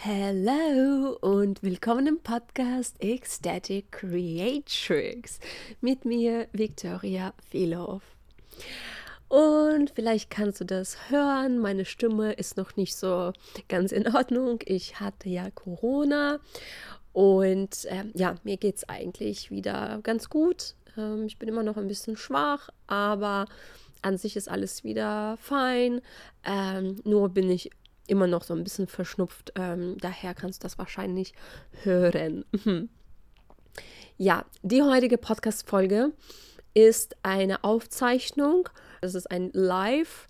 Hello 0.00 1.18
und 1.22 1.60
willkommen 1.64 2.06
im 2.06 2.20
Podcast 2.20 2.94
Ecstatic 3.00 3.90
Creatrix 3.90 5.40
mit 5.80 6.04
mir 6.04 6.46
Victoria 6.52 7.34
Vilhoff. 7.50 8.04
Und 9.26 9.90
vielleicht 9.90 10.30
kannst 10.30 10.60
du 10.60 10.64
das 10.64 11.10
hören, 11.10 11.58
meine 11.58 11.84
Stimme 11.84 12.32
ist 12.34 12.56
noch 12.56 12.76
nicht 12.76 12.94
so 12.94 13.32
ganz 13.68 13.90
in 13.90 14.06
Ordnung. 14.14 14.60
Ich 14.66 15.00
hatte 15.00 15.30
ja 15.30 15.50
Corona 15.50 16.38
und 17.12 17.84
äh, 17.86 18.04
ja, 18.14 18.36
mir 18.44 18.56
geht 18.56 18.76
es 18.76 18.88
eigentlich 18.88 19.50
wieder 19.50 19.98
ganz 20.04 20.30
gut. 20.30 20.76
Ähm, 20.96 21.24
ich 21.26 21.40
bin 21.40 21.48
immer 21.48 21.64
noch 21.64 21.76
ein 21.76 21.88
bisschen 21.88 22.16
schwach, 22.16 22.68
aber 22.86 23.46
an 24.02 24.16
sich 24.16 24.36
ist 24.36 24.48
alles 24.48 24.84
wieder 24.84 25.36
fein. 25.40 26.00
Ähm, 26.44 27.00
nur 27.02 27.30
bin 27.30 27.50
ich 27.50 27.70
immer 28.08 28.26
noch 28.26 28.42
so 28.42 28.54
ein 28.54 28.64
bisschen 28.64 28.86
verschnupft. 28.86 29.52
Ähm, 29.54 29.96
daher 29.98 30.34
kannst 30.34 30.62
du 30.62 30.66
das 30.66 30.78
wahrscheinlich 30.78 31.32
hören. 31.82 32.44
ja, 34.16 34.44
die 34.62 34.82
heutige 34.82 35.18
Podcast-Folge 35.18 36.12
ist 36.74 37.16
eine 37.22 37.64
Aufzeichnung. 37.64 38.68
Das 39.00 39.14
ist 39.14 39.30
ein 39.30 39.50
Live, 39.52 40.28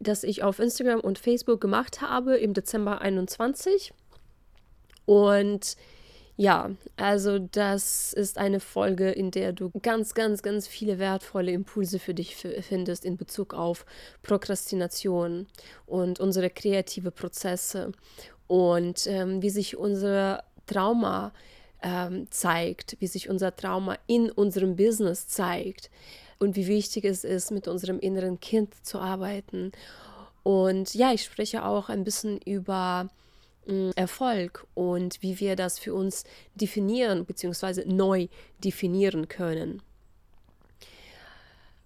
das 0.00 0.24
ich 0.24 0.42
auf 0.42 0.58
Instagram 0.58 1.00
und 1.00 1.18
Facebook 1.18 1.60
gemacht 1.60 2.00
habe 2.00 2.36
im 2.36 2.54
Dezember 2.54 3.00
21. 3.00 3.92
Und 5.04 5.76
ja, 6.38 6.70
also 6.96 7.40
das 7.40 8.12
ist 8.12 8.38
eine 8.38 8.60
Folge, 8.60 9.10
in 9.10 9.32
der 9.32 9.52
du 9.52 9.72
ganz, 9.82 10.14
ganz, 10.14 10.40
ganz 10.40 10.68
viele 10.68 11.00
wertvolle 11.00 11.50
Impulse 11.50 11.98
für 11.98 12.14
dich 12.14 12.36
findest 12.36 13.04
in 13.04 13.16
Bezug 13.16 13.54
auf 13.54 13.84
Prokrastination 14.22 15.48
und 15.84 16.20
unsere 16.20 16.48
kreative 16.48 17.10
Prozesse 17.10 17.90
und 18.46 19.08
ähm, 19.08 19.42
wie 19.42 19.50
sich 19.50 19.76
unser 19.76 20.44
Trauma 20.66 21.32
ähm, 21.82 22.30
zeigt, 22.30 22.96
wie 23.00 23.08
sich 23.08 23.28
unser 23.28 23.56
Trauma 23.56 23.96
in 24.06 24.30
unserem 24.30 24.76
Business 24.76 25.26
zeigt 25.26 25.90
und 26.38 26.54
wie 26.54 26.68
wichtig 26.68 27.04
es 27.04 27.24
ist, 27.24 27.50
mit 27.50 27.66
unserem 27.66 27.98
inneren 27.98 28.38
Kind 28.38 28.86
zu 28.86 29.00
arbeiten. 29.00 29.72
Und 30.44 30.94
ja, 30.94 31.12
ich 31.12 31.24
spreche 31.24 31.64
auch 31.64 31.88
ein 31.88 32.04
bisschen 32.04 32.40
über 32.42 33.08
Erfolg 33.96 34.66
und 34.74 35.22
wie 35.22 35.40
wir 35.40 35.56
das 35.56 35.78
für 35.78 35.94
uns 35.94 36.24
definieren 36.54 37.24
bzw. 37.24 37.84
neu 37.86 38.28
definieren 38.64 39.28
können. 39.28 39.82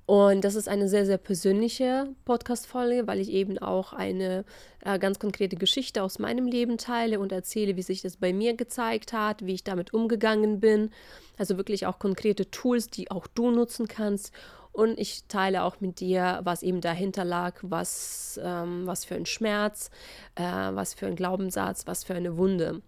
Und 0.04 0.42
das 0.44 0.56
ist 0.56 0.68
eine 0.68 0.88
sehr, 0.88 1.06
sehr 1.06 1.16
persönliche 1.16 2.08
Podcast-Folge, 2.24 3.06
weil 3.06 3.20
ich 3.20 3.30
eben 3.30 3.58
auch 3.58 3.92
eine 3.92 4.44
äh, 4.84 4.98
ganz 4.98 5.18
konkrete 5.18 5.56
Geschichte 5.56 6.02
aus 6.02 6.18
meinem 6.18 6.46
Leben 6.46 6.76
teile 6.76 7.20
und 7.20 7.30
erzähle, 7.30 7.76
wie 7.76 7.82
sich 7.82 8.02
das 8.02 8.16
bei 8.16 8.32
mir 8.32 8.54
gezeigt 8.54 9.12
hat, 9.12 9.46
wie 9.46 9.54
ich 9.54 9.64
damit 9.64 9.94
umgegangen 9.94 10.60
bin. 10.60 10.90
Also 11.38 11.56
wirklich 11.56 11.86
auch 11.86 11.98
konkrete 11.98 12.50
Tools, 12.50 12.88
die 12.88 13.10
auch 13.10 13.26
du 13.28 13.52
nutzen 13.52 13.86
kannst 13.86 14.32
und 14.72 14.98
ich 14.98 15.24
teile 15.28 15.64
auch 15.64 15.80
mit 15.80 16.00
dir, 16.00 16.40
was 16.44 16.62
eben 16.62 16.80
dahinter 16.80 17.24
lag, 17.24 17.56
was, 17.62 18.40
ähm, 18.42 18.86
was 18.86 19.04
für 19.04 19.14
ein 19.14 19.26
Schmerz, 19.26 19.90
äh, 20.34 20.42
was 20.42 20.94
für 20.94 21.06
ein 21.06 21.16
Glaubenssatz, 21.16 21.86
was 21.86 22.04
für 22.04 22.14
eine 22.14 22.36
Wunde. 22.36 22.80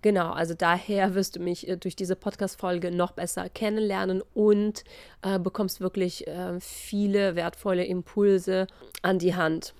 Genau, 0.00 0.30
also 0.30 0.54
daher 0.54 1.14
wirst 1.14 1.36
du 1.36 1.40
mich 1.40 1.66
äh, 1.66 1.76
durch 1.76 1.96
diese 1.96 2.14
Podcast-Folge 2.14 2.92
noch 2.92 3.12
besser 3.12 3.48
kennenlernen 3.48 4.22
und 4.34 4.84
äh, 5.22 5.38
bekommst 5.38 5.80
wirklich 5.80 6.26
äh, 6.26 6.60
viele 6.60 7.34
wertvolle 7.34 7.84
Impulse 7.84 8.66
an 9.02 9.18
die 9.18 9.34
Hand. 9.34 9.74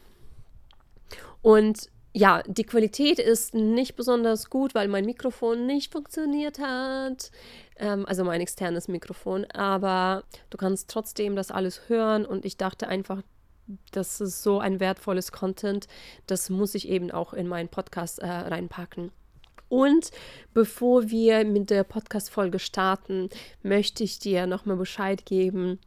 Und 1.40 1.88
ja, 2.14 2.42
die 2.46 2.64
Qualität 2.64 3.20
ist 3.20 3.54
nicht 3.54 3.94
besonders 3.94 4.50
gut, 4.50 4.74
weil 4.74 4.88
mein 4.88 5.04
Mikrofon 5.04 5.66
nicht 5.66 5.92
funktioniert 5.92 6.58
hat. 6.58 7.30
Ähm, 7.78 8.04
also 8.06 8.24
mein 8.24 8.40
externes 8.40 8.88
Mikrofon. 8.88 9.44
Aber 9.46 10.24
du 10.50 10.56
kannst 10.56 10.90
trotzdem 10.90 11.36
das 11.36 11.50
alles 11.50 11.88
hören 11.88 12.26
und 12.26 12.44
ich 12.44 12.56
dachte 12.56 12.88
einfach, 12.88 13.22
das 13.92 14.20
ist 14.20 14.42
so 14.42 14.60
ein 14.60 14.80
wertvolles 14.80 15.32
Content. 15.32 15.86
Das 16.26 16.50
muss 16.50 16.74
ich 16.74 16.88
eben 16.88 17.10
auch 17.10 17.34
in 17.34 17.48
meinen 17.48 17.68
Podcast 17.68 18.18
äh, 18.18 18.26
reinpacken. 18.26 19.12
Und 19.68 20.10
bevor 20.54 21.10
wir 21.10 21.44
mit 21.44 21.68
der 21.68 21.84
Podcast-Folge 21.84 22.58
starten, 22.58 23.28
möchte 23.62 24.02
ich 24.02 24.18
dir 24.18 24.46
nochmal 24.46 24.76
Bescheid 24.76 25.26
geben, 25.26 25.78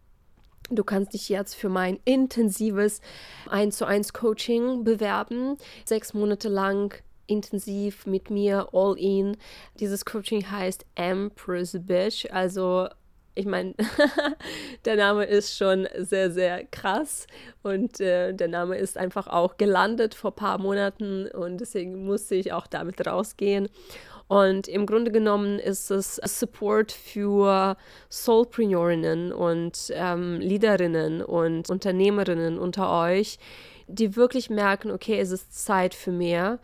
Du 0.70 0.86
kannst 0.86 1.14
dich 1.14 1.28
jetzt 1.28 1.56
für 1.56 1.68
mein 1.68 2.00
intensives 2.06 3.02
1 3.50 3.76
zu 3.76 3.86
1 3.86 4.14
Coaching 4.14 4.86
bewerben. 4.86 5.58
Sechs 5.84 6.14
Monate 6.14 6.48
lang 6.48 7.04
intensiv 7.32 8.06
mit 8.06 8.30
mir 8.30 8.70
all 8.74 8.98
in. 8.98 9.38
Dieses 9.80 10.06
Coaching 10.06 10.50
heißt 10.52 10.86
Empress 10.96 11.78
Bitch. 11.80 12.28
Also 12.32 12.88
ich 13.34 13.46
meine, 13.46 13.74
der 14.86 14.98
Name 14.98 15.24
ist 15.24 15.58
schon 15.58 15.88
sehr, 15.98 16.32
sehr 16.32 16.66
krass 16.66 17.28
und 17.64 18.00
äh, 18.02 18.34
der 18.34 18.50
Name 18.50 18.78
ist 18.78 18.98
einfach 18.98 19.28
auch 19.28 19.58
gelandet 19.58 20.14
vor 20.14 20.32
ein 20.32 20.36
paar 20.36 20.58
Monaten 20.58 21.28
und 21.28 21.60
deswegen 21.62 22.06
musste 22.06 22.36
ich 22.36 22.52
auch 22.52 22.68
damit 22.68 23.08
rausgehen. 23.08 23.70
Und 24.28 24.70
im 24.70 24.86
Grunde 24.86 25.12
genommen 25.12 25.60
ist 25.60 25.92
es 25.92 26.16
Support 26.16 26.94
für 26.94 27.76
Soulpreneurinnen 28.10 29.34
und 29.34 29.92
ähm, 29.94 30.40
Leaderinnen 30.40 31.22
und 31.22 31.70
Unternehmerinnen 31.70 32.58
unter 32.58 32.98
euch, 33.02 33.40
die 33.88 34.16
wirklich 34.16 34.50
merken, 34.50 34.90
okay, 34.90 35.20
es 35.20 35.32
ist 35.32 35.66
Zeit 35.66 35.94
für 35.94 36.14
mehr. 36.14 36.60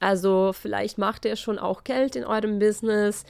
Also 0.00 0.52
vielleicht 0.52 0.98
macht 0.98 1.24
ihr 1.24 1.36
schon 1.36 1.58
auch 1.58 1.84
Geld 1.84 2.16
in 2.16 2.24
eurem 2.24 2.58
Business 2.58 3.24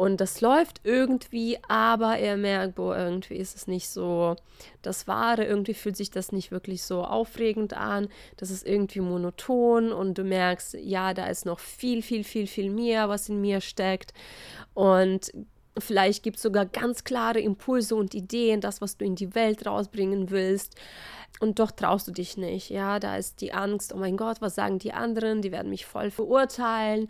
und 0.00 0.18
das 0.22 0.40
läuft 0.40 0.80
irgendwie, 0.82 1.58
aber 1.68 2.16
er 2.16 2.38
merkt, 2.38 2.76
boah, 2.76 2.96
irgendwie 2.96 3.36
ist 3.36 3.54
es 3.54 3.66
nicht 3.66 3.88
so 3.90 4.34
das 4.80 5.06
Wahre, 5.06 5.44
irgendwie 5.44 5.74
fühlt 5.74 5.96
sich 5.96 6.10
das 6.10 6.32
nicht 6.32 6.50
wirklich 6.50 6.82
so 6.82 7.04
aufregend 7.04 7.74
an, 7.74 8.08
das 8.38 8.50
ist 8.50 8.66
irgendwie 8.66 9.00
monoton 9.00 9.92
und 9.92 10.16
du 10.16 10.24
merkst, 10.24 10.74
ja, 10.80 11.12
da 11.12 11.26
ist 11.26 11.44
noch 11.44 11.58
viel, 11.58 12.00
viel, 12.00 12.24
viel, 12.24 12.46
viel 12.46 12.70
mehr, 12.70 13.10
was 13.10 13.28
in 13.28 13.42
mir 13.42 13.60
steckt 13.60 14.14
und 14.72 15.32
Vielleicht 15.80 16.22
gibt 16.22 16.36
es 16.36 16.42
sogar 16.42 16.66
ganz 16.66 17.04
klare 17.04 17.40
Impulse 17.40 17.94
und 17.94 18.14
Ideen, 18.14 18.60
das, 18.60 18.80
was 18.80 18.96
du 18.96 19.04
in 19.04 19.14
die 19.14 19.34
Welt 19.34 19.66
rausbringen 19.66 20.30
willst. 20.30 20.76
Und 21.38 21.58
doch 21.58 21.70
traust 21.70 22.06
du 22.06 22.12
dich 22.12 22.36
nicht. 22.36 22.68
Ja, 22.68 22.98
da 22.98 23.16
ist 23.16 23.40
die 23.40 23.52
Angst, 23.52 23.94
oh 23.94 23.96
mein 23.96 24.16
Gott, 24.16 24.40
was 24.40 24.54
sagen 24.54 24.78
die 24.78 24.92
anderen? 24.92 25.40
Die 25.40 25.52
werden 25.52 25.70
mich 25.70 25.86
voll 25.86 26.10
verurteilen 26.10 27.08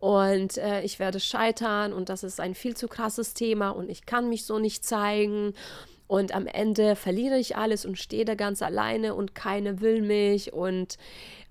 und 0.00 0.58
äh, 0.58 0.82
ich 0.82 0.98
werde 0.98 1.20
scheitern 1.20 1.92
und 1.92 2.08
das 2.08 2.24
ist 2.24 2.40
ein 2.40 2.54
viel 2.54 2.76
zu 2.76 2.88
krasses 2.88 3.34
Thema 3.34 3.70
und 3.70 3.88
ich 3.88 4.04
kann 4.04 4.28
mich 4.28 4.44
so 4.44 4.58
nicht 4.58 4.84
zeigen. 4.84 5.54
Und 6.08 6.34
am 6.34 6.46
Ende 6.46 6.96
verliere 6.96 7.38
ich 7.38 7.56
alles 7.56 7.84
und 7.84 7.98
stehe 7.98 8.24
da 8.24 8.34
ganz 8.34 8.62
alleine 8.62 9.14
und 9.14 9.34
keine 9.34 9.82
will 9.82 10.00
mich 10.00 10.54
und, 10.54 10.96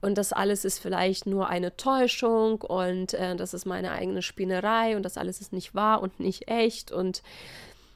und 0.02 0.18
das 0.18 0.34
alles 0.34 0.66
ist 0.66 0.80
vielleicht 0.80 1.26
nur 1.26 1.48
eine 1.48 1.76
Täuschung 1.76 2.62
und 2.62 3.14
äh, 3.14 3.36
das 3.36 3.54
ist 3.54 3.66
meine 3.66 3.92
eigene 3.92 4.22
Spinnerei 4.22 4.96
und 4.96 5.04
das 5.04 5.18
alles 5.18 5.42
ist 5.42 5.54
nicht 5.54 5.74
wahr 5.76 6.02
und 6.02 6.20
nicht 6.20 6.48
echt 6.48 6.92
und 6.92 7.24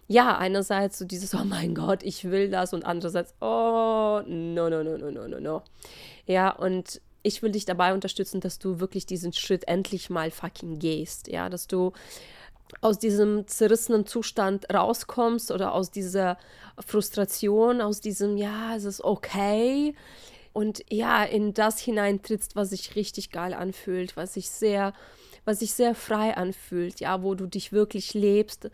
ja, 0.07 0.38
einerseits 0.38 0.97
so 0.97 1.06
dieses, 1.06 1.34
oh 1.34 1.45
mein 1.45 1.73
Gott, 1.73 2.03
ich 2.03 2.25
will 2.25 2.50
das 2.50 2.73
und 2.73 2.84
andererseits, 2.84 3.34
oh, 3.39 4.22
no, 4.28 4.69
no, 4.69 4.84
no, 4.84 4.97
no, 4.97 5.09
no, 5.09 5.28
no, 5.28 5.39
no. 5.39 5.62
Ja, 6.25 6.50
und 6.50 7.00
ich 7.23 7.41
will 7.41 7.51
dich 7.51 7.63
dabei 7.63 7.94
unterstützen, 7.94 8.41
dass 8.41 8.59
du 8.59 8.81
wirklich 8.81 9.06
diesen 9.06 9.31
Schritt 9.31 9.69
endlich 9.69 10.09
mal 10.09 10.29
fucking 10.29 10.79
gehst, 10.79 11.29
ja, 11.29 11.50
dass 11.50 11.68
du 11.68 11.94
aus 12.81 13.00
diesem 13.00 13.47
zerrissenen 13.47 14.06
Zustand 14.06 14.66
rauskommst 14.73 15.51
oder 15.51 15.73
aus 15.73 15.91
dieser 15.91 16.38
Frustration, 16.85 17.79
aus 17.79 18.01
diesem, 18.01 18.35
ja, 18.35 18.75
es 18.75 18.83
ist 18.85 19.03
okay. 19.03 19.95
Und 20.53 20.84
ja, 20.89 21.23
in 21.23 21.53
das 21.53 21.79
hineintrittst, 21.79 22.56
was 22.56 22.72
sich 22.72 22.95
richtig 22.95 23.31
geil 23.31 23.53
anfühlt, 23.53 24.17
was 24.17 24.34
sich 24.34 24.50
sehr, 24.50 24.94
was 25.45 25.59
sich 25.59 25.74
sehr 25.74 25.95
frei 25.95 26.36
anfühlt, 26.36 27.00
ja, 27.00 27.24
wo 27.24 27.36
du 27.36 27.48
dich 27.48 27.71
wirklich 27.71 28.13
lebst, 28.13 28.69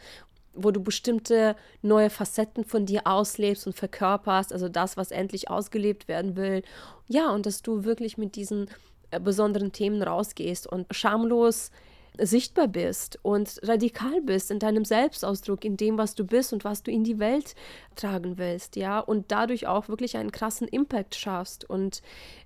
wo 0.53 0.71
du 0.71 0.81
bestimmte 0.81 1.55
neue 1.81 2.09
Facetten 2.09 2.63
von 2.63 2.85
dir 2.85 3.05
auslebst 3.05 3.67
und 3.67 3.73
verkörperst, 3.73 4.51
also 4.51 4.69
das, 4.69 4.97
was 4.97 5.11
endlich 5.11 5.49
ausgelebt 5.49 6.07
werden 6.07 6.35
will. 6.35 6.63
Ja, 7.07 7.31
und 7.31 7.45
dass 7.45 7.61
du 7.61 7.83
wirklich 7.83 8.17
mit 8.17 8.35
diesen 8.35 8.69
äh, 9.11 9.19
besonderen 9.19 9.71
Themen 9.71 10.01
rausgehst 10.01 10.67
und 10.67 10.87
schamlos 10.91 11.71
sichtbar 12.19 12.67
bist 12.67 13.19
und 13.21 13.59
radikal 13.63 14.21
bist 14.21 14.51
in 14.51 14.59
deinem 14.59 14.85
Selbstausdruck, 14.85 15.63
in 15.65 15.77
dem, 15.77 15.97
was 15.97 16.15
du 16.15 16.25
bist 16.25 16.53
und 16.53 16.63
was 16.63 16.83
du 16.83 16.91
in 16.91 17.03
die 17.03 17.19
Welt 17.19 17.55
tragen 17.95 18.37
willst, 18.37 18.75
ja, 18.75 18.99
und 18.99 19.31
dadurch 19.31 19.67
auch 19.67 19.87
wirklich 19.89 20.17
einen 20.17 20.31
krassen 20.31 20.67
Impact 20.67 21.15
schaffst 21.15 21.69
und 21.69 22.01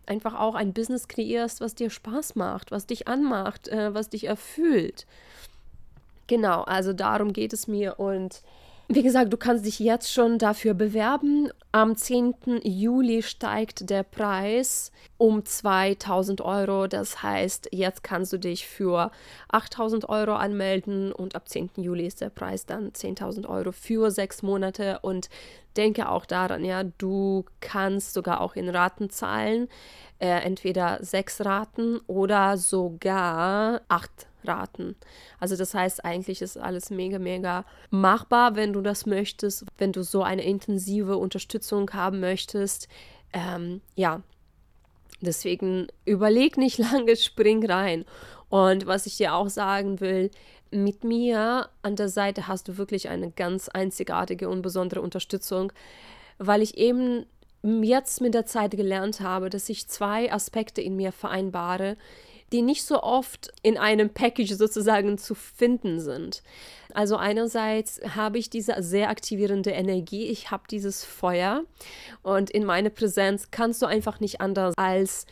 einfach 0.06 0.40
auch 0.40 0.56
ein 0.56 0.74
Business 0.74 1.08
kreierst, 1.08 1.62
was 1.62 1.76
dir 1.76 1.90
Spaß 1.90 2.36
macht, 2.36 2.72
was 2.72 2.86
dich 2.86 3.08
anmacht, 3.08 3.68
äh, 3.68 3.94
was 3.94 4.10
dich 4.10 4.26
erfüllt. 4.26 5.06
Genau, 6.28 6.62
also 6.62 6.94
darum 6.94 7.34
geht 7.34 7.54
es 7.54 7.68
mir 7.68 8.00
und 8.00 8.42
Wie 8.94 9.04
gesagt, 9.04 9.32
du 9.32 9.38
kannst 9.38 9.66
dich 9.66 9.80
jetzt 9.80 10.12
schon 10.12 10.38
dafür 10.38 10.74
bewerben. 10.74 11.50
Am 11.72 11.96
10. 11.96 12.60
Juli 12.64 13.24
steigt 13.24 13.90
der 13.90 14.04
Preis 14.04 14.92
um 15.18 15.46
2000 15.46 16.42
Euro. 16.42 16.88
Das 16.88 17.24
heißt, 17.24 17.70
jetzt 17.72 18.04
kannst 18.04 18.34
du 18.34 18.38
dich 18.38 18.68
für 18.68 19.12
8000 19.48 20.10
Euro 20.10 20.34
anmelden 20.34 21.14
und 21.14 21.38
ab 21.38 21.48
10. 21.48 21.70
Juli 21.78 22.06
ist 22.06 22.20
der 22.20 22.32
Preis 22.32 22.66
dann 22.66 22.92
10.000 22.92 23.48
Euro 23.48 23.72
für 23.72 24.12
sechs 24.12 24.44
Monate. 24.44 25.00
Und 25.04 25.30
denke 25.78 26.10
auch 26.10 26.26
daran, 26.26 26.66
ja, 26.66 26.84
du 26.84 27.46
kannst 27.62 28.14
sogar 28.14 28.42
auch 28.42 28.58
in 28.58 28.68
Raten 28.68 29.10
zahlen, 29.10 29.70
äh, 30.20 30.28
entweder 30.28 31.00
sechs 31.02 31.46
Raten 31.46 32.02
oder 32.08 32.58
sogar 32.58 33.80
acht 33.88 34.28
raten. 34.48 34.96
Also 35.40 35.56
das 35.56 35.74
heißt, 35.74 36.04
eigentlich 36.06 36.42
ist 36.42 36.58
alles 36.58 36.90
mega, 36.90 37.20
mega 37.20 37.66
machbar, 37.90 38.56
wenn 38.56 38.74
du 38.74 38.82
das 38.82 39.06
möchtest, 39.06 39.66
wenn 39.78 39.92
du 39.92 40.04
so 40.04 40.24
eine 40.24 40.44
intensive 40.44 41.18
Unterstützung 41.18 41.92
haben 41.94 42.20
möchtest. 42.20 42.88
Ähm, 43.34 43.82
ja, 43.96 44.22
deswegen 45.22 45.88
überleg 46.06 46.58
nicht 46.58 46.78
lange, 46.92 47.16
spring 47.16 47.66
rein. 47.66 48.06
Und 48.50 48.86
was 48.86 49.06
ich 49.06 49.18
dir 49.18 49.34
auch 49.34 49.50
sagen 49.50 50.00
will, 50.02 50.30
mit 50.72 51.04
mir 51.04 51.70
an 51.82 51.96
der 51.96 52.10
Seite 52.10 52.48
hast 52.48 52.68
du 52.68 52.78
wirklich 52.78 53.10
eine 53.10 53.32
ganz 53.32 53.70
einzigartige 53.70 54.50
und 54.50 54.62
besondere 54.62 55.02
Unterstützung, 55.02 55.72
weil 56.38 56.62
ich 56.62 56.78
eben 56.78 57.26
jetzt 57.64 58.22
mit 58.22 58.34
der 58.34 58.46
Zeit 58.46 58.72
gelernt 58.72 59.20
habe, 59.20 59.50
dass 59.50 59.70
ich 59.70 59.88
zwei 59.88 60.32
Aspekte 60.32 60.82
in 60.82 60.96
mir 60.96 61.12
vereinbare, 61.12 61.98
die 62.52 62.62
nicht 62.62 62.84
so 62.84 63.02
oft 63.02 63.52
in 63.64 63.78
einem 63.78 64.10
Package 64.10 64.54
sozusagen 64.54 65.18
zu 65.18 65.36
finden 65.36 66.00
sind. 66.00 66.44
Also 66.94 67.16
einerseits 67.16 68.02
habe 68.16 68.38
ich 68.38 68.50
diese 68.50 68.76
sehr 68.80 69.10
aktivierende 69.10 69.72
Energie, 69.72 70.26
ich 70.26 70.52
habe 70.52 70.64
dieses 70.70 71.04
Feuer 71.06 71.64
und 72.22 72.50
in 72.50 72.66
meiner 72.66 72.90
Präsenz 72.90 73.50
kannst 73.52 73.82
du 73.82 73.86
einfach 73.86 74.20
nicht 74.20 74.42
anders 74.42 74.74
als 74.78 75.26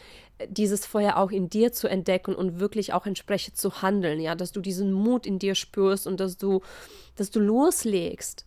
dieses 0.48 0.86
Feuer 0.86 1.18
auch 1.18 1.32
in 1.32 1.50
dir 1.50 1.74
zu 1.74 1.88
entdecken 1.88 2.34
und 2.34 2.60
wirklich 2.60 2.94
auch 2.94 3.06
entsprechend 3.06 3.58
zu 3.58 3.82
handeln, 3.82 4.22
ja, 4.22 4.36
dass 4.36 4.52
du 4.52 4.62
diesen 4.62 4.94
Mut 4.94 5.26
in 5.26 5.38
dir 5.38 5.56
spürst 5.56 6.08
und 6.08 6.20
dass 6.20 6.38
du, 6.38 6.62
dass 7.16 7.30
du 7.30 7.40
loslegst. 7.40 8.46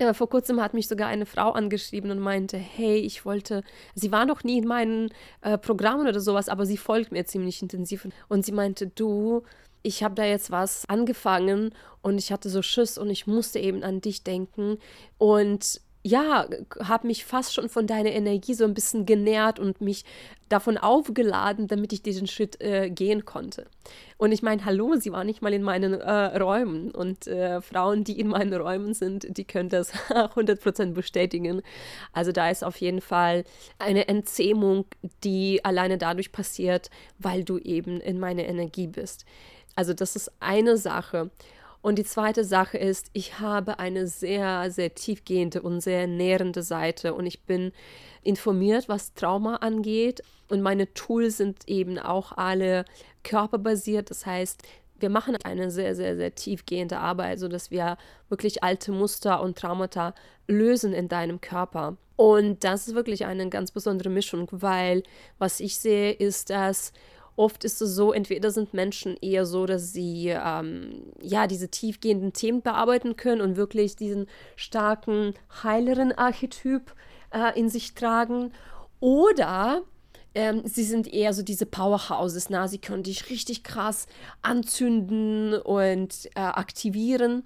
Ja, 0.00 0.14
vor 0.14 0.28
kurzem 0.28 0.62
hat 0.62 0.74
mich 0.74 0.86
sogar 0.86 1.08
eine 1.08 1.26
Frau 1.26 1.50
angeschrieben 1.50 2.12
und 2.12 2.20
meinte, 2.20 2.56
hey, 2.56 2.98
ich 2.98 3.24
wollte, 3.24 3.64
sie 3.96 4.12
war 4.12 4.26
noch 4.26 4.44
nie 4.44 4.58
in 4.58 4.66
meinen 4.68 5.10
äh, 5.40 5.58
Programmen 5.58 6.06
oder 6.06 6.20
sowas, 6.20 6.48
aber 6.48 6.66
sie 6.66 6.76
folgt 6.76 7.10
mir 7.10 7.24
ziemlich 7.24 7.60
intensiv. 7.62 8.06
Und 8.28 8.44
sie 8.44 8.52
meinte, 8.52 8.86
du, 8.86 9.42
ich 9.82 10.04
habe 10.04 10.14
da 10.14 10.24
jetzt 10.24 10.52
was 10.52 10.88
angefangen 10.88 11.74
und 12.00 12.18
ich 12.18 12.30
hatte 12.30 12.48
so 12.48 12.62
Schiss 12.62 12.96
und 12.96 13.10
ich 13.10 13.26
musste 13.26 13.58
eben 13.58 13.82
an 13.82 14.00
dich 14.00 14.22
denken. 14.22 14.78
Und 15.18 15.80
ja, 16.02 16.46
habe 16.80 17.06
mich 17.06 17.24
fast 17.24 17.54
schon 17.54 17.68
von 17.68 17.86
deiner 17.86 18.12
Energie 18.12 18.54
so 18.54 18.64
ein 18.64 18.74
bisschen 18.74 19.04
genährt 19.04 19.58
und 19.58 19.80
mich 19.80 20.04
davon 20.48 20.78
aufgeladen, 20.78 21.66
damit 21.66 21.92
ich 21.92 22.02
diesen 22.02 22.26
Schritt 22.26 22.60
äh, 22.60 22.88
gehen 22.88 23.24
konnte. 23.24 23.66
Und 24.16 24.32
ich 24.32 24.42
meine, 24.42 24.64
hallo, 24.64 24.94
sie 24.96 25.12
war 25.12 25.24
nicht 25.24 25.42
mal 25.42 25.52
in 25.52 25.62
meinen 25.62 25.94
äh, 25.94 26.38
Räumen. 26.38 26.90
Und 26.90 27.26
äh, 27.26 27.60
Frauen, 27.60 28.04
die 28.04 28.18
in 28.18 28.28
meinen 28.28 28.54
Räumen 28.54 28.94
sind, 28.94 29.36
die 29.36 29.44
können 29.44 29.68
das 29.68 29.92
100% 30.08 30.92
bestätigen. 30.92 31.62
Also 32.12 32.32
da 32.32 32.48
ist 32.48 32.64
auf 32.64 32.76
jeden 32.78 33.00
Fall 33.00 33.44
eine 33.78 34.08
Entzähmung, 34.08 34.86
die 35.24 35.64
alleine 35.64 35.98
dadurch 35.98 36.32
passiert, 36.32 36.90
weil 37.18 37.44
du 37.44 37.58
eben 37.58 38.00
in 38.00 38.18
meiner 38.18 38.44
Energie 38.44 38.86
bist. 38.86 39.24
Also 39.74 39.94
das 39.94 40.16
ist 40.16 40.32
eine 40.40 40.76
Sache. 40.76 41.30
Und 41.80 41.98
die 41.98 42.04
zweite 42.04 42.44
Sache 42.44 42.76
ist, 42.76 43.08
ich 43.12 43.38
habe 43.38 43.78
eine 43.78 44.06
sehr, 44.06 44.70
sehr 44.70 44.94
tiefgehende 44.94 45.62
und 45.62 45.80
sehr 45.80 46.06
nährende 46.06 46.62
Seite 46.62 47.14
und 47.14 47.26
ich 47.26 47.42
bin 47.44 47.72
informiert, 48.22 48.88
was 48.88 49.14
Trauma 49.14 49.56
angeht. 49.56 50.22
Und 50.48 50.60
meine 50.60 50.92
Tools 50.94 51.36
sind 51.36 51.68
eben 51.68 51.98
auch 51.98 52.32
alle 52.32 52.84
körperbasiert. 53.22 54.10
Das 54.10 54.26
heißt, 54.26 54.62
wir 54.98 55.10
machen 55.10 55.36
eine 55.44 55.70
sehr, 55.70 55.94
sehr, 55.94 56.16
sehr 56.16 56.34
tiefgehende 56.34 56.98
Arbeit, 56.98 57.38
sodass 57.38 57.70
wir 57.70 57.96
wirklich 58.28 58.64
alte 58.64 58.90
Muster 58.92 59.40
und 59.40 59.56
Traumata 59.56 60.14
lösen 60.48 60.92
in 60.92 61.08
deinem 61.08 61.40
Körper. 61.40 61.96
Und 62.16 62.64
das 62.64 62.88
ist 62.88 62.94
wirklich 62.94 63.26
eine 63.26 63.48
ganz 63.48 63.70
besondere 63.70 64.10
Mischung, 64.10 64.48
weil 64.50 65.04
was 65.38 65.60
ich 65.60 65.78
sehe, 65.78 66.10
ist, 66.10 66.50
dass 66.50 66.92
Oft 67.38 67.62
ist 67.62 67.80
es 67.80 67.94
so, 67.94 68.12
entweder 68.12 68.50
sind 68.50 68.74
Menschen 68.74 69.16
eher 69.16 69.46
so, 69.46 69.64
dass 69.64 69.92
sie 69.92 70.28
ähm, 70.28 71.04
ja 71.22 71.46
diese 71.46 71.68
tiefgehenden 71.68 72.32
Themen 72.32 72.62
bearbeiten 72.62 73.14
können 73.14 73.40
und 73.40 73.56
wirklich 73.56 73.94
diesen 73.94 74.26
starken 74.56 75.34
heileren 75.62 76.10
Archetyp 76.10 76.92
äh, 77.32 77.56
in 77.56 77.68
sich 77.68 77.94
tragen, 77.94 78.52
oder 78.98 79.82
ähm, 80.34 80.62
sie 80.64 80.82
sind 80.82 81.06
eher 81.06 81.32
so 81.32 81.42
diese 81.42 81.64
Powerhouses, 81.64 82.50
na, 82.50 82.66
sie 82.66 82.78
können 82.78 83.04
dich 83.04 83.30
richtig 83.30 83.62
krass 83.62 84.08
anzünden 84.42 85.54
und 85.54 86.26
äh, 86.34 86.40
aktivieren, 86.40 87.44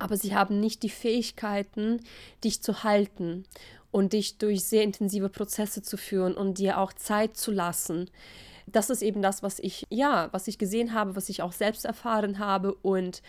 aber 0.00 0.16
sie 0.16 0.34
haben 0.34 0.58
nicht 0.58 0.82
die 0.82 0.90
Fähigkeiten, 0.90 2.00
dich 2.42 2.62
zu 2.62 2.82
halten 2.82 3.44
und 3.92 4.12
dich 4.12 4.38
durch 4.38 4.64
sehr 4.64 4.82
intensive 4.82 5.28
Prozesse 5.28 5.82
zu 5.82 5.96
führen 5.96 6.34
und 6.34 6.58
dir 6.58 6.78
auch 6.78 6.92
Zeit 6.92 7.36
zu 7.36 7.52
lassen 7.52 8.10
das 8.66 8.90
ist 8.90 9.02
eben 9.02 9.22
das, 9.22 9.42
was 9.42 9.58
ich, 9.58 9.86
ja, 9.90 10.28
was 10.32 10.48
ich 10.48 10.58
gesehen 10.58 10.94
habe, 10.94 11.16
was 11.16 11.28
ich 11.28 11.42
auch 11.42 11.52
selbst 11.52 11.84
erfahren 11.84 12.38
habe 12.38 12.74
und 12.74 13.22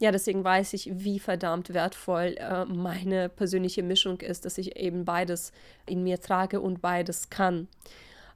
ja, 0.00 0.12
deswegen 0.12 0.44
weiß 0.44 0.74
ich, 0.74 0.90
wie 0.92 1.18
verdammt 1.18 1.74
wertvoll 1.74 2.36
äh, 2.38 2.64
meine 2.66 3.28
persönliche 3.28 3.82
Mischung 3.82 4.20
ist, 4.20 4.44
dass 4.44 4.56
ich 4.56 4.76
eben 4.76 5.04
beides 5.04 5.52
in 5.86 6.04
mir 6.04 6.20
trage 6.20 6.60
und 6.60 6.80
beides 6.80 7.30
kann. 7.30 7.66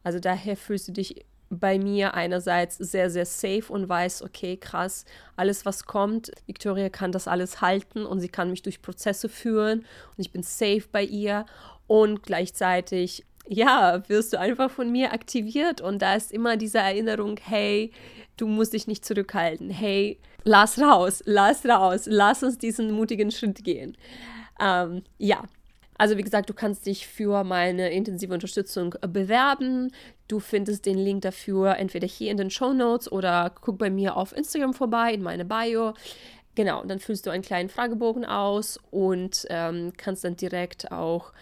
Also 0.03 0.19
daher 0.19 0.57
fühlst 0.57 0.89
du 0.89 0.93
dich 0.93 1.25
bei 1.51 1.79
mir 1.79 2.15
einerseits 2.15 2.79
sehr, 2.79 3.11
sehr 3.11 3.27
safe 3.27 3.73
und 3.73 3.89
weiß, 3.89 4.23
okay, 4.23 4.57
krass, 4.57 5.05
alles, 5.37 5.67
was 5.67 5.85
kommt, 5.85 6.33
Victoria 6.47 6.89
kann 6.89 7.13
das 7.13 7.29
alles 7.29 7.61
halten 7.61 8.07
und 8.07 8.21
sie 8.21 8.31
kann 8.31 8.51
mich 8.51 8.63
durch 8.63 8.81
Prozesse 8.81 9.29
führen 9.29 9.81
und 9.81 10.19
ich 10.19 10.33
bin 10.33 10.43
safe 10.43 10.85
bei 10.91 11.05
ihr 11.05 11.45
und 11.87 12.23
gleichzeitig 12.23 13.25
ja, 13.53 14.03
wirst 14.09 14.33
du 14.33 14.39
einfach 14.39 14.71
von 14.71 14.91
mir 14.91 15.13
aktiviert 15.13 15.81
und 15.81 16.01
da 16.01 16.15
ist 16.15 16.33
immer 16.33 16.57
diese 16.57 16.79
Erinnerung, 16.79 17.39
hey, 17.43 17.93
du 18.37 18.47
musst 18.47 18.73
dich 18.73 18.87
nicht 18.87 19.05
zurückhalten, 19.05 19.71
hey, 19.71 20.19
lass 20.45 20.81
raus, 20.81 21.23
lass 21.27 21.65
raus, 21.67 22.03
lass 22.07 22.43
uns 22.43 22.59
diesen 22.59 22.93
mutigen 22.93 23.31
Schritt 23.31 23.63
gehen. 23.63 23.97
Ähm, 24.61 25.03
ja, 25.19 25.43
also 25.99 26.17
wie 26.17 26.23
gesagt, 26.23 26.49
du 26.49 26.55
kannst 26.55 26.87
dich 26.87 27.07
für 27.07 27.45
meine 27.45 27.91
intensive 27.91 28.33
Unterstützung 28.33 28.95
bewerben. 29.13 29.93
Du 30.29 30.41
findest 30.41 30.87
den 30.87 30.99
Link 30.99 31.23
dafür 31.23 31.77
entweder 31.77 32.07
hier 32.07 32.31
in 32.31 32.39
den 32.39 32.51
Show 32.51 32.73
Notes 32.73 33.11
oder 33.11 33.53
guck 33.61 33.79
bei 33.79 33.91
mir 33.91 34.17
auf 34.17 34.35
Instagram 34.35 34.73
vorbei 34.73 35.13
in 35.13 35.23
meine 35.23 35.45
Bio. 35.45 35.93
Genau, 36.55 36.83
dann 36.85 37.01
füllst 37.01 37.27
du 37.27 37.31
einen 37.31 37.43
kleinen 37.43 37.69
Fragebogen 37.69 38.25
aus 38.25 38.79
und 38.91 39.47
ähm, 39.49 39.93
kannst 39.97 40.25
dann 40.25 40.37
direkt 40.37 40.91
auch 40.91 41.33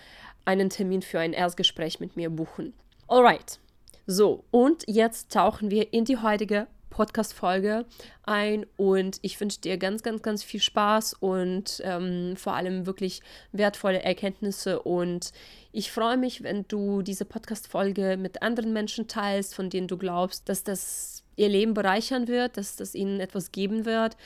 einen 0.45 0.71
Termin 0.71 1.03
für 1.03 1.21
ein 1.21 1.33
Erstgespräch 1.33 2.01
mit 2.01 2.17
mir 2.17 2.31
buchen. 2.31 2.75
Alright. 3.09 3.59
So, 4.07 4.45
und 4.51 4.85
jetzt 4.87 5.33
tauchen 5.33 5.71
wir 5.71 5.93
in 5.93 6.05
die 6.05 6.17
heutige 6.17 6.67
Podcast-Folge 6.91 7.87
ein 8.25 8.67
und 8.77 9.19
ich 9.23 9.41
wünsche 9.41 9.61
dir 9.61 9.79
ganz, 9.79 10.03
ganz, 10.03 10.23
ganz 10.23 10.43
viel 10.43 10.61
Spaß 10.61 11.15
und 11.15 11.81
ähm, 11.85 12.37
vor 12.37 12.55
allem 12.55 12.85
wirklich 12.87 13.23
wertvolle 13.53 14.03
Erkenntnisse 14.03 14.83
und 14.83 15.33
ich 15.73 15.93
freue 15.93 16.17
mich, 16.17 16.43
wenn 16.43 16.67
du 16.69 17.03
diese 17.03 17.25
Podcast-Folge 17.25 18.17
mit 18.17 18.43
anderen 18.43 18.73
Menschen 18.73 19.07
teilst, 19.07 19.55
von 19.55 19.71
denen 19.71 19.87
du 19.87 19.97
glaubst, 19.97 20.49
dass 20.49 20.65
das 20.65 21.20
ihr 21.41 21.49
Leben 21.49 21.73
bereichern 21.73 22.29
wird, 22.29 22.57
dass 22.57 22.77
das 22.77 22.95
ihnen 22.95 23.19
etwas 23.19 23.51
geben 23.51 23.87
wird. 23.87 24.17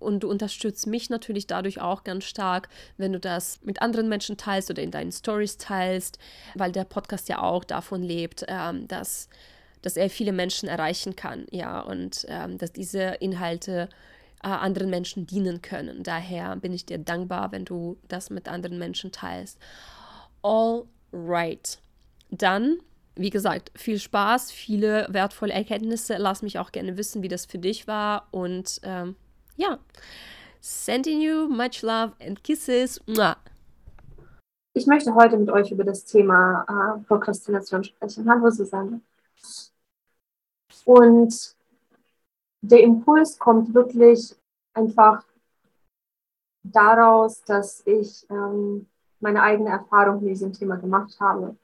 Und 0.00 0.20
du 0.20 0.30
unterstützt 0.30 0.86
mich 0.86 1.10
natürlich 1.10 1.46
dadurch 1.46 1.80
auch 1.80 2.02
ganz 2.02 2.24
stark, 2.24 2.68
wenn 2.96 3.12
du 3.12 3.20
das 3.20 3.60
mit 3.62 3.82
anderen 3.82 4.08
Menschen 4.08 4.38
teilst 4.38 4.70
oder 4.70 4.82
in 4.82 4.90
deinen 4.90 5.12
Stories 5.12 5.58
teilst, 5.58 6.18
weil 6.54 6.72
der 6.72 6.84
Podcast 6.84 7.28
ja 7.28 7.42
auch 7.42 7.64
davon 7.64 8.02
lebt, 8.02 8.44
ähm, 8.48 8.88
dass, 8.88 9.28
dass 9.82 9.96
er 9.96 10.08
viele 10.08 10.32
Menschen 10.32 10.68
erreichen 10.68 11.14
kann, 11.14 11.46
ja, 11.50 11.80
und 11.80 12.24
ähm, 12.28 12.56
dass 12.56 12.72
diese 12.72 13.02
Inhalte 13.20 13.90
äh, 14.42 14.48
anderen 14.48 14.88
Menschen 14.88 15.26
dienen 15.26 15.60
können. 15.60 16.02
Daher 16.02 16.56
bin 16.56 16.72
ich 16.72 16.86
dir 16.86 16.98
dankbar, 16.98 17.52
wenn 17.52 17.66
du 17.66 17.98
das 18.08 18.30
mit 18.30 18.48
anderen 18.48 18.78
Menschen 18.78 19.12
teilst. 19.12 19.58
All 20.42 20.84
right. 21.12 21.78
Dann 22.30 22.78
wie 23.14 23.30
gesagt, 23.30 23.70
viel 23.74 23.98
Spaß, 23.98 24.50
viele 24.50 25.06
wertvolle 25.10 25.52
Erkenntnisse. 25.52 26.16
Lass 26.18 26.42
mich 26.42 26.58
auch 26.58 26.72
gerne 26.72 26.96
wissen, 26.96 27.22
wie 27.22 27.28
das 27.28 27.46
für 27.46 27.58
dich 27.58 27.86
war. 27.86 28.28
Und 28.30 28.80
ähm, 28.82 29.16
ja, 29.56 29.78
sending 30.60 31.20
you 31.20 31.48
much 31.48 31.82
love 31.82 32.12
and 32.20 32.42
kisses. 32.42 33.00
Mua. 33.06 33.36
Ich 34.74 34.86
möchte 34.86 35.14
heute 35.14 35.36
mit 35.36 35.50
euch 35.50 35.70
über 35.70 35.84
das 35.84 36.04
Thema 36.04 36.64
äh, 36.68 37.04
Prokrastination 37.06 37.84
sprechen. 37.84 38.28
Hallo 38.28 38.50
Susanne. 38.50 39.02
Und 40.84 41.54
der 42.62 42.80
Impuls 42.80 43.38
kommt 43.38 43.74
wirklich 43.74 44.34
einfach 44.72 45.24
daraus, 46.62 47.42
dass 47.44 47.86
ich 47.86 48.26
ähm, 48.30 48.86
meine 49.20 49.42
eigene 49.42 49.70
Erfahrung 49.70 50.22
mit 50.22 50.30
diesem 50.30 50.52
Thema 50.52 50.76
gemacht 50.76 51.18
habe. 51.20 51.56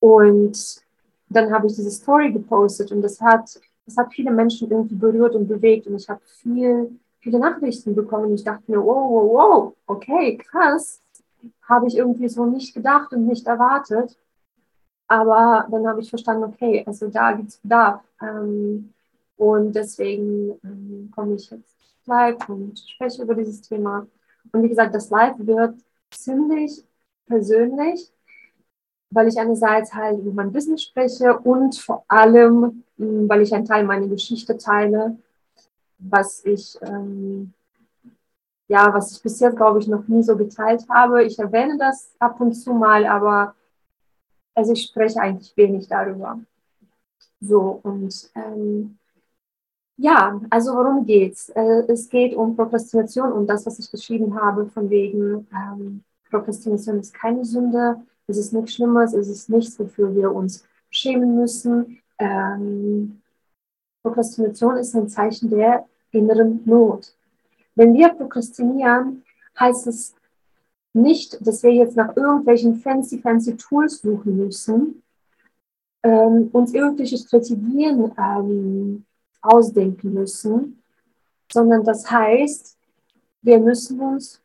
Und 0.00 0.82
dann 1.28 1.52
habe 1.52 1.66
ich 1.66 1.74
diese 1.76 1.90
Story 1.90 2.32
gepostet 2.32 2.90
und 2.92 3.02
das 3.02 3.20
hat, 3.20 3.60
das 3.86 3.96
hat 3.96 4.12
viele 4.12 4.32
Menschen 4.32 4.70
irgendwie 4.70 4.96
berührt 4.96 5.34
und 5.34 5.46
bewegt 5.46 5.86
und 5.86 5.96
ich 5.96 6.08
habe 6.08 6.20
viel, 6.24 6.98
viele 7.20 7.38
Nachrichten 7.38 7.94
bekommen 7.94 8.26
und 8.26 8.34
ich 8.34 8.44
dachte 8.44 8.70
mir, 8.70 8.82
wow, 8.82 9.10
wow, 9.10 9.30
wow, 9.32 9.76
okay, 9.86 10.36
krass, 10.36 11.00
habe 11.62 11.86
ich 11.86 11.96
irgendwie 11.96 12.28
so 12.28 12.46
nicht 12.46 12.74
gedacht 12.74 13.12
und 13.12 13.26
nicht 13.26 13.46
erwartet. 13.46 14.16
Aber 15.06 15.66
dann 15.70 15.86
habe 15.88 16.00
ich 16.00 16.08
verstanden, 16.08 16.44
okay, 16.44 16.84
also 16.86 17.08
da 17.08 17.32
gibt 17.32 17.48
es 17.48 17.58
Bedarf. 17.58 18.02
Ähm, 18.22 18.92
und 19.36 19.72
deswegen 19.72 20.58
ähm, 20.62 21.10
komme 21.14 21.34
ich 21.34 21.50
jetzt 21.50 21.74
live 22.06 22.48
und 22.48 22.78
spreche 22.78 23.22
über 23.22 23.34
dieses 23.34 23.62
Thema. 23.62 24.06
Und 24.52 24.62
wie 24.62 24.68
gesagt, 24.68 24.94
das 24.94 25.10
Live 25.10 25.36
wird 25.38 25.74
ziemlich 26.10 26.84
persönlich, 27.26 28.12
weil 29.10 29.28
ich 29.28 29.38
einerseits 29.38 29.92
halt 29.92 30.20
über 30.20 30.32
mein 30.32 30.52
Business 30.52 30.82
spreche 30.82 31.38
und 31.38 31.76
vor 31.76 32.04
allem, 32.08 32.84
hm, 32.96 33.28
weil 33.28 33.42
ich 33.42 33.52
einen 33.54 33.64
Teil 33.64 33.84
meiner 33.84 34.06
Geschichte 34.06 34.56
teile, 34.56 35.16
was 35.98 36.44
ich, 36.44 36.78
ähm, 36.82 37.52
ja, 38.68 38.92
was 38.94 39.12
ich 39.12 39.22
bis 39.22 39.40
jetzt, 39.40 39.56
glaube 39.56 39.80
ich, 39.80 39.88
noch 39.88 40.06
nie 40.08 40.22
so 40.22 40.36
geteilt 40.36 40.88
habe. 40.88 41.24
Ich 41.24 41.38
erwähne 41.38 41.76
das 41.76 42.14
ab 42.18 42.40
und 42.40 42.54
zu 42.54 42.72
mal, 42.72 43.04
aber 43.06 43.54
also 44.54 44.72
ich 44.72 44.82
spreche 44.82 45.20
eigentlich 45.20 45.56
wenig 45.56 45.88
darüber. 45.88 46.38
So, 47.40 47.80
und 47.82 48.30
ähm, 48.34 48.98
ja, 49.96 50.40
also 50.50 50.74
worum 50.74 51.04
geht's? 51.04 51.50
Äh, 51.50 51.84
es 51.88 52.08
geht 52.08 52.34
um 52.34 52.56
Prokrastination, 52.56 53.32
um 53.32 53.46
das, 53.46 53.66
was 53.66 53.78
ich 53.78 53.90
geschrieben 53.90 54.34
habe, 54.40 54.66
von 54.66 54.88
wegen 54.88 55.46
ähm, 55.52 56.04
Prokrastination 56.30 57.00
ist 57.00 57.12
keine 57.12 57.44
Sünde, 57.44 58.00
es 58.30 58.38
ist 58.38 58.52
nichts 58.52 58.74
Schlimmes, 58.74 59.12
es 59.12 59.28
ist 59.28 59.50
nichts, 59.50 59.78
wofür 59.78 60.14
wir 60.14 60.32
uns 60.32 60.64
schämen 60.90 61.36
müssen. 61.36 62.00
Ähm, 62.18 63.20
Prokrastination 64.02 64.76
ist 64.76 64.94
ein 64.94 65.08
Zeichen 65.08 65.50
der 65.50 65.86
inneren 66.12 66.62
Not. 66.64 67.14
Wenn 67.74 67.94
wir 67.94 68.08
prokrastinieren, 68.10 69.24
heißt 69.58 69.86
es 69.86 70.14
nicht, 70.92 71.46
dass 71.46 71.62
wir 71.62 71.72
jetzt 71.72 71.96
nach 71.96 72.16
irgendwelchen 72.16 72.76
fancy, 72.76 73.18
fancy 73.18 73.56
Tools 73.56 74.00
suchen 74.00 74.36
müssen, 74.36 75.02
ähm, 76.02 76.48
uns 76.52 76.72
irgendwelche 76.72 77.18
Strategien 77.18 78.10
ähm, 78.18 79.04
ausdenken 79.42 80.14
müssen, 80.14 80.82
sondern 81.52 81.84
das 81.84 82.10
heißt, 82.10 82.76
wir 83.42 83.58
müssen 83.58 84.00
uns 84.00 84.40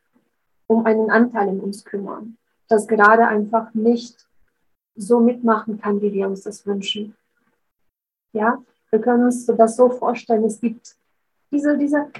um 0.67 0.85
einen 0.85 1.09
Anteil 1.09 1.49
in 1.49 1.59
uns 1.59 1.83
kümmern, 1.83 2.37
das 2.67 2.87
gerade 2.87 3.27
einfach 3.27 3.73
nicht 3.73 4.27
so 4.95 5.19
mitmachen 5.19 5.79
kann, 5.79 6.01
wie 6.01 6.13
wir 6.13 6.27
uns 6.27 6.41
das 6.41 6.65
wünschen. 6.65 7.15
Ja, 8.33 8.61
wir 8.89 9.01
können 9.01 9.25
uns 9.25 9.45
das 9.45 9.75
so 9.75 9.89
vorstellen, 9.89 10.45
es 10.45 10.59
gibt 10.59 10.95
diese, 11.51 11.77
diese, 11.77 12.11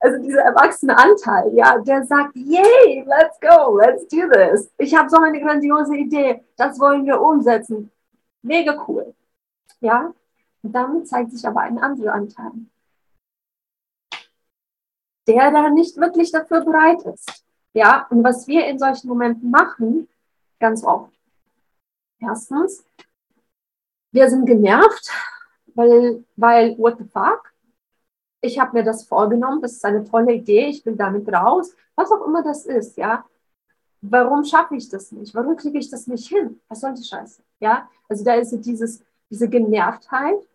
also 0.00 0.22
dieser 0.22 0.42
erwachsene 0.42 0.96
Anteil, 0.96 1.54
ja, 1.54 1.78
der 1.78 2.04
sagt, 2.04 2.36
yay, 2.36 3.04
let's 3.06 3.38
go, 3.40 3.78
let's 3.78 4.06
do 4.08 4.28
this. 4.30 4.70
Ich 4.78 4.94
habe 4.94 5.08
so 5.08 5.18
eine 5.18 5.40
grandiose 5.40 5.96
Idee, 5.96 6.44
das 6.56 6.78
wollen 6.78 7.06
wir 7.06 7.20
umsetzen. 7.20 7.90
Mega 8.42 8.84
cool. 8.86 9.14
Ja, 9.80 10.12
und 10.62 10.72
damit 10.72 11.08
zeigt 11.08 11.32
sich 11.32 11.46
aber 11.46 11.60
ein 11.60 11.78
anderer 11.78 12.14
Anteil, 12.14 12.52
der 15.26 15.50
da 15.50 15.70
nicht 15.70 15.96
wirklich 15.96 16.30
dafür 16.32 16.64
bereit 16.64 17.02
ist. 17.02 17.45
Ja, 17.76 18.06
und 18.08 18.24
was 18.24 18.46
wir 18.46 18.66
in 18.66 18.78
solchen 18.78 19.06
Momenten 19.06 19.50
machen, 19.50 20.08
ganz 20.58 20.82
oft. 20.82 21.12
Erstens, 22.18 22.82
wir 24.12 24.30
sind 24.30 24.46
genervt, 24.46 25.10
weil, 25.74 26.24
weil, 26.36 26.78
what 26.78 26.96
the 26.96 27.04
fuck? 27.04 27.52
Ich 28.40 28.58
habe 28.58 28.78
mir 28.78 28.82
das 28.82 29.04
vorgenommen, 29.04 29.60
das 29.60 29.72
ist 29.72 29.84
eine 29.84 30.04
tolle 30.04 30.32
Idee, 30.32 30.68
ich 30.68 30.84
bin 30.84 30.96
damit 30.96 31.28
raus, 31.28 31.76
was 31.94 32.10
auch 32.10 32.26
immer 32.26 32.42
das 32.42 32.64
ist, 32.64 32.96
ja. 32.96 33.26
Warum 34.00 34.42
schaffe 34.44 34.76
ich 34.76 34.88
das 34.88 35.12
nicht? 35.12 35.34
Warum 35.34 35.56
kriege 35.56 35.78
ich 35.78 35.90
das 35.90 36.06
nicht 36.06 36.28
hin? 36.28 36.58
Was 36.68 36.80
soll 36.80 36.94
die 36.94 37.04
Scheiße? 37.04 37.42
Ja, 37.60 37.90
also 38.08 38.24
da 38.24 38.36
ist 38.36 38.52
dieses, 38.64 39.02
diese 39.28 39.50
Genervtheit 39.50 40.46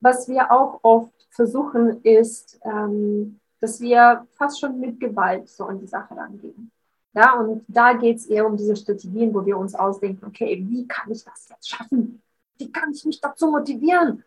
was 0.00 0.28
wir 0.28 0.52
auch 0.52 0.80
oft 0.82 1.26
versuchen, 1.30 2.02
ist, 2.02 2.60
ähm, 2.62 3.40
dass 3.60 3.80
wir 3.80 4.26
fast 4.34 4.60
schon 4.60 4.78
mit 4.78 5.00
Gewalt 5.00 5.48
so 5.48 5.64
an 5.64 5.78
die 5.80 5.86
Sache 5.86 6.16
rangehen. 6.16 6.70
Ja, 7.14 7.34
und 7.34 7.64
da 7.66 7.94
geht 7.94 8.18
es 8.18 8.26
eher 8.26 8.46
um 8.46 8.56
diese 8.56 8.76
Strategien, 8.76 9.32
wo 9.32 9.44
wir 9.44 9.56
uns 9.56 9.74
ausdenken, 9.74 10.26
okay, 10.26 10.62
wie 10.68 10.86
kann 10.86 11.10
ich 11.10 11.24
das 11.24 11.48
jetzt 11.48 11.68
schaffen? 11.68 12.22
Wie 12.58 12.70
kann 12.70 12.92
ich 12.92 13.04
mich 13.04 13.20
dazu 13.20 13.50
motivieren? 13.50 14.22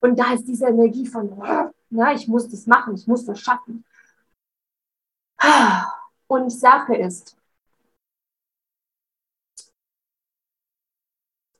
Und 0.00 0.18
da 0.18 0.32
ist 0.32 0.48
diese 0.48 0.66
Energie 0.66 1.06
von, 1.06 1.30
na, 1.90 2.12
ich 2.12 2.26
muss 2.26 2.48
das 2.48 2.66
machen, 2.66 2.94
ich 2.94 3.06
muss 3.06 3.24
das 3.24 3.38
schaffen. 3.38 3.84
Und 6.26 6.50
Sache 6.50 6.96
ist, 6.96 7.36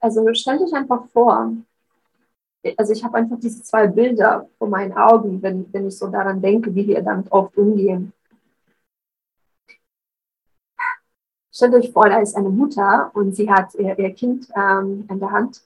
also 0.01 0.35
stellt 0.35 0.62
euch 0.62 0.73
einfach 0.73 1.07
vor, 1.11 1.53
also 2.76 2.92
ich 2.92 3.02
habe 3.04 3.19
einfach 3.19 3.38
diese 3.40 3.62
zwei 3.62 3.87
Bilder 3.87 4.49
vor 4.59 4.69
meinen 4.69 4.92
Augen, 4.92 5.42
wenn, 5.42 5.73
wenn 5.73 5.88
ich 5.88 5.99
so 5.99 6.09
daran 6.09 6.40
denke, 6.40 6.75
wie 6.75 6.87
wir 6.87 7.02
damit 7.02 7.31
oft 7.33 7.57
umgehen. 7.57 8.12
Stellt 11.54 11.75
euch 11.75 11.92
vor, 11.92 12.09
da 12.09 12.21
ist 12.21 12.35
eine 12.35 12.49
Mutter 12.49 13.11
und 13.14 13.37
sie 13.37 13.50
hat 13.50 13.75
ihr, 13.75 13.99
ihr 13.99 14.14
Kind 14.14 14.49
ähm, 14.57 15.07
in 15.11 15.19
der 15.19 15.31
Hand 15.31 15.62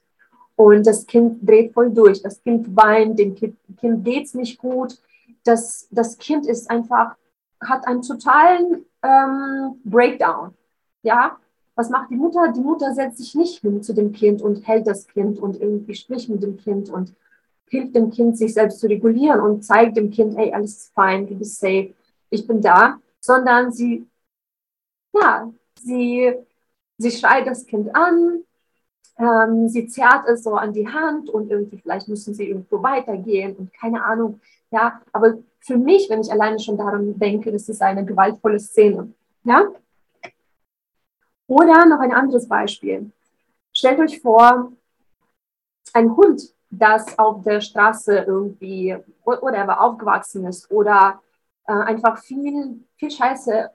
und 0.56 0.86
das 0.86 1.06
Kind 1.06 1.46
dreht 1.48 1.74
voll 1.74 1.90
durch. 1.90 2.22
Das 2.22 2.42
Kind 2.42 2.74
weint, 2.74 3.18
dem 3.18 3.34
Kind, 3.34 3.56
kind 3.78 4.04
geht 4.04 4.24
es 4.24 4.34
nicht 4.34 4.58
gut. 4.58 4.98
Das, 5.44 5.86
das 5.90 6.18
Kind 6.18 6.46
ist 6.46 6.68
einfach, 6.70 7.14
hat 7.60 7.86
einen 7.86 8.02
totalen 8.02 8.84
ähm, 9.02 9.80
Breakdown. 9.84 10.54
Ja, 11.02 11.38
was 11.76 11.90
macht 11.90 12.10
die 12.10 12.16
Mutter? 12.16 12.52
Die 12.52 12.60
Mutter 12.60 12.94
setzt 12.94 13.18
sich 13.18 13.34
nicht 13.34 13.60
hin 13.60 13.82
zu 13.82 13.92
dem 13.92 14.12
Kind 14.12 14.42
und 14.42 14.66
hält 14.66 14.86
das 14.86 15.06
Kind 15.06 15.38
und 15.38 15.60
irgendwie 15.60 15.94
spricht 15.94 16.28
mit 16.28 16.42
dem 16.42 16.56
Kind 16.56 16.88
und 16.90 17.14
hilft 17.68 17.94
dem 17.94 18.10
Kind, 18.10 18.38
sich 18.38 18.54
selbst 18.54 18.80
zu 18.80 18.88
regulieren 18.88 19.40
und 19.40 19.62
zeigt 19.62 19.96
dem 19.96 20.10
Kind, 20.10 20.36
hey, 20.36 20.52
alles 20.52 20.76
ist 20.76 20.94
fein, 20.94 21.26
du 21.26 21.34
bist 21.34 21.60
safe, 21.60 21.94
ich 22.30 22.46
bin 22.46 22.62
da, 22.62 22.98
sondern 23.20 23.72
sie, 23.72 24.06
ja, 25.12 25.52
sie, 25.82 26.32
sie 26.96 27.10
schreit 27.10 27.46
das 27.46 27.66
Kind 27.66 27.94
an, 27.94 28.42
ähm, 29.18 29.68
sie 29.68 29.86
zerrt 29.86 30.26
es 30.28 30.44
so 30.44 30.54
an 30.54 30.72
die 30.72 30.88
Hand 30.88 31.28
und 31.28 31.50
irgendwie 31.50 31.78
vielleicht 31.78 32.08
müssen 32.08 32.34
sie 32.34 32.48
irgendwo 32.48 32.82
weitergehen 32.82 33.54
und 33.56 33.72
keine 33.74 34.02
Ahnung, 34.04 34.40
ja, 34.70 35.00
aber 35.12 35.38
für 35.60 35.76
mich, 35.76 36.08
wenn 36.08 36.20
ich 36.20 36.32
alleine 36.32 36.58
schon 36.58 36.78
daran 36.78 37.18
denke, 37.18 37.52
das 37.52 37.68
ist 37.68 37.82
eine 37.82 38.04
gewaltvolle 38.04 38.60
Szene, 38.60 39.12
ja, 39.44 39.70
oder 41.46 41.86
noch 41.86 42.00
ein 42.00 42.12
anderes 42.12 42.48
Beispiel. 42.48 43.10
Stellt 43.72 44.00
euch 44.00 44.20
vor, 44.20 44.72
ein 45.92 46.16
Hund, 46.16 46.54
das 46.70 47.18
auf 47.18 47.42
der 47.42 47.60
Straße 47.60 48.18
irgendwie 48.18 48.96
oder 49.24 49.80
aufgewachsen 49.80 50.46
ist 50.46 50.70
oder 50.70 51.22
äh, 51.66 51.72
einfach 51.72 52.18
viel, 52.18 52.84
viel 52.96 53.10
Scheiße 53.10 53.70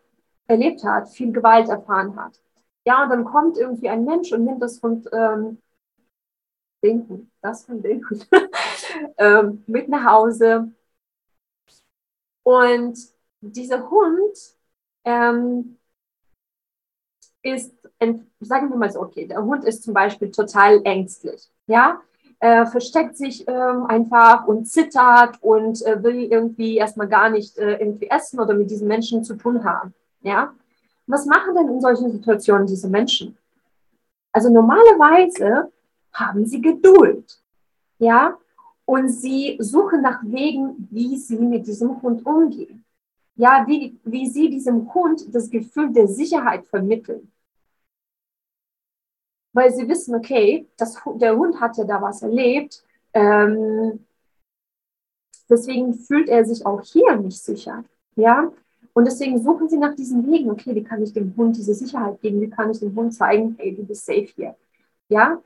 erlebt 0.47 0.83
hat, 0.83 1.09
viel 1.09 1.31
Gewalt 1.31 1.69
erfahren 1.69 2.15
hat. 2.15 2.39
Ja, 2.85 3.03
und 3.03 3.09
dann 3.09 3.25
kommt 3.25 3.57
irgendwie 3.57 3.89
ein 3.89 4.05
Mensch 4.05 4.31
und 4.31 4.45
nimmt 4.45 4.61
das 4.61 4.81
Hund, 4.81 5.07
ähm, 5.13 5.61
den 6.83 7.07
Hund, 7.07 7.31
das 7.41 7.65
von 7.65 7.81
den 7.81 8.07
Hund, 8.09 8.27
ähm, 9.17 9.63
mit 9.67 9.87
nach 9.87 10.05
Hause. 10.05 10.71
Und 12.43 12.97
dieser 13.41 13.89
Hund 13.89 14.37
ähm, 15.05 15.77
ist, 17.43 17.74
sagen 18.39 18.69
wir 18.69 18.77
mal 18.77 18.91
so, 18.91 19.01
okay, 19.01 19.27
der 19.27 19.43
Hund 19.43 19.63
ist 19.65 19.83
zum 19.83 19.93
Beispiel 19.93 20.31
total 20.31 20.81
ängstlich, 20.83 21.50
ja, 21.67 22.01
äh, 22.39 22.65
versteckt 22.65 23.17
sich 23.17 23.48
ähm, 23.48 23.86
einfach 23.86 24.48
und 24.48 24.65
zittert 24.65 25.38
und 25.41 25.86
äh, 25.86 26.03
will 26.03 26.24
irgendwie 26.24 26.77
erstmal 26.77 27.07
gar 27.07 27.29
nicht 27.29 27.57
äh, 27.57 27.77
irgendwie 27.77 28.10
essen 28.10 28.39
oder 28.39 28.53
mit 28.55 28.71
diesen 28.71 28.88
Menschen 28.88 29.24
zu 29.24 29.36
tun 29.36 29.63
haben, 29.63 29.93
ja. 30.21 30.53
Was 31.07 31.25
machen 31.25 31.55
denn 31.55 31.67
in 31.67 31.81
solchen 31.81 32.12
Situationen 32.12 32.67
diese 32.67 32.88
Menschen? 32.88 33.38
Also 34.31 34.50
normalerweise 34.50 35.71
haben 36.13 36.45
sie 36.45 36.62
Geduld, 36.62 37.39
ja, 38.00 38.38
und 38.86 39.10
sie 39.10 39.57
suchen 39.60 40.01
nach 40.01 40.21
Wegen, 40.24 40.88
wie 40.89 41.17
sie 41.17 41.38
mit 41.38 41.67
diesem 41.67 42.01
Hund 42.01 42.25
umgehen 42.25 42.83
ja, 43.35 43.65
wie, 43.67 44.00
wie 44.03 44.29
sie 44.29 44.50
diesem 44.50 44.93
Hund 44.93 45.33
das 45.33 45.50
Gefühl 45.50 45.91
der 45.91 46.07
Sicherheit 46.07 46.65
vermitteln. 46.67 47.31
Weil 49.53 49.73
sie 49.73 49.88
wissen, 49.88 50.15
okay, 50.15 50.67
das, 50.77 50.97
der 51.15 51.35
Hund 51.38 51.59
hatte 51.59 51.85
da 51.85 52.01
was 52.01 52.21
erlebt. 52.21 52.83
Ähm, 53.13 54.00
Deswegen 55.51 55.93
fühlt 55.93 56.29
er 56.29 56.45
sich 56.45 56.65
auch 56.65 56.81
hier 56.81 57.17
nicht 57.17 57.43
sicher. 57.43 57.83
Ja, 58.15 58.51
und 58.93 59.05
deswegen 59.05 59.41
suchen 59.43 59.67
sie 59.67 59.77
nach 59.77 59.95
diesen 59.95 60.25
Wegen. 60.31 60.50
Okay, 60.50 60.73
wie 60.73 60.83
kann 60.83 61.03
ich 61.03 61.11
dem 61.11 61.35
Hund 61.35 61.57
diese 61.57 61.73
Sicherheit 61.73 62.21
geben? 62.21 62.39
Wie 62.39 62.50
kann 62.50 62.71
ich 62.71 62.79
dem 62.79 62.95
Hund 62.95 63.13
zeigen, 63.13 63.55
hey, 63.59 63.75
du 63.75 63.83
bist 63.83 64.05
safe 64.05 64.29
hier? 64.33 64.55
Ja, 65.09 65.41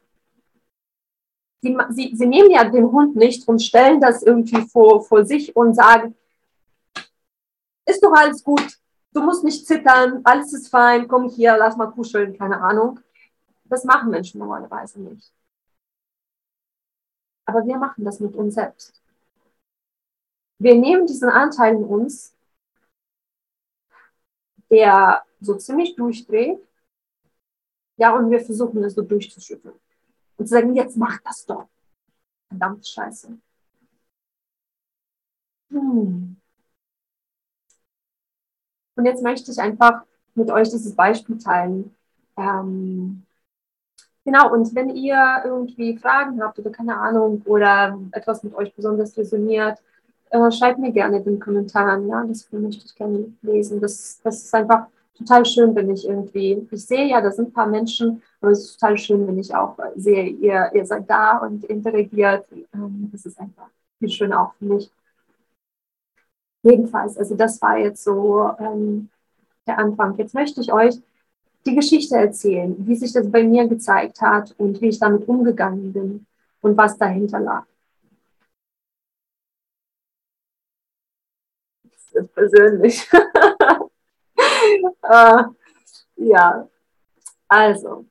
sie, 1.62 1.76
sie, 1.90 2.16
sie 2.16 2.28
nehmen 2.28 2.52
ja 2.52 2.70
den 2.70 2.92
Hund 2.92 3.16
nicht 3.16 3.48
und 3.48 3.64
stellen 3.64 4.00
das 4.00 4.22
irgendwie 4.22 4.62
vor, 4.62 5.04
vor 5.04 5.26
sich 5.26 5.56
und 5.56 5.74
sagen, 5.74 6.14
ist 7.86 8.04
doch 8.04 8.14
alles 8.14 8.44
gut, 8.44 8.80
du 9.14 9.22
musst 9.22 9.44
nicht 9.44 9.66
zittern, 9.66 10.22
alles 10.24 10.54
ist 10.54 10.70
fein, 10.70 11.08
komm 11.08 11.30
hier, 11.30 11.58
lass 11.58 11.78
mal 11.78 11.92
kuscheln, 11.92 12.38
keine 12.38 12.62
Ahnung. 12.62 13.00
Das 13.66 13.84
machen 13.84 14.12
Menschen 14.12 14.40
normalerweise 14.40 15.02
nicht. 15.02 15.32
Aber 17.46 17.66
wir 17.66 17.78
machen 17.78 18.04
das 18.04 18.20
mit 18.20 18.36
uns 18.36 18.56
selbst. 18.56 19.02
Wir 20.60 20.76
nehmen 20.76 21.06
diesen 21.06 21.30
Anteil 21.30 21.76
in 21.76 21.84
uns, 21.84 22.34
der 24.70 25.24
so 25.42 25.56
ziemlich 25.56 25.96
durchdreht, 25.96 26.60
ja, 27.98 28.16
und 28.16 28.30
wir 28.30 28.42
versuchen 28.42 28.84
es 28.84 28.94
so 28.96 29.02
durchzuschütteln. 29.02 29.80
Und 30.38 30.48
zu 30.48 30.54
sagen, 30.54 30.76
jetzt 30.76 30.98
mach 30.98 31.20
das 31.22 31.46
doch. 31.46 31.68
Verdammt 32.50 32.86
scheiße. 32.86 33.38
Hm. 35.72 36.38
Und 38.96 39.06
jetzt 39.06 39.24
möchte 39.24 39.52
ich 39.52 39.60
einfach 39.60 40.04
mit 40.36 40.50
euch 40.52 40.70
dieses 40.70 40.96
Beispiel 40.96 41.38
teilen. 41.38 41.96
Ähm, 42.38 43.24
genau, 44.24 44.54
und 44.54 44.74
wenn 44.76 44.90
ihr 44.90 45.42
irgendwie 45.46 45.98
Fragen 45.98 46.42
habt 46.42 46.60
oder 46.60 46.72
keine 46.72 46.98
Ahnung 46.98 47.42
oder 47.46 47.98
etwas 48.12 48.44
mit 48.44 48.54
euch 48.56 48.74
besonders 48.74 49.18
resoniert, 49.18 49.80
äh, 50.30 50.52
schreibt 50.52 50.80
mir 50.80 50.92
gerne 50.92 51.18
in 51.18 51.24
den 51.24 51.40
Kommentaren. 51.40 52.08
Ja, 52.08 52.24
das 52.26 52.52
möchte 52.52 52.86
ich 52.86 52.96
gerne 52.96 53.34
lesen. 53.42 53.80
Das, 53.80 54.20
das 54.24 54.44
ist 54.44 54.54
einfach 54.54 54.88
total 55.18 55.46
schön, 55.46 55.76
wenn 55.76 55.90
ich 55.90 56.08
irgendwie, 56.08 56.68
ich 56.70 56.86
sehe 56.86 57.08
ja, 57.08 57.22
da 57.22 57.32
sind 57.32 57.50
ein 57.50 57.54
paar 57.54 57.68
Menschen, 57.68 58.22
aber 58.42 58.52
es 58.52 58.66
ist 58.66 58.80
total 58.80 58.98
schön, 58.98 59.26
wenn 59.28 59.40
ich 59.40 59.56
auch 59.56 59.78
sehe, 59.96 60.26
ihr, 60.26 60.70
ihr 60.74 60.86
seid 60.86 61.10
da 61.10 61.38
und 61.38 61.64
interagiert. 61.66 62.46
Ähm, 62.74 63.10
das 63.12 63.26
ist 63.26 63.40
einfach 63.40 63.70
viel 64.00 64.10
schön 64.10 64.34
auch 64.34 64.54
für 64.56 64.66
mich. 64.66 64.92
Jedenfalls, 66.66 67.16
also 67.16 67.36
das 67.36 67.62
war 67.62 67.78
jetzt 67.78 68.04
so 68.04 68.50
ähm, 68.60 69.10
der 69.68 69.78
Anfang. 69.78 70.18
Jetzt 70.18 70.34
möchte 70.34 70.62
ich 70.62 70.74
euch 70.74 70.96
die 71.64 71.76
Geschichte 71.76 72.16
erzählen, 72.16 72.76
wie 72.80 72.96
sich 72.96 73.14
das 73.14 73.30
bei 73.32 73.44
mir 73.44 73.68
gezeigt 73.68 74.20
hat 74.20 74.56
und 74.58 74.82
wie 74.82 74.88
ich 74.90 74.98
damit 74.98 75.28
umgegangen 75.28 75.94
bin 75.94 76.26
und 76.62 76.76
was 76.76 76.98
dahinter 76.98 77.40
lag. 77.40 77.66
Das 81.84 82.24
ist 82.24 82.34
persönlich. 82.34 83.08
äh, 85.04 85.44
ja, 86.16 86.68
also, 87.48 88.06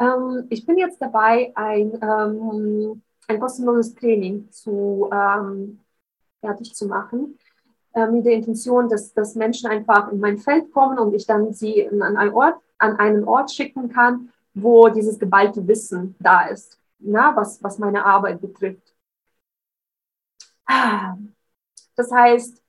ähm, 0.00 0.46
ich 0.50 0.66
bin 0.66 0.76
jetzt 0.76 1.00
dabei, 1.00 1.52
ein, 1.54 1.92
ähm, 2.02 3.02
ein 3.28 3.38
kostenloses 3.38 3.94
Training 3.94 4.50
zu, 4.50 5.08
ähm, 5.12 5.78
fertig 6.40 6.74
zu 6.74 6.86
machen, 6.86 7.38
äh, 7.94 8.06
mit 8.06 8.24
der 8.24 8.34
Intention, 8.34 8.88
dass, 8.88 9.12
dass 9.12 9.34
Menschen 9.34 9.70
einfach 9.70 10.10
in 10.12 10.20
mein 10.20 10.38
Feld 10.38 10.72
kommen 10.72 10.98
und 10.98 11.14
ich 11.14 11.26
dann 11.26 11.52
sie 11.52 11.88
an 11.88 12.16
einen 12.16 12.32
Ort, 12.34 12.60
an 12.78 12.96
einen 12.96 13.24
Ort 13.24 13.50
schicken 13.52 13.88
kann, 13.88 14.30
wo 14.54 14.88
dieses 14.88 15.18
geballte 15.18 15.66
Wissen 15.66 16.14
da 16.20 16.46
ist, 16.46 16.78
na, 16.98 17.34
was, 17.36 17.62
was 17.62 17.78
meine 17.78 18.04
Arbeit 18.04 18.40
betrifft. 18.40 18.94
Ah, 20.66 21.16
das 21.96 22.10
heißt, 22.12 22.62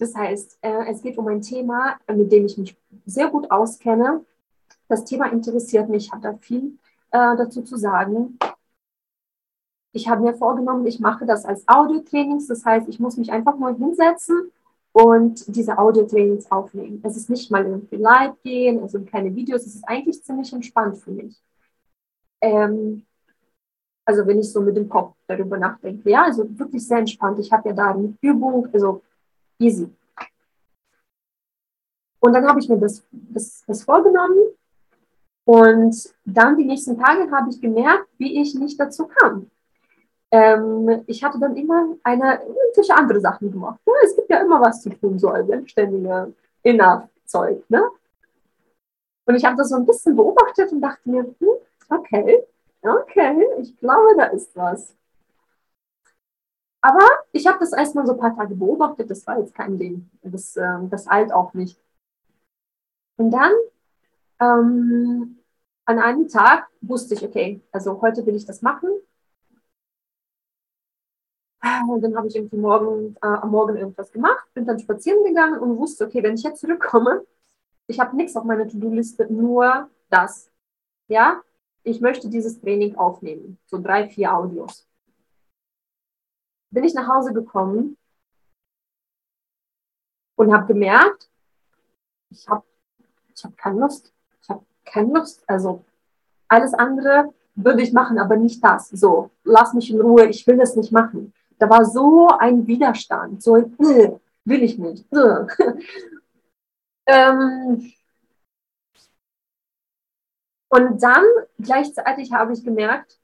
Das 0.00 0.14
heißt, 0.14 0.58
äh, 0.62 0.90
es 0.90 1.02
geht 1.02 1.18
um 1.18 1.28
ein 1.28 1.42
Thema, 1.42 1.98
mit 2.08 2.32
dem 2.32 2.46
ich 2.46 2.56
mich 2.56 2.74
sehr 3.04 3.28
gut 3.28 3.50
auskenne. 3.50 4.24
Das 4.88 5.04
Thema 5.04 5.26
interessiert 5.26 5.90
mich, 5.90 6.06
ich 6.06 6.12
habe 6.12 6.22
da 6.22 6.34
viel 6.38 6.78
äh, 7.10 7.36
dazu 7.36 7.62
zu 7.62 7.76
sagen. 7.76 8.38
Ich 9.92 10.08
habe 10.08 10.22
mir 10.22 10.34
vorgenommen, 10.34 10.86
ich 10.86 11.00
mache 11.00 11.26
das 11.26 11.44
als 11.44 11.66
Audiotrainings. 11.66 12.46
Das 12.46 12.64
heißt, 12.64 12.88
ich 12.88 13.00
muss 13.00 13.16
mich 13.16 13.32
einfach 13.32 13.58
nur 13.58 13.74
hinsetzen 13.76 14.50
und 14.92 15.44
diese 15.54 15.78
Audiotrainings 15.78 16.50
aufnehmen. 16.50 17.00
Es 17.04 17.16
ist 17.16 17.30
nicht 17.30 17.50
mal 17.50 17.64
irgendwie 17.64 17.96
live 17.96 18.40
gehen, 18.42 18.82
also 18.82 19.00
keine 19.04 19.34
Videos. 19.34 19.66
Es 19.66 19.74
ist 19.74 19.84
eigentlich 19.88 20.22
ziemlich 20.22 20.52
entspannt 20.52 20.98
für 20.98 21.10
mich. 21.10 21.36
Ähm, 22.40 23.04
also 24.04 24.26
wenn 24.26 24.38
ich 24.38 24.52
so 24.52 24.60
mit 24.60 24.76
dem 24.76 24.88
Kopf 24.88 25.14
darüber 25.26 25.58
nachdenke. 25.58 26.10
Ja, 26.10 26.24
also 26.24 26.46
wirklich 26.58 26.86
sehr 26.86 26.98
entspannt. 26.98 27.38
Ich 27.38 27.52
habe 27.52 27.68
ja 27.68 27.74
da 27.74 27.90
eine 27.90 28.14
Übung, 28.20 28.68
also 28.72 29.02
easy. 29.58 29.88
Und 32.20 32.32
dann 32.32 32.46
habe 32.46 32.60
ich 32.60 32.68
mir 32.68 32.78
das, 32.78 33.02
das, 33.10 33.64
das 33.66 33.82
vorgenommen 33.82 34.38
und 35.44 36.14
dann 36.24 36.56
die 36.56 36.64
nächsten 36.64 36.98
Tage 36.98 37.30
habe 37.30 37.50
ich 37.50 37.60
gemerkt, 37.60 38.08
wie 38.18 38.40
ich 38.40 38.54
nicht 38.54 38.78
dazu 38.78 39.06
kam. 39.06 39.49
Ähm, 40.32 41.02
ich 41.06 41.24
hatte 41.24 41.38
dann 41.40 41.56
immer 41.56 41.96
eine 42.04 42.42
irgendwelche 42.42 42.94
andere 42.94 43.20
Sachen 43.20 43.50
gemacht. 43.50 43.80
Ja, 43.86 43.92
es 44.04 44.14
gibt 44.14 44.30
ja 44.30 44.40
immer 44.40 44.60
was 44.60 44.82
zu 44.82 44.90
tun, 44.90 45.18
so 45.18 45.28
als 45.28 45.48
selbstständiger 45.48 46.30
Inner-Zeug. 46.62 47.68
Ne? 47.68 47.82
Und 49.26 49.34
ich 49.34 49.44
habe 49.44 49.56
das 49.56 49.70
so 49.70 49.76
ein 49.76 49.86
bisschen 49.86 50.16
beobachtet 50.16 50.72
und 50.72 50.80
dachte 50.80 51.08
mir, 51.08 51.22
hm, 51.22 51.48
okay, 51.88 52.44
okay, 52.82 53.46
ich 53.60 53.76
glaube, 53.78 54.16
da 54.16 54.26
ist 54.26 54.54
was. 54.56 54.94
Aber 56.82 57.06
ich 57.32 57.46
habe 57.46 57.58
das 57.58 57.72
erstmal 57.72 58.06
so 58.06 58.12
ein 58.12 58.18
paar 58.18 58.34
Tage 58.34 58.54
beobachtet, 58.54 59.10
das 59.10 59.26
war 59.26 59.38
jetzt 59.38 59.54
kein 59.54 59.78
Ding. 59.78 60.10
Das, 60.22 60.56
äh, 60.56 60.78
das 60.88 61.06
eilt 61.08 61.32
auch 61.32 61.52
nicht. 61.54 61.78
Und 63.16 63.30
dann 63.32 63.52
ähm, 64.40 65.38
an 65.84 65.98
einem 65.98 66.28
Tag 66.28 66.68
wusste 66.80 67.14
ich, 67.14 67.22
okay, 67.22 67.60
also 67.72 68.00
heute 68.00 68.24
will 68.24 68.34
ich 68.34 68.46
das 68.46 68.62
machen. 68.62 68.88
Und 71.88 72.02
dann 72.02 72.16
habe 72.16 72.28
ich 72.28 72.36
irgendwie 72.36 72.56
morgen, 72.56 73.16
äh, 73.22 73.26
am 73.26 73.50
Morgen 73.50 73.76
irgendwas 73.76 74.10
gemacht, 74.12 74.46
bin 74.54 74.66
dann 74.66 74.78
spazieren 74.78 75.24
gegangen 75.24 75.58
und 75.58 75.78
wusste, 75.78 76.06
okay, 76.06 76.22
wenn 76.22 76.34
ich 76.34 76.42
jetzt 76.42 76.60
zurückkomme, 76.60 77.24
ich 77.86 77.98
habe 77.98 78.16
nichts 78.16 78.36
auf 78.36 78.44
meiner 78.44 78.68
To-Do-Liste, 78.68 79.32
nur 79.32 79.88
das. 80.08 80.50
Ja, 81.08 81.40
ich 81.82 82.00
möchte 82.00 82.28
dieses 82.28 82.60
Training 82.60 82.96
aufnehmen, 82.96 83.58
so 83.66 83.80
drei, 83.80 84.08
vier 84.08 84.34
Audios 84.34 84.86
bin 86.70 86.84
ich 86.84 86.94
nach 86.94 87.08
Hause 87.08 87.32
gekommen 87.32 87.96
und 90.36 90.52
habe 90.52 90.66
gemerkt, 90.66 91.28
ich 92.30 92.48
habe 92.48 92.64
ich 93.34 93.44
hab 93.44 93.56
keine 93.56 93.80
Lust. 93.80 94.12
Ich 94.42 94.48
habe 94.48 94.64
keine 94.84 95.12
Lust. 95.12 95.42
Also 95.48 95.84
alles 96.48 96.74
andere 96.74 97.34
würde 97.54 97.82
ich 97.82 97.92
machen, 97.92 98.18
aber 98.18 98.36
nicht 98.36 98.62
das. 98.62 98.88
So, 98.90 99.30
lass 99.44 99.74
mich 99.74 99.90
in 99.90 100.00
Ruhe, 100.00 100.26
ich 100.26 100.46
will 100.46 100.56
das 100.56 100.76
nicht 100.76 100.92
machen. 100.92 101.34
Da 101.60 101.68
war 101.68 101.84
so 101.84 102.28
ein 102.38 102.66
Widerstand, 102.66 103.42
so 103.42 103.54
ein, 103.54 103.76
äh, 103.80 104.18
will 104.46 104.62
ich 104.62 104.78
nicht. 104.78 105.04
Äh. 105.12 105.46
ähm, 107.06 107.92
und 110.70 111.02
dann 111.02 111.24
gleichzeitig 111.58 112.32
habe 112.32 112.54
ich 112.54 112.64
gemerkt, 112.64 113.20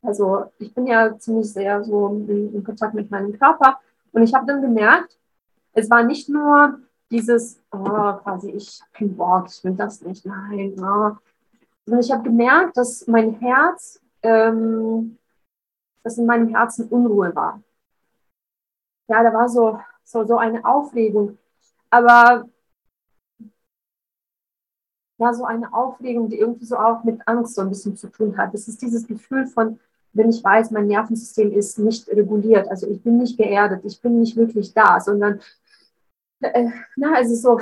also 0.00 0.52
ich 0.58 0.72
bin 0.74 0.86
ja 0.86 1.18
ziemlich 1.18 1.52
sehr 1.52 1.84
so 1.84 2.24
in, 2.28 2.64
Kontakt 2.64 2.94
mit 2.94 3.10
meinem 3.10 3.38
Körper 3.38 3.78
und 4.12 4.22
ich 4.22 4.32
habe 4.32 4.46
dann 4.46 4.62
gemerkt, 4.62 5.18
es 5.74 5.90
war 5.90 6.02
nicht 6.02 6.30
nur 6.30 6.80
dieses, 7.10 7.60
oh, 7.72 8.14
quasi, 8.22 8.52
ich 8.52 8.80
habe 8.80 8.92
keinen 8.92 9.16
Bock, 9.16 9.48
ich 9.48 9.62
will 9.64 9.74
das 9.74 10.00
nicht, 10.00 10.24
nein, 10.24 10.74
oh. 10.78 11.16
sondern 11.84 12.00
ich 12.00 12.10
habe 12.10 12.22
gemerkt, 12.22 12.78
dass 12.78 13.06
mein 13.06 13.34
Herz, 13.34 14.00
ähm, 14.22 15.18
dass 16.04 16.18
in 16.18 16.26
meinem 16.26 16.48
Herzen 16.54 16.88
Unruhe 16.88 17.34
war. 17.34 17.60
Ja, 19.08 19.22
da 19.22 19.32
war 19.32 19.48
so, 19.48 19.80
so, 20.04 20.24
so 20.24 20.36
eine 20.36 20.64
Aufregung. 20.64 21.38
Aber 21.90 22.48
ja, 25.18 25.32
so 25.32 25.44
eine 25.44 25.72
Aufregung, 25.72 26.28
die 26.28 26.38
irgendwie 26.38 26.66
so 26.66 26.76
auch 26.76 27.04
mit 27.04 27.26
Angst 27.26 27.54
so 27.54 27.62
ein 27.62 27.68
bisschen 27.68 27.96
zu 27.96 28.08
tun 28.08 28.36
hat. 28.36 28.52
Das 28.54 28.68
ist 28.68 28.82
dieses 28.82 29.06
Gefühl 29.06 29.46
von, 29.46 29.80
wenn 30.12 30.30
ich 30.30 30.42
weiß, 30.42 30.70
mein 30.70 30.86
Nervensystem 30.86 31.52
ist 31.52 31.78
nicht 31.78 32.08
reguliert, 32.08 32.68
also 32.68 32.86
ich 32.88 33.02
bin 33.02 33.18
nicht 33.18 33.36
geerdet, 33.36 33.84
ich 33.84 34.00
bin 34.00 34.20
nicht 34.20 34.36
wirklich 34.36 34.72
da, 34.72 35.00
sondern 35.00 35.40
äh, 36.40 36.70
na, 36.96 37.20
es 37.20 37.30
ist 37.30 37.42
so. 37.42 37.60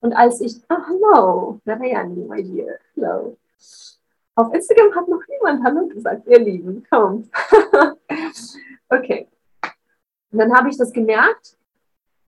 Und 0.00 0.12
als 0.12 0.40
ich, 0.40 0.62
oh, 0.68 0.76
hello, 0.86 1.60
Marianne, 1.64 2.14
my 2.26 2.42
dear, 2.42 2.78
hello. 2.94 3.36
Auf 4.36 4.52
Instagram 4.52 4.94
hat 4.94 5.08
noch 5.08 5.22
niemand 5.28 5.64
Hallo 5.64 5.86
gesagt, 5.86 6.26
ihr 6.26 6.38
Lieben, 6.38 6.84
kommt. 6.90 7.30
okay. 8.90 9.28
Und 10.30 10.38
dann 10.38 10.54
habe 10.54 10.68
ich 10.68 10.76
das 10.76 10.92
gemerkt 10.92 11.56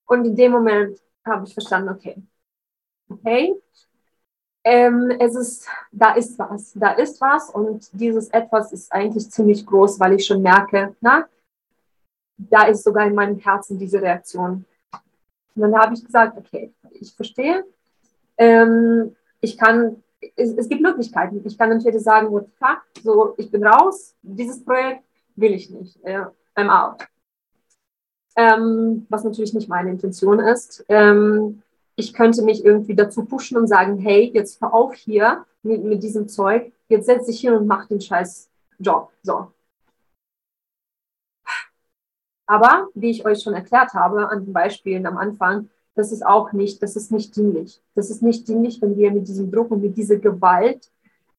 und 0.07 0.25
in 0.25 0.35
dem 0.35 0.53
Moment 0.53 0.99
habe 1.27 1.47
ich 1.47 1.53
verstanden, 1.53 1.91
okay, 1.91 2.17
okay, 3.11 3.55
ähm, 4.65 5.11
es 5.21 5.35
ist, 5.35 5.69
da 5.93 6.15
ist 6.15 6.39
was, 6.39 6.73
da 6.75 6.93
ist 6.93 7.21
was 7.21 7.51
und 7.51 7.89
dieses 7.93 8.29
etwas 8.31 8.73
ist 8.73 8.91
eigentlich 8.91 9.31
ziemlich 9.31 9.67
groß, 9.67 10.01
weil 10.01 10.15
ich 10.15 10.25
schon 10.25 10.41
merke, 10.41 10.97
na, 11.03 11.29
da 12.39 12.69
ist 12.69 12.85
sogar 12.85 13.07
in 13.07 13.15
meinem 13.15 13.39
Herzen 13.39 13.79
diese 13.79 14.01
Reaktion. 14.01 14.65
Und 15.55 15.63
dann 15.63 15.77
habe 15.77 15.93
ich 15.93 16.03
gesagt, 16.03 16.39
okay, 16.39 16.73
ich 16.93 17.15
verstehe, 17.15 17.65
ähm, 18.39 19.15
ich 19.43 19.59
kann, 19.59 20.03
es, 20.37 20.53
es, 20.53 20.69
gibt 20.69 20.83
Möglichkeiten. 20.83 21.41
Ich 21.45 21.59
kann 21.59 21.71
entweder 21.71 22.01
sagen, 22.01 22.31
what 22.31 22.49
fuck, 22.59 22.83
so, 23.03 23.35
ich 23.37 23.51
bin 23.51 23.65
raus, 23.65 24.15
dieses 24.23 24.65
Projekt 24.65 25.05
will 25.37 25.53
ich 25.53 25.71
nicht, 25.71 26.03
äh, 26.05 26.25
I'm 26.57 26.69
out. 26.69 27.07
Ähm, 28.37 29.07
was 29.09 29.25
natürlich 29.25 29.55
nicht 29.55 29.69
meine 29.69 29.91
Intention 29.91 30.39
ist. 30.39 30.85
Ähm, 30.89 31.63
ich 31.97 32.15
könnte 32.15 32.43
mich 32.43 32.65
irgendwie 32.65 32.95
dazu 32.95 33.25
pushen 33.25 33.57
und 33.57 33.67
sagen, 33.67 33.99
hey, 33.99 34.31
jetzt 34.33 34.61
hör 34.61 34.73
auf 34.73 34.95
hier 34.95 35.45
mit, 35.63 35.83
mit 35.83 36.03
diesem 36.03 36.29
Zeug, 36.29 36.73
jetzt 36.89 37.07
setz 37.07 37.27
dich 37.27 37.41
hin 37.41 37.55
und 37.55 37.67
mach 37.67 37.87
den 37.87 38.01
scheiß 38.01 38.49
Job. 38.79 39.11
So. 39.23 39.53
Aber, 42.47 42.89
wie 42.95 43.11
ich 43.11 43.27
euch 43.27 43.43
schon 43.43 43.55
erklärt 43.55 43.93
habe, 43.95 44.31
an 44.31 44.45
den 44.45 44.53
Beispielen 44.53 45.07
am 45.07 45.19
Anfang, 45.19 45.69
das 45.99 46.13
ist 46.13 46.25
auch 46.25 46.53
nicht, 46.53 46.81
das 46.81 46.95
ist 46.95 47.11
nicht 47.11 47.35
dienlich. 47.35 47.83
Das 47.97 48.09
ist 48.09 48.23
nicht 48.23 48.47
dienlich, 48.47 48.81
wenn 48.81 48.97
wir 48.97 49.11
mit 49.11 49.27
diesem 49.27 49.51
Druck 49.51 49.73
und 49.73 49.83
mit 49.83 49.97
dieser 49.97 50.17
Gewalt 50.17 50.89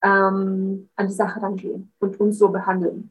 ähm, 0.03 0.89
an 0.97 1.07
die 1.07 1.13
Sache 1.13 1.41
rangehen 1.41 1.93
und 1.99 2.19
uns 2.19 2.37
so 2.37 2.49
behandeln. 2.49 3.09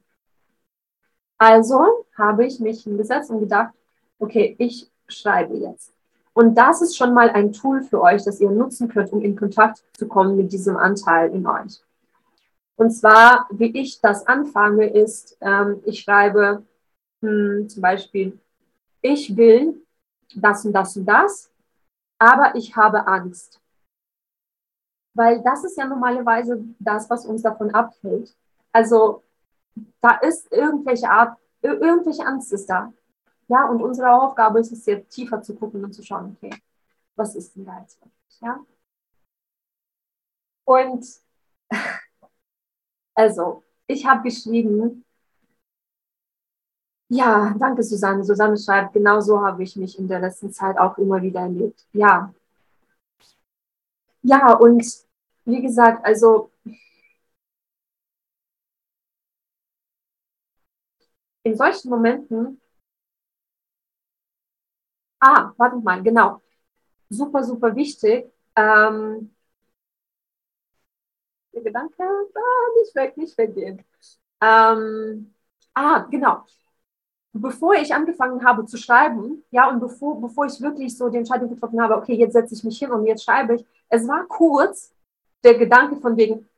Also 1.39 2.05
habe 2.17 2.45
ich 2.45 2.61
mich 2.61 2.83
hingesetzt 2.83 3.31
und 3.31 3.41
gedacht, 3.41 3.73
okay, 4.19 4.57
ich 4.59 4.91
schreibe 5.07 5.57
jetzt. 5.57 5.95
Und 6.35 6.55
das 6.55 6.83
ist 6.83 6.97
schon 6.97 7.15
mal 7.15 7.31
ein 7.31 7.53
Tool 7.53 7.83
für 7.83 8.03
euch, 8.03 8.25
das 8.25 8.41
ihr 8.41 8.51
nutzen 8.51 8.89
könnt, 8.89 9.11
um 9.13 9.23
in 9.23 9.35
Kontakt 9.35 9.83
zu 9.97 10.07
kommen 10.07 10.37
mit 10.37 10.53
diesem 10.53 10.77
Anteil 10.77 11.35
in 11.35 11.47
euch. 11.47 11.81
Und 12.77 12.91
zwar, 12.91 13.49
wie 13.51 13.77
ich 13.77 14.03
das 14.03 14.27
anfange, 14.27 14.87
ist, 14.91 15.39
ähm, 15.41 15.81
ich 15.87 16.01
schreibe 16.01 16.63
hm, 17.23 17.69
zum 17.71 17.81
Beispiel, 17.81 18.39
ich 19.01 19.35
will 19.35 19.81
das 20.35 20.65
und 20.65 20.73
das 20.73 20.97
und 20.97 21.07
das, 21.07 21.51
aber 22.19 22.55
ich 22.55 22.77
habe 22.77 23.07
Angst. 23.07 23.61
Weil 25.15 25.43
das 25.43 25.65
ist 25.65 25.77
ja 25.77 25.87
normalerweise 25.87 26.65
das, 26.79 27.09
was 27.11 27.27
uns 27.27 27.43
davon 27.43 27.75
abhält. 27.75 28.37
Also 28.73 29.25
da 30.01 30.17
ist 30.19 30.51
irgendwelche 30.53 31.09
Art, 31.11 31.39
irgendwelche 31.63 32.25
Angst 32.25 32.53
ist 32.53 32.67
da. 32.67 32.93
Ja, 33.49 33.67
und 33.69 33.83
unsere 33.83 34.11
Aufgabe 34.13 34.61
ist 34.61 34.73
es 34.73 34.85
jetzt 34.87 35.11
tiefer 35.11 35.43
zu 35.43 35.55
gucken 35.55 35.83
und 35.85 35.93
zu 35.93 36.03
schauen, 36.03 36.37
okay, 36.37 36.55
was 37.17 37.35
ist 37.35 37.57
denn 37.57 37.65
da 37.65 37.81
jetzt 37.81 38.01
wirklich, 38.01 38.41
ja? 38.41 38.65
Und 40.65 41.07
also, 43.15 43.65
ich 43.87 44.07
habe 44.07 44.23
geschrieben, 44.23 45.05
ja, 47.09 47.55
danke 47.59 47.83
Susanne. 47.83 48.25
Susanne 48.25 48.57
schreibt, 48.59 48.93
genau 48.95 49.21
so 49.21 49.41
habe 49.41 49.63
ich 49.63 49.77
mich 49.77 49.99
in 49.99 50.09
der 50.09 50.21
letzten 50.21 50.53
Zeit 50.53 50.79
auch 50.79 50.97
immer 50.99 51.21
wieder 51.23 51.41
erlebt. 51.41 51.87
Ja. 51.93 52.33
Ja, 54.23 54.53
und 54.55 54.85
wie 55.45 55.63
gesagt, 55.63 56.05
also 56.05 56.51
in 61.43 61.57
solchen 61.57 61.91
Momenten 61.91 62.61
Ah, 65.21 65.53
warte 65.57 65.77
mal, 65.79 66.03
genau. 66.03 66.41
Super, 67.11 67.45
super 67.45 67.75
wichtig. 67.77 68.27
Ähm, 68.57 69.33
der 71.55 71.63
Gedanke, 71.63 72.03
ah, 72.03 72.81
nicht 72.81 72.95
weg, 72.95 73.17
nicht 73.17 73.37
weggehen. 73.39 73.85
Ähm, 74.43 75.35
ah, 75.75 76.07
genau. 76.11 76.45
Bevor 77.41 77.75
ich 77.75 77.95
angefangen 77.95 78.45
habe 78.45 78.67
zu 78.67 78.77
schreiben, 78.77 79.45
ja, 79.51 79.69
und 79.69 79.81
bevor, 79.81 80.21
bevor 80.21 80.47
ich 80.47 80.61
wirklich 80.61 80.97
so 80.97 81.09
die 81.09 81.19
Entscheidung 81.19 81.49
getroffen 81.51 81.81
habe, 81.81 81.97
okay, 81.97 82.15
jetzt 82.15 82.33
setze 82.33 82.55
ich 82.55 82.65
mich 82.65 82.79
hin 82.79 82.91
und 82.91 83.07
jetzt 83.07 83.25
schreibe 83.25 83.57
ich, 83.57 83.67
es 83.89 84.07
war 84.09 84.27
kurz 84.27 84.93
der 85.45 85.55
Gedanke 85.57 85.97
von 85.97 86.17
wegen, 86.17 86.49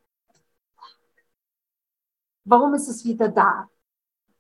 warum 2.45 2.75
ist 2.75 2.89
es 2.89 3.05
wieder 3.05 3.29
da? 3.29 3.69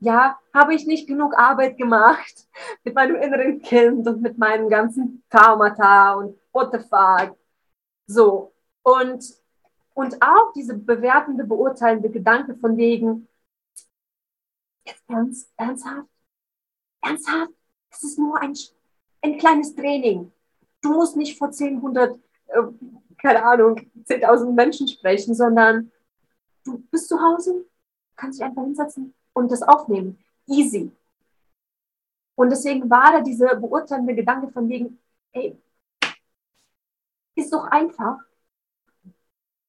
ja, 0.01 0.39
habe 0.55 0.75
ich 0.75 0.87
nicht 0.87 1.07
genug 1.07 1.39
Arbeit 1.39 1.77
gemacht 1.77 2.49
mit 2.85 2.95
meinem 2.95 3.17
inneren 3.17 3.61
Kind 3.63 4.07
und 4.09 4.23
mit 4.23 4.39
meinen 4.39 4.69
ganzen 4.69 5.23
Traumata 5.31 6.15
und 6.15 6.39
what 6.53 6.73
the 6.73 6.79
fuck. 6.79 7.37
So. 8.07 8.53
Und, 8.83 9.25
und 9.95 10.23
auch 10.23 10.53
diese 10.55 10.77
bewertende, 10.77 11.45
beurteilende 11.45 12.11
Gedanke 12.11 12.55
von 12.57 12.77
wegen, 12.77 13.29
jetzt 14.85 15.05
ernst, 15.09 15.53
ernsthaft, 15.57 16.10
ernsthaft, 17.03 17.53
es 17.91 18.03
ist 18.05 18.19
nur 18.19 18.41
ein, 18.41 18.55
ein 19.23 19.39
kleines 19.39 19.75
Training. 19.75 20.33
Du 20.81 20.93
musst 20.93 21.17
nicht 21.17 21.37
vor 21.39 21.49
1000, 21.49 22.21
äh, 22.47 22.63
keine 23.19 23.45
Ahnung, 23.45 23.81
10.000 24.05 24.53
Menschen 24.53 24.89
sprechen, 24.89 25.35
sondern 25.35 25.91
du 26.65 26.79
bist 26.91 27.09
zu 27.09 27.21
Hause, 27.21 27.67
kannst 28.17 28.39
dich 28.39 28.45
einfach 28.45 28.63
hinsetzen, 28.63 29.15
und 29.33 29.51
das 29.51 29.63
aufnehmen. 29.63 30.19
Easy. 30.47 30.91
Und 32.35 32.51
deswegen 32.51 32.89
war 32.89 33.13
da 33.13 33.21
dieser 33.21 33.57
beurteilende 33.57 34.15
Gedanke 34.15 34.49
von 34.51 34.69
wegen, 34.69 34.99
ey, 35.33 35.57
ist 37.35 37.53
doch 37.53 37.65
einfach. 37.65 38.19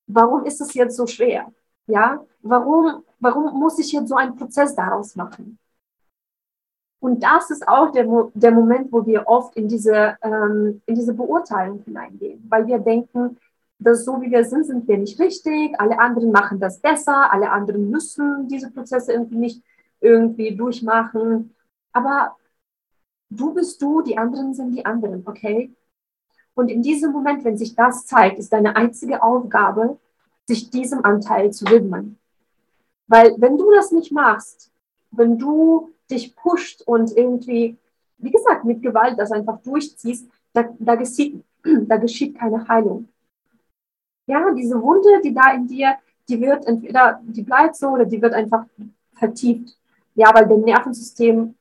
Warum 0.07 0.45
ist 0.45 0.61
es 0.61 0.73
jetzt 0.73 0.95
so 0.95 1.07
schwer? 1.07 1.51
Ja, 1.87 2.25
warum, 2.41 3.03
warum 3.19 3.59
muss 3.59 3.79
ich 3.79 3.91
jetzt 3.91 4.09
so 4.09 4.15
einen 4.15 4.35
Prozess 4.35 4.75
daraus 4.75 5.15
machen? 5.15 5.57
Und 7.01 7.23
das 7.23 7.49
ist 7.49 7.67
auch 7.67 7.91
der, 7.91 8.05
der 8.35 8.51
Moment, 8.51 8.93
wo 8.93 9.03
wir 9.07 9.27
oft 9.27 9.55
in 9.55 9.67
diese, 9.67 10.15
ähm, 10.21 10.81
in 10.85 10.93
diese 10.93 11.15
Beurteilung 11.15 11.81
hineingehen, 11.83 12.45
weil 12.47 12.67
wir 12.67 12.77
denken, 12.77 13.37
dass 13.79 14.05
so 14.05 14.21
wie 14.21 14.29
wir 14.29 14.45
sind, 14.45 14.67
sind 14.67 14.87
wir 14.87 14.99
nicht 14.99 15.19
richtig, 15.19 15.73
alle 15.79 15.99
anderen 15.99 16.31
machen 16.31 16.59
das 16.59 16.79
besser, 16.79 17.33
alle 17.33 17.49
anderen 17.49 17.89
müssen 17.89 18.47
diese 18.47 18.69
Prozesse 18.69 19.13
irgendwie 19.13 19.37
nicht 19.37 19.63
irgendwie 19.99 20.55
durchmachen. 20.55 21.55
Aber 21.91 22.35
du 23.31 23.51
bist 23.51 23.81
du, 23.81 24.03
die 24.03 24.19
anderen 24.19 24.53
sind 24.53 24.71
die 24.75 24.85
anderen, 24.85 25.23
okay? 25.25 25.73
Und 26.53 26.69
in 26.69 26.83
diesem 26.83 27.11
Moment, 27.11 27.43
wenn 27.43 27.57
sich 27.57 27.73
das 27.73 28.05
zeigt, 28.05 28.37
ist 28.37 28.53
deine 28.53 28.75
einzige 28.75 29.23
Aufgabe, 29.23 29.97
sich 30.45 30.69
diesem 30.69 31.03
Anteil 31.03 31.51
zu 31.51 31.65
widmen. 31.65 32.19
Weil 33.07 33.33
wenn 33.39 33.57
du 33.57 33.71
das 33.71 33.91
nicht 33.91 34.11
machst, 34.11 34.71
wenn 35.09 35.39
du 35.39 35.89
dich 36.11 36.35
pusht 36.35 36.81
und 36.83 37.15
irgendwie, 37.15 37.77
wie 38.17 38.31
gesagt, 38.31 38.65
mit 38.65 38.81
Gewalt 38.81 39.17
das 39.17 39.31
einfach 39.31 39.61
durchziehst, 39.61 40.29
da, 40.53 40.69
da, 40.79 40.95
geschieht, 40.95 41.43
da 41.63 41.97
geschieht 41.97 42.37
keine 42.37 42.67
Heilung 42.67 43.07
ja, 44.31 44.51
diese 44.51 44.81
Wunde, 44.81 45.21
die 45.23 45.33
da 45.33 45.53
in 45.53 45.67
dir, 45.67 45.95
die 46.29 46.39
wird 46.39 46.65
entweder, 46.65 47.21
die 47.23 47.41
bleibt 47.41 47.75
so 47.75 47.89
oder 47.89 48.05
die 48.05 48.21
wird 48.21 48.33
einfach 48.33 48.65
vertieft. 49.13 49.77
Ja, 50.15 50.33
weil 50.33 50.47
dein 50.47 50.61
Nervensystem 50.61 51.55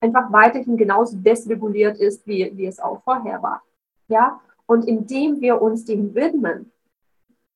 einfach 0.00 0.32
weiterhin 0.32 0.76
genauso 0.76 1.16
desreguliert 1.16 1.98
ist, 1.98 2.26
wie, 2.26 2.50
wie 2.56 2.66
es 2.66 2.78
auch 2.78 3.02
vorher 3.02 3.42
war. 3.42 3.62
Ja, 4.08 4.40
und 4.66 4.86
indem 4.86 5.40
wir 5.40 5.60
uns 5.60 5.84
dem 5.84 6.14
widmen, 6.14 6.70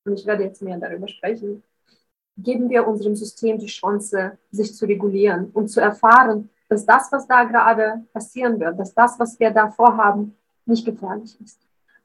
und 0.05 0.19
ich 0.19 0.25
werde 0.25 0.43
jetzt 0.43 0.61
mehr 0.61 0.77
darüber 0.77 1.07
sprechen, 1.07 1.63
geben 2.37 2.69
wir 2.69 2.87
unserem 2.87 3.15
System 3.15 3.57
die 3.57 3.67
Chance, 3.67 4.37
sich 4.51 4.75
zu 4.75 4.85
regulieren 4.85 5.51
und 5.53 5.69
zu 5.69 5.79
erfahren, 5.79 6.49
dass 6.67 6.85
das, 6.85 7.11
was 7.11 7.27
da 7.27 7.43
gerade 7.43 8.03
passieren 8.13 8.59
wird, 8.59 8.79
dass 8.79 8.93
das, 8.93 9.17
was 9.19 9.39
wir 9.39 9.51
da 9.51 9.69
vorhaben, 9.69 10.35
nicht 10.65 10.85
gefährlich 10.85 11.39
ist. 11.41 11.59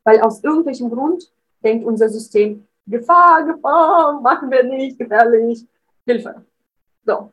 Weil 0.04 0.20
aus 0.20 0.42
irgendwelchem 0.42 0.90
Grund 0.90 1.32
denkt 1.62 1.84
unser 1.84 2.08
System, 2.08 2.66
Gefahr, 2.86 3.44
Gefahr, 3.44 4.20
machen 4.20 4.50
wir 4.50 4.64
nicht, 4.64 4.98
gefährlich, 4.98 5.66
Hilfe. 6.04 6.44
So. 7.04 7.32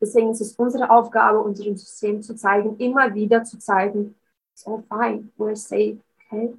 Deswegen 0.00 0.30
ist 0.30 0.40
es 0.40 0.54
unsere 0.54 0.88
Aufgabe, 0.90 1.40
unserem 1.40 1.76
System 1.76 2.22
zu 2.22 2.34
zeigen, 2.34 2.76
immer 2.78 3.14
wieder 3.14 3.44
zu 3.44 3.58
zeigen, 3.58 4.14
it's 4.52 4.66
all 4.66 4.82
fine, 4.88 5.30
we're 5.36 5.54
safe, 5.54 5.98
okay? 6.26 6.54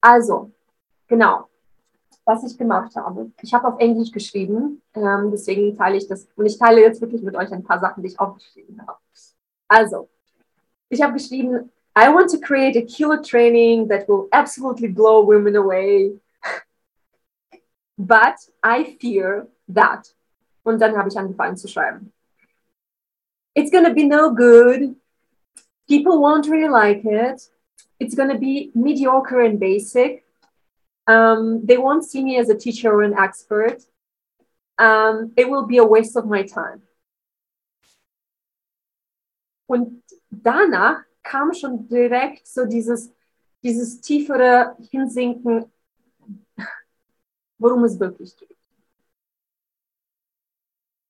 Also, 0.00 0.50
genau, 1.06 1.48
was 2.26 2.42
ich 2.42 2.58
gemacht 2.58 2.94
habe. 2.96 3.30
Ich 3.40 3.54
habe 3.54 3.68
auf 3.68 3.78
Englisch 3.78 4.10
geschrieben, 4.10 4.82
ähm, 4.94 5.30
deswegen 5.30 5.76
teile 5.76 5.96
ich 5.96 6.08
das, 6.08 6.28
und 6.34 6.44
ich 6.44 6.58
teile 6.58 6.80
jetzt 6.80 7.00
wirklich 7.00 7.22
mit 7.22 7.36
euch 7.36 7.50
ein 7.52 7.62
paar 7.62 7.78
Sachen, 7.78 8.02
die 8.02 8.08
ich 8.08 8.20
aufgeschrieben 8.20 8.82
habe. 8.86 8.98
Also, 9.68 10.08
ich 10.88 11.00
habe 11.00 11.14
geschrieben, 11.14 11.70
I 11.96 12.08
want 12.08 12.30
to 12.32 12.38
create 12.38 12.76
a 12.76 12.82
killer 12.82 13.22
training 13.22 13.88
that 13.88 14.08
will 14.08 14.28
absolutely 14.32 14.88
blow 14.88 15.24
women 15.24 15.56
away. 15.56 16.20
But 17.96 18.36
I 18.62 18.96
fear 19.00 19.46
that. 19.68 20.12
Und 20.64 20.80
dann 20.80 20.96
habe 20.96 21.08
ich 21.08 21.16
angefangen 21.16 21.56
zu 21.56 21.68
schreiben. 21.68 22.12
It's 23.54 23.70
gonna 23.70 23.94
be 23.94 24.04
no 24.04 24.34
good. 24.34 24.96
People 25.88 26.18
won't 26.18 26.50
really 26.50 26.68
like 26.68 27.04
it. 27.04 27.50
It's 27.98 28.14
gonna 28.14 28.36
be 28.36 28.72
mediocre 28.74 29.40
and 29.46 29.58
basic. 29.58 30.25
Um, 31.06 31.64
they 31.64 31.78
won't 31.78 32.04
see 32.04 32.22
me 32.22 32.36
as 32.38 32.48
a 32.48 32.56
teacher 32.56 32.92
or 32.92 33.02
an 33.02 33.14
expert. 33.18 33.82
Um, 34.78 35.32
it 35.36 35.48
will 35.48 35.66
be 35.66 35.78
a 35.78 35.84
waste 35.84 36.16
of 36.16 36.26
my 36.26 36.42
time. 36.42 36.82
Und 39.68 40.02
danach 40.30 41.04
kam 41.22 41.52
schon 41.52 41.88
direkt 41.88 42.46
so 42.46 42.64
dieses, 42.66 43.12
dieses 43.62 44.00
tiefere 44.00 44.76
Hinsinken, 44.90 45.70
worum 47.58 47.84
es 47.84 47.98
wirklich 47.98 48.36
geht. 48.36 48.56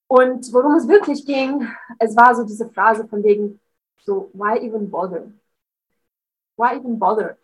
Und 0.07 0.51
worum 0.53 0.75
es 0.75 0.87
wirklich 0.87 1.25
ging, 1.25 1.67
es 1.99 2.15
war 2.15 2.33
so 2.33 2.43
diese 2.43 2.69
Phrase 2.69 3.07
von 3.07 3.23
wegen, 3.23 3.59
so, 4.05 4.29
why 4.33 4.57
even 4.57 4.89
bother? 4.89 5.31
Why 6.55 6.77
even 6.77 6.97
bother? 6.97 7.37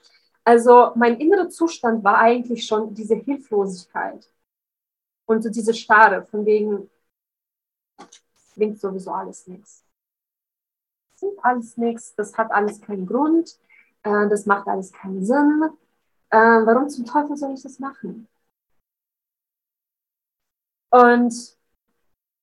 Also 0.46 0.92
mein 0.96 1.20
innerer 1.20 1.50
Zustand 1.50 2.04
war 2.04 2.18
eigentlich 2.18 2.66
schon 2.66 2.94
diese 2.94 3.16
Hilflosigkeit 3.16 4.30
und 5.26 5.42
so 5.42 5.50
diese 5.50 5.74
Starre 5.74 6.26
von 6.26 6.46
wegen, 6.46 6.90
klingt 8.54 8.80
sowieso 8.80 9.12
alles 9.12 9.48
nichts. 9.48 9.86
Alles 11.42 11.78
nichts, 11.78 12.14
das 12.16 12.38
hat 12.38 12.52
alles 12.52 12.82
keinen 12.82 13.06
Grund, 13.06 13.58
äh, 14.04 14.28
das 14.28 14.46
macht 14.46 14.68
alles 14.68 14.92
keinen 14.92 15.26
Sinn. 15.26 15.70
Äh, 16.30 16.38
warum 16.38 16.90
zum 16.90 17.06
Teufel 17.06 17.38
soll 17.38 17.54
ich 17.54 17.64
das 17.64 17.80
machen? 17.80 18.28
Und 20.90 21.58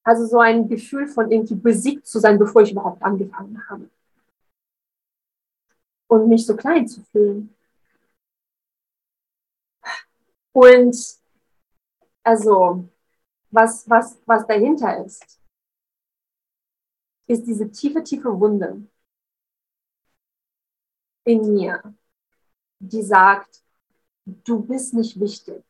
also 0.02 0.26
so 0.26 0.40
ein 0.40 0.68
Gefühl 0.68 1.06
von 1.06 1.30
irgendwie 1.30 1.54
besiegt 1.54 2.06
zu 2.06 2.18
sein, 2.18 2.38
bevor 2.38 2.62
ich 2.62 2.72
überhaupt 2.72 3.02
angefangen 3.02 3.68
habe. 3.68 3.90
Und 6.08 6.28
mich 6.28 6.46
so 6.46 6.56
klein 6.56 6.88
zu 6.88 7.02
fühlen. 7.02 7.54
Und 10.52 10.96
also, 12.22 12.88
was, 13.50 13.88
was, 13.88 14.18
was 14.26 14.46
dahinter 14.46 15.04
ist, 15.04 15.40
ist 17.26 17.46
diese 17.46 17.70
tiefe, 17.70 18.02
tiefe 18.02 18.38
Wunde 18.38 18.82
in 21.24 21.54
mir, 21.54 21.94
die 22.80 23.02
sagt, 23.02 23.62
du 24.24 24.60
bist 24.62 24.94
nicht 24.94 25.18
wichtig. 25.18 25.62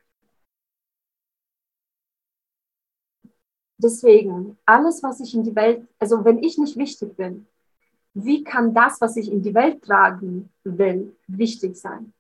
Deswegen, 3.77 4.59
alles, 4.67 5.03
was 5.03 5.21
ich 5.21 5.35
in 5.35 5.43
die 5.43 5.55
Welt, 5.57 5.89
also 5.99 6.25
wenn 6.25 6.43
ich 6.43 6.59
nicht 6.59 6.77
wichtig 6.77 7.17
bin, 7.17 7.47
wie 8.15 8.45
kann 8.45 8.75
das, 8.75 9.01
was 9.01 9.17
ich 9.17 9.31
in 9.31 9.43
die 9.43 9.55
Welt 9.55 9.83
tragen 9.83 10.53
will, 10.65 11.17
wichtig 11.27 11.77
sein? 11.77 12.13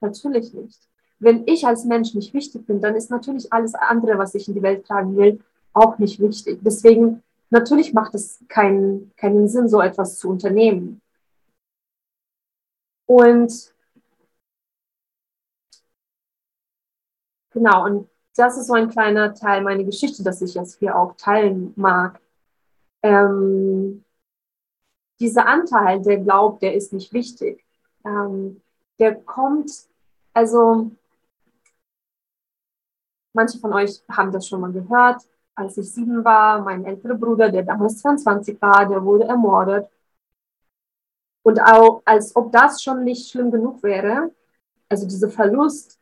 Natürlich 0.00 0.52
nicht. 0.52 0.91
Wenn 1.22 1.46
ich 1.46 1.64
als 1.64 1.84
Mensch 1.84 2.14
nicht 2.14 2.34
wichtig 2.34 2.66
bin, 2.66 2.80
dann 2.80 2.96
ist 2.96 3.08
natürlich 3.08 3.52
alles 3.52 3.76
andere, 3.76 4.18
was 4.18 4.34
ich 4.34 4.48
in 4.48 4.54
die 4.54 4.62
Welt 4.62 4.84
tragen 4.84 5.16
will, 5.16 5.40
auch 5.72 5.96
nicht 5.98 6.18
wichtig. 6.18 6.58
Deswegen, 6.62 7.22
natürlich 7.48 7.94
macht 7.94 8.16
es 8.16 8.40
keinen, 8.48 9.12
keinen 9.16 9.48
Sinn, 9.48 9.68
so 9.68 9.80
etwas 9.80 10.18
zu 10.18 10.28
unternehmen. 10.28 11.00
Und 13.06 13.72
genau, 17.52 17.84
und 17.84 18.08
das 18.34 18.58
ist 18.58 18.66
so 18.66 18.74
ein 18.74 18.88
kleiner 18.88 19.32
Teil 19.32 19.62
meiner 19.62 19.84
Geschichte, 19.84 20.24
das 20.24 20.42
ich 20.42 20.54
jetzt 20.54 20.80
hier 20.80 20.96
auch 20.96 21.14
teilen 21.16 21.72
mag. 21.76 22.20
Ähm, 23.04 24.04
dieser 25.20 25.46
Anteil, 25.46 26.02
der 26.02 26.18
glaubt, 26.18 26.62
der 26.62 26.74
ist 26.74 26.92
nicht 26.92 27.12
wichtig, 27.12 27.64
ähm, 28.04 28.60
der 28.98 29.14
kommt, 29.14 29.70
also 30.34 30.90
manche 33.32 33.58
von 33.58 33.72
euch 33.72 34.02
haben 34.10 34.32
das 34.32 34.46
schon 34.46 34.60
mal 34.60 34.72
gehört, 34.72 35.22
als 35.54 35.76
ich 35.76 35.92
sieben 35.92 36.24
war, 36.24 36.62
mein 36.62 36.84
älterer 36.84 37.14
Bruder, 37.14 37.50
der 37.50 37.62
damals 37.62 37.98
22 37.98 38.60
war, 38.60 38.88
der 38.88 39.04
wurde 39.04 39.24
ermordet. 39.24 39.88
Und 41.42 41.60
auch 41.60 42.02
als 42.04 42.34
ob 42.36 42.52
das 42.52 42.82
schon 42.82 43.04
nicht 43.04 43.30
schlimm 43.30 43.50
genug 43.50 43.82
wäre, 43.82 44.30
also 44.88 45.06
dieser 45.06 45.28
Verlust, 45.28 45.98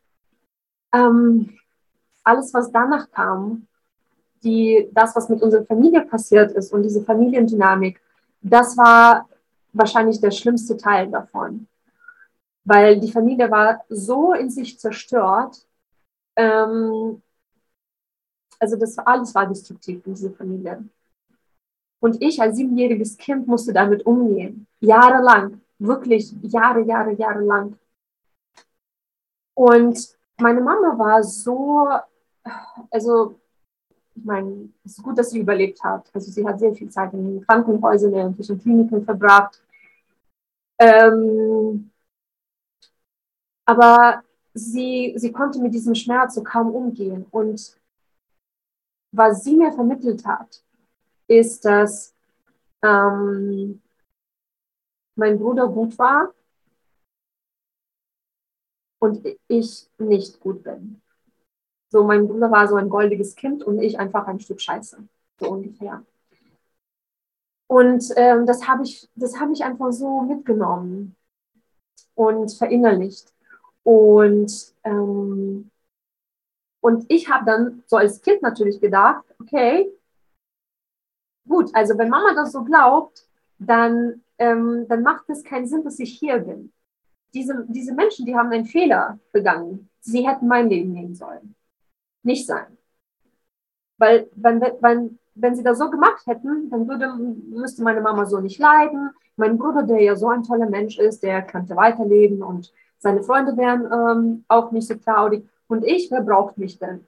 ähm, 0.93 1.57
alles, 2.23 2.53
was 2.53 2.71
danach 2.71 3.11
kam, 3.11 3.66
die, 4.43 4.88
das, 4.93 5.14
was 5.16 5.29
mit 5.29 5.43
unserer 5.43 5.64
Familie 5.64 6.03
passiert 6.03 6.53
ist 6.53 6.73
und 6.73 6.83
diese 6.83 7.03
Familiendynamik, 7.03 8.01
das 8.43 8.77
war 8.77 9.29
wahrscheinlich 9.73 10.21
der 10.21 10.31
schlimmste 10.31 10.77
Teil 10.77 11.11
davon. 11.11 11.66
Weil 12.64 13.01
die 13.01 13.12
Familie 13.12 13.51
war 13.51 13.85
so 13.88 14.33
in 14.33 14.51
sich 14.51 14.79
zerstört. 14.79 15.66
Ähm, 16.37 17.23
also 18.59 18.77
das 18.77 18.99
alles 18.99 19.35
war 19.35 19.47
destruktiv 19.47 20.05
in 20.07 20.14
dieser 20.14 20.33
Familie. 20.33 20.85
Und 22.01 22.23
ich 22.23 22.40
als 22.40 22.57
siebenjähriges 22.57 23.16
Kind 23.16 23.47
musste 23.47 23.73
damit 23.73 24.05
umgehen. 24.07 24.66
Jahrelang. 24.81 25.61
Wirklich 25.79 26.33
Jahre, 26.43 26.83
Jahre, 26.83 27.12
Jahre 27.12 27.40
lang. 27.43 27.79
Und 29.55 30.16
meine 30.38 30.61
Mama 30.61 30.99
war 30.99 31.23
so 31.23 31.88
also 32.90 33.38
ich 34.14 34.25
meine, 34.25 34.69
es 34.85 34.99
ist 34.99 35.03
gut, 35.03 35.19
dass 35.19 35.31
sie 35.31 35.38
überlebt 35.40 35.83
hat. 35.83 36.11
Also 36.12 36.31
sie 36.31 36.47
hat 36.47 36.59
sehr 36.59 36.75
viel 36.75 36.90
Zeit 36.90 37.12
in 37.14 37.45
Krankenhäusern 37.47 38.14
in 38.14 38.59
Kliniken 38.61 39.05
verbracht. 39.05 39.62
Ähm, 40.79 41.90
aber 43.64 44.23
sie, 44.55 45.15
sie 45.17 45.33
konnte 45.33 45.61
mit 45.61 45.75
diesem 45.75 45.95
Schmerz 45.95 46.35
so 46.35 46.43
kaum 46.43 46.75
umgehen. 46.75 47.27
Und 47.31 47.77
was 49.13 49.45
sie 49.45 49.57
mir 49.57 49.73
vermittelt 49.73 50.25
hat, 50.25 50.63
ist, 51.27 51.65
dass 51.65 52.15
ähm, 52.83 53.81
mein 55.17 55.39
Bruder 55.39 55.69
gut 55.69 55.99
war 55.99 56.33
und 59.01 59.27
ich 59.49 59.89
nicht 59.99 60.41
gut 60.41 60.63
bin. 60.63 61.01
So, 61.89 62.05
mein 62.05 62.29
Bruder 62.29 62.51
war 62.51 62.69
so 62.69 62.77
ein 62.77 62.89
goldiges 62.89 63.35
Kind 63.35 63.65
und 63.65 63.81
ich 63.81 63.99
einfach 63.99 64.27
ein 64.27 64.39
Stück 64.39 64.61
Scheiße, 64.61 65.09
so 65.41 65.51
ungefähr. 65.51 66.05
Und 67.67 68.05
ähm, 68.17 68.47
das 68.47 68.67
habe 68.69 68.83
ich, 68.85 69.09
hab 69.21 69.51
ich 69.51 69.65
einfach 69.65 69.93
so 69.93 70.23
mitgenommen 70.23 71.17
und 72.15 72.53
verinnerlicht. 72.53 73.33
Und, 73.83 74.75
ähm, 74.85 75.71
und 76.81 77.05
ich 77.09 77.29
habe 77.29 77.45
dann 77.45 77.83
so 77.87 77.97
als 77.97 78.21
Kind 78.21 78.43
natürlich 78.43 78.81
gedacht, 78.81 79.25
okay, 79.40 79.90
gut, 81.49 81.71
also 81.75 81.97
wenn 81.99 82.09
Mama 82.09 82.35
das 82.35 82.53
so 82.53 82.64
glaubt, 82.64 83.27
dann, 83.59 84.23
ähm, 84.38 84.87
dann 84.88 85.03
macht 85.03 85.29
es 85.29 85.45
keinen 85.45 85.66
Sinn, 85.66 85.85
dass 85.85 85.99
ich 85.99 86.19
hier 86.19 86.38
bin. 86.38 86.73
Diese, 87.35 87.66
diese 87.69 87.95
Menschen, 87.95 88.27
die 88.27 88.37
haben 88.37 88.51
einen 88.51 88.66
Fehler 88.66 89.19
begangen. 89.33 89.88
Sie 90.01 90.27
hätten 90.27 90.49
mein 90.49 90.69
Leben 90.69 90.93
nehmen 90.93 91.14
sollen 91.14 91.55
nicht 92.23 92.47
sein. 92.47 92.77
Weil 93.99 94.31
wenn, 94.35 94.61
wenn, 94.61 95.19
wenn 95.35 95.55
sie 95.55 95.62
das 95.62 95.79
so 95.79 95.90
gemacht 95.90 96.27
hätten, 96.27 96.71
dann 96.71 96.88
würde, 96.88 97.14
müsste 97.14 97.83
meine 97.83 98.01
Mama 98.01 98.27
so 98.27 98.40
nicht 98.40 98.59
leiden. 98.59 99.11
Mein 99.37 99.59
Bruder, 99.59 99.83
der 99.83 100.01
ja 100.03 100.16
so 100.16 100.29
ein 100.29 100.43
toller 100.43 100.69
Mensch 100.69 100.99
ist, 100.99 101.23
der 101.23 101.43
könnte 101.43 101.77
weiterleben 101.77 102.43
und 102.43 102.73
seine 103.01 103.23
Freunde 103.23 103.57
wären 103.57 103.85
ähm, 103.93 104.45
auch 104.49 104.71
nicht 104.71 104.87
so 104.87 104.95
traurig. 104.95 105.49
Und 105.67 105.85
ich, 105.85 106.11
wer 106.11 106.23
braucht 106.23 106.59
mich 106.59 106.79
denn? 106.79 107.07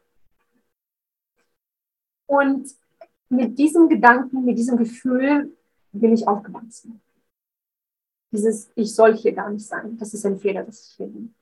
Und 2.27 2.75
mit 3.29 3.59
diesem 3.59 3.89
Gedanken, 3.89 4.45
mit 4.45 4.59
diesem 4.59 4.77
Gefühl 4.77 5.57
bin 5.93 6.13
ich 6.13 6.27
aufgewachsen. 6.27 7.01
Dieses, 8.33 8.71
ich 8.75 8.95
soll 8.95 9.15
hier 9.17 9.33
gar 9.33 9.51
nicht 9.51 9.67
sein. 9.67 9.97
Das 9.99 10.15
ist 10.15 10.25
ein 10.25 10.39
Fehler, 10.39 10.65
dass 10.65 10.89
ich 10.89 10.97
hier 10.97 11.07
bin. 11.07 11.35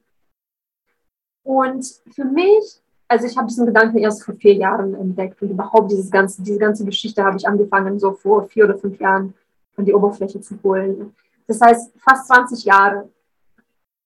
Und 1.44 2.02
für 2.12 2.24
mich 2.24 2.82
also 3.10 3.26
ich 3.26 3.36
habe 3.36 3.48
diesen 3.48 3.66
Gedanken 3.66 3.98
erst 3.98 4.22
vor 4.22 4.36
vier 4.36 4.54
Jahren 4.54 4.94
entdeckt 4.94 5.42
und 5.42 5.50
überhaupt 5.50 5.90
dieses 5.90 6.12
ganze, 6.12 6.42
diese 6.42 6.58
ganze 6.58 6.84
Geschichte 6.84 7.24
habe 7.24 7.36
ich 7.36 7.46
angefangen, 7.46 7.98
so 7.98 8.12
vor 8.12 8.44
vier 8.44 8.66
oder 8.66 8.78
fünf 8.78 9.00
Jahren 9.00 9.34
an 9.76 9.84
die 9.84 9.92
Oberfläche 9.92 10.40
zu 10.40 10.56
holen. 10.62 11.12
Das 11.48 11.60
heißt, 11.60 11.92
fast 11.98 12.28
20 12.28 12.64
Jahre, 12.64 13.08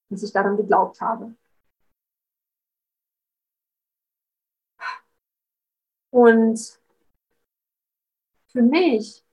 bis 0.08 0.22
ich 0.22 0.32
daran 0.32 0.56
geglaubt 0.56 1.00
habe. 1.00 1.34
Und 6.10 6.78
für 8.52 8.62
mich, 8.62 9.24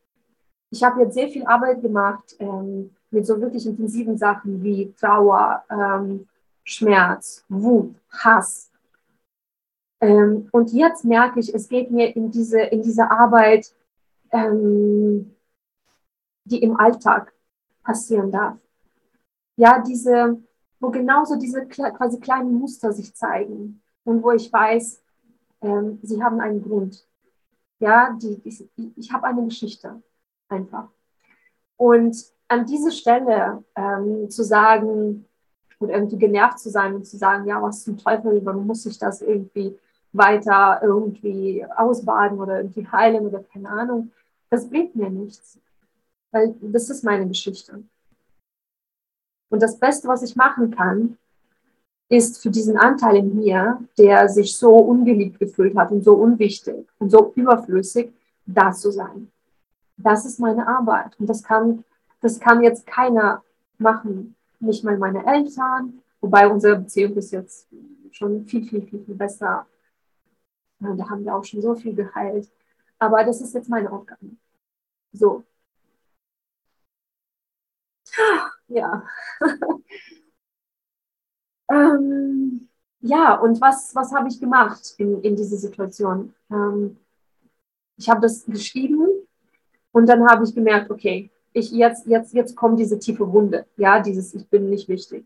ich 0.72 0.84
habe 0.84 1.02
jetzt 1.02 1.14
sehr 1.14 1.30
viel 1.30 1.46
Arbeit 1.46 1.82
gemacht 1.82 2.36
ähm, 2.40 2.96
mit 3.12 3.26
so 3.28 3.40
wirklich 3.40 3.66
intensiven 3.68 4.18
Sachen 4.18 4.64
wie 4.64 4.94
Trauer, 4.94 5.64
ähm, 5.70 6.28
Schmerz, 6.64 7.46
Wut, 7.50 7.96
Hass, 8.10 8.72
ähm, 10.02 10.50
und 10.52 10.74
jetzt 10.74 11.06
merke 11.06 11.40
ich, 11.40 11.54
es 11.54 11.70
geht 11.70 11.92
mir 11.92 12.16
in 12.16 12.32
diese, 12.32 12.60
in 12.60 12.82
diese 12.82 13.10
Arbeit, 13.10 13.74
ähm, 14.32 15.36
die 16.46 16.64
im 16.64 16.76
Alltag 16.76 17.34
passieren 17.84 18.32
darf. 18.32 18.58
Ja, 19.58 19.80
diese, 19.80 20.42
wo 20.82 20.90
genauso 20.90 21.38
diese 21.38 21.66
quasi 21.68 22.20
kleinen 22.20 22.56
Muster 22.56 22.92
sich 22.92 23.16
zeigen 23.16 23.82
und 24.04 24.24
wo 24.24 24.32
ich 24.32 24.52
weiß, 24.52 25.02
ähm, 25.62 26.00
sie 26.02 26.22
haben 26.22 26.42
einen 26.42 26.62
Grund. 26.62 27.08
Ja, 27.80 28.18
die, 28.22 28.42
die, 28.42 28.94
ich 28.98 29.14
habe 29.14 29.28
eine 29.28 29.46
Geschichte 29.46 30.02
einfach. 30.50 30.90
Und 31.78 32.18
an 32.48 32.66
diese 32.66 32.92
Stelle 32.92 33.64
ähm, 33.76 34.30
zu 34.30 34.44
sagen 34.44 35.26
und 35.80 35.90
irgendwie 35.90 36.18
genervt 36.18 36.60
zu 36.60 36.70
sein 36.70 36.96
und 36.96 37.06
zu 37.06 37.18
sagen, 37.18 37.48
ja, 37.48 37.62
was 37.62 37.84
zum 37.84 37.98
Teufel, 37.98 38.44
warum 38.44 38.68
muss 38.68 38.86
ich 38.86 38.98
das 38.98 39.22
irgendwie 39.22 39.78
weiter 40.14 40.80
irgendwie 40.84 41.66
ausbaden 41.78 42.40
oder 42.40 42.58
irgendwie 42.58 42.88
heilen 42.88 43.26
oder 43.26 43.44
keine 43.44 43.70
Ahnung, 43.70 44.12
das 44.50 44.70
bringt 44.70 44.96
mir 44.96 45.10
nichts. 45.10 45.60
Weil 46.32 46.56
das 46.62 46.90
ist 46.90 47.04
meine 47.04 47.28
Geschichte. 47.28 47.84
Und 49.52 49.62
das 49.62 49.78
Beste, 49.78 50.08
was 50.08 50.24
ich 50.24 50.36
machen 50.36 50.72
kann, 50.72 51.18
ist 52.08 52.42
für 52.42 52.50
diesen 52.50 52.78
Anteil 52.78 53.18
in 53.18 53.36
mir, 53.36 53.80
der 53.98 54.28
sich 54.30 54.58
so 54.58 54.76
ungeliebt 54.76 55.40
gefühlt 55.40 55.76
hat 55.78 55.92
und 55.92 56.04
so 56.04 56.16
unwichtig 56.16 56.88
und 57.00 57.10
so 57.10 57.34
überflüssig, 57.36 58.12
da 58.46 58.72
zu 58.72 58.92
sein. 58.92 59.30
Das 59.98 60.26
ist 60.26 60.40
meine 60.40 60.68
Arbeit. 60.68 61.20
Und 61.20 61.28
das 61.28 61.44
kann, 61.44 61.84
das 62.22 62.40
kann 62.40 62.64
jetzt 62.64 62.88
keiner 62.88 63.44
machen. 63.78 64.36
Nicht 64.60 64.84
mal 64.84 64.98
meine 64.98 65.26
Eltern, 65.26 66.02
wobei 66.22 66.48
unsere 66.48 66.78
Beziehung 66.78 67.14
ist 67.16 67.32
jetzt 67.32 67.68
schon 68.12 68.46
viel, 68.46 68.64
viel, 68.64 68.82
viel, 68.84 69.04
viel 69.04 69.16
besser. 69.16 69.66
Da 70.80 71.10
haben 71.10 71.26
wir 71.26 71.36
auch 71.36 71.44
schon 71.44 71.62
so 71.62 71.76
viel 71.76 71.94
geheilt. 71.94 72.50
Aber 73.00 73.24
das 73.24 73.42
ist 73.42 73.54
jetzt 73.54 73.70
meine 73.70 73.92
Aufgabe. 73.92 74.28
So. 75.12 75.44
Ja. 78.74 79.04
ähm, 81.72 82.70
ja, 83.02 83.36
und 83.36 83.60
was, 83.60 83.94
was 83.96 84.14
habe 84.14 84.30
ich 84.30 84.40
gemacht 84.40 84.94
in, 84.98 85.22
in 85.22 85.36
dieser 85.36 85.58
Situation? 85.58 86.34
Ähm, 86.50 86.98
ich 87.98 88.10
habe 88.10 88.22
das 88.22 88.46
geschrieben 88.46 89.08
und 89.92 90.08
dann 90.08 90.26
habe 90.28 90.44
ich 90.44 90.56
gemerkt, 90.56 90.90
okay, 90.90 91.30
ich 91.54 91.72
jetzt, 91.72 92.08
jetzt, 92.08 92.34
jetzt 92.34 92.56
kommt 92.56 92.80
diese 92.80 92.98
tiefe 92.98 93.32
Wunde, 93.32 93.66
ja, 93.76 94.00
dieses 94.00 94.34
Ich 94.34 94.48
bin 94.48 94.70
nicht 94.70 94.88
wichtig. 94.88 95.26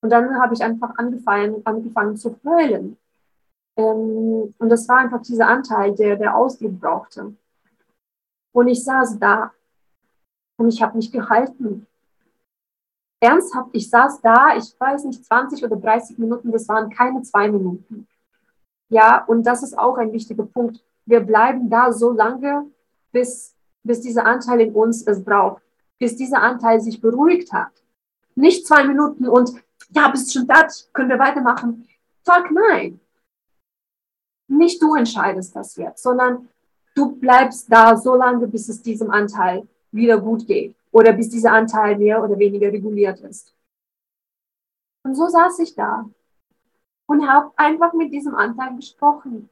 Und 0.00 0.10
dann 0.10 0.40
habe 0.40 0.54
ich 0.54 0.62
einfach 0.62 0.96
angefangen, 0.96 1.60
angefangen 1.64 2.16
zu 2.16 2.36
heulen. 2.44 2.96
Ähm, 3.76 4.54
und 4.58 4.68
das 4.68 4.88
war 4.88 4.98
einfach 4.98 5.22
dieser 5.22 5.48
Anteil, 5.48 5.94
der, 5.94 6.16
der 6.16 6.36
Ausdruck 6.36 6.80
brauchte. 6.80 7.34
Und 8.52 8.68
ich 8.68 8.82
saß 8.82 9.18
da 9.18 9.52
und 10.56 10.68
ich 10.68 10.82
habe 10.82 10.96
mich 10.96 11.12
gehalten. 11.12 11.86
Ernsthaft, 13.22 13.70
ich 13.72 13.88
saß 13.88 14.20
da, 14.20 14.56
ich 14.56 14.74
weiß 14.78 15.04
nicht, 15.04 15.24
20 15.24 15.62
oder 15.64 15.76
30 15.76 16.18
Minuten, 16.18 16.50
das 16.50 16.68
waren 16.68 16.90
keine 16.90 17.22
zwei 17.22 17.48
Minuten. 17.48 18.08
Ja, 18.88 19.24
und 19.24 19.46
das 19.46 19.62
ist 19.62 19.78
auch 19.78 19.96
ein 19.96 20.12
wichtiger 20.12 20.44
Punkt. 20.44 20.82
Wir 21.06 21.20
bleiben 21.20 21.70
da 21.70 21.92
so 21.92 22.10
lange, 22.10 22.66
bis, 23.12 23.54
bis 23.84 24.00
dieser 24.00 24.26
Anteil 24.26 24.62
in 24.62 24.74
uns 24.74 25.06
es 25.06 25.24
braucht, 25.24 25.62
bis 26.00 26.16
dieser 26.16 26.42
Anteil 26.42 26.80
sich 26.80 27.00
beruhigt 27.00 27.52
hat. 27.52 27.70
Nicht 28.34 28.66
zwei 28.66 28.82
Minuten 28.84 29.28
und 29.28 29.52
ja, 29.90 30.08
bist 30.08 30.32
schon 30.32 30.48
da, 30.48 30.66
können 30.92 31.10
wir 31.10 31.18
weitermachen. 31.20 31.86
Fuck 32.24 32.50
nein. 32.50 32.98
Nicht 34.48 34.82
du 34.82 34.96
entscheidest 34.96 35.54
das 35.54 35.76
jetzt, 35.76 36.02
sondern 36.02 36.48
du 36.96 37.12
bleibst 37.12 37.72
da 37.72 37.96
so 37.96 38.16
lange, 38.16 38.48
bis 38.48 38.68
es 38.68 38.82
diesem 38.82 39.12
Anteil 39.12 39.68
wieder 39.92 40.18
gut 40.18 40.44
geht 40.44 40.74
oder 40.92 41.12
bis 41.12 41.30
dieser 41.30 41.52
Anteil 41.52 41.98
mehr 41.98 42.22
oder 42.22 42.38
weniger 42.38 42.70
reguliert 42.70 43.20
ist. 43.20 43.54
Und 45.02 45.16
so 45.16 45.26
saß 45.26 45.58
ich 45.58 45.74
da 45.74 46.08
und 47.06 47.28
habe 47.28 47.50
einfach 47.56 47.92
mit 47.94 48.12
diesem 48.12 48.34
Anteil 48.34 48.76
gesprochen 48.76 49.48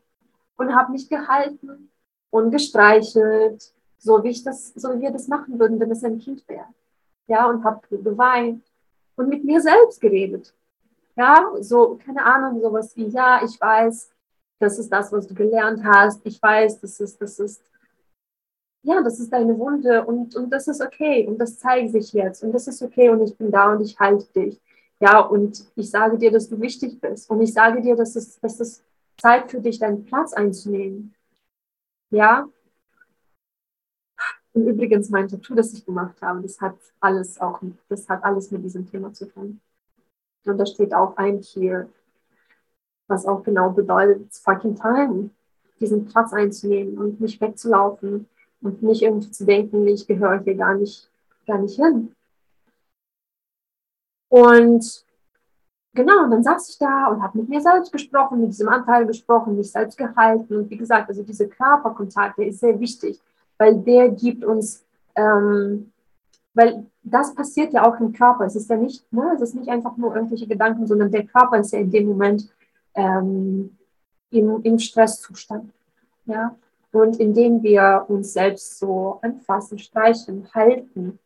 und 0.57 0.75
habe 0.75 0.93
mich 0.93 1.09
gehalten 1.09 1.91
und 2.31 2.51
gestreichelt, 2.51 3.73
so 3.99 4.23
wie, 4.23 4.29
ich 4.29 4.45
das, 4.45 4.69
so 4.75 4.95
wie 4.95 5.01
wir 5.01 5.11
das 5.11 5.29
machen 5.29 5.59
würden, 5.59 5.81
wenn 5.81 5.91
es 5.91 6.05
ein 6.05 6.19
Kind 6.19 6.47
wäre. 6.49 6.67
Ja, 7.27 7.47
und 7.47 7.65
habe 7.65 7.81
geweint 7.91 8.65
und 9.17 9.29
mit 9.29 9.45
mir 9.45 9.61
selbst 9.61 10.01
geredet. 10.01 10.55
Ja, 11.17 11.51
so, 11.61 11.99
keine 12.05 12.25
Ahnung, 12.25 12.61
sowas 12.61 12.97
wie, 12.97 13.09
ja, 13.09 13.43
ich 13.45 13.61
weiß, 13.61 14.11
das 14.59 14.79
ist 14.79 14.91
das, 14.91 15.11
was 15.13 15.27
du 15.27 15.35
gelernt 15.35 15.83
hast. 15.85 16.25
Ich 16.25 16.41
weiß, 16.41 16.81
das 16.81 17.01
ist, 17.01 17.21
das 17.21 17.39
ist, 17.39 17.63
ja, 18.83 19.03
das 19.03 19.21
ist 19.21 19.33
deine 19.33 19.59
Wunde 19.59 20.05
und, 20.05 20.35
und 20.37 20.51
das 20.51 20.69
ist 20.69 20.81
okay 20.81 21.27
und 21.27 21.39
das 21.39 21.59
zeigt 21.59 21.93
sich 21.93 22.13
jetzt 22.13 22.43
und 22.43 22.53
das 22.53 22.67
ist 22.67 22.83
okay 22.83 23.11
und 23.11 23.23
ich 23.23 23.37
bin 23.37 23.51
da 23.51 23.73
und 23.73 23.83
ich 23.83 23.99
halte 23.99 24.27
dich. 24.33 24.61
Ja, 25.01 25.21
und 25.21 25.65
ich 25.77 25.91
sage 25.91 26.19
dir, 26.19 26.31
dass 26.31 26.49
du 26.49 26.61
wichtig 26.61 27.01
bist 27.01 27.31
und 27.31 27.41
ich 27.41 27.53
sage 27.53 27.81
dir, 27.83 27.97
dass 27.97 28.17
es, 28.17 28.39
dass 28.41 28.61
es 28.61 28.83
Zeit 29.19 29.51
für 29.51 29.61
dich, 29.61 29.79
deinen 29.79 30.05
Platz 30.05 30.33
einzunehmen. 30.33 31.15
Ja. 32.11 32.49
Und 34.53 34.67
übrigens 34.67 35.11
mein 35.11 35.29
Tattoo, 35.29 35.55
das 35.55 35.73
ich 35.73 35.85
gemacht 35.85 36.21
habe, 36.23 36.43
das 36.43 36.61
hat 36.61 36.77
alles 37.01 37.41
auch, 37.41 37.61
das 37.89 38.09
hat 38.09 38.25
alles 38.25 38.51
mit 38.51 38.65
diesem 38.65 38.91
Thema 38.91 39.13
zu 39.13 39.27
tun. 39.27 39.61
Und 40.45 40.59
da 40.59 40.67
steht 40.67 40.95
auch 40.95 41.17
ein 41.17 41.39
hier, 41.39 41.89
was 43.07 43.27
auch 43.27 43.43
genau 43.43 43.71
bedeutet, 43.71 44.35
fucking 44.35 44.75
time, 44.75 45.31
diesen 45.79 46.07
Platz 46.07 46.33
einzunehmen 46.33 46.99
und 46.99 47.21
nicht 47.21 47.41
wegzulaufen 47.41 48.27
und 48.63 48.83
nicht 48.83 49.03
irgendwie 49.03 49.31
zu 49.31 49.45
denken, 49.45 49.87
ich 49.89 50.07
gehöre 50.07 50.41
hier 50.43 50.55
gar 50.55 50.75
nicht, 50.75 51.09
gar 51.47 51.59
nicht 51.59 51.77
hin. 51.77 52.15
Und 54.29 55.05
genau, 55.95 56.29
dann 56.29 56.43
saß 56.43 56.71
ich 56.71 56.79
da 56.79 57.09
und 57.09 57.23
habe 57.23 57.39
mit 57.39 57.49
mir 57.49 57.61
selbst 57.61 57.93
gesprochen, 57.93 58.41
mit 58.41 58.51
diesem 58.51 58.69
Anteil 58.69 59.07
gesprochen, 59.07 59.57
mich 59.57 59.73
selbst 59.73 59.99
gehalten. 59.99 60.57
Und 60.57 60.71
wie 60.71 60.77
gesagt, 60.77 61.09
also 61.09 61.23
dieser 61.23 61.47
Körperkontakt, 61.47 62.39
der 62.39 62.47
ist 62.47 62.61
sehr 62.61 62.79
wichtig, 62.79 63.21
weil 63.59 63.77
der 63.79 64.11
gibt 64.11 64.45
uns, 64.45 64.85
ähm, 65.17 65.93
weil 66.55 66.87
das 67.03 67.35
passiert 67.35 67.73
ja 67.73 67.85
auch 67.85 67.99
im 67.99 68.13
Körper. 68.13 68.45
Es 68.45 68.57
ist 68.57 68.71
ja 68.71 68.77
nicht, 68.77 69.11
ne, 69.13 69.33
es 69.35 69.43
ist 69.43 69.55
nicht 69.55 69.69
einfach 69.69 69.97
nur 69.97 70.15
irgendwelche 70.15 70.47
Gedanken, 70.47 70.87
sondern 70.87 71.11
der 71.11 71.27
Körper 71.27 71.59
ist 71.59 71.73
ja 71.73 71.81
in 71.81 71.91
dem 71.91 72.07
Moment 72.09 72.49
ähm, 72.95 73.77
im, 74.31 74.63
im 74.63 74.79
Stresszustand. 74.79 75.73
Ja? 76.27 76.55
Und 76.93 77.21
indem 77.21 77.63
wir 77.63 78.05
uns 78.09 78.33
selbst 78.33 78.79
so 78.79 79.21
anfassen, 79.23 79.79
streichen, 79.79 80.49
halten, 80.53 81.19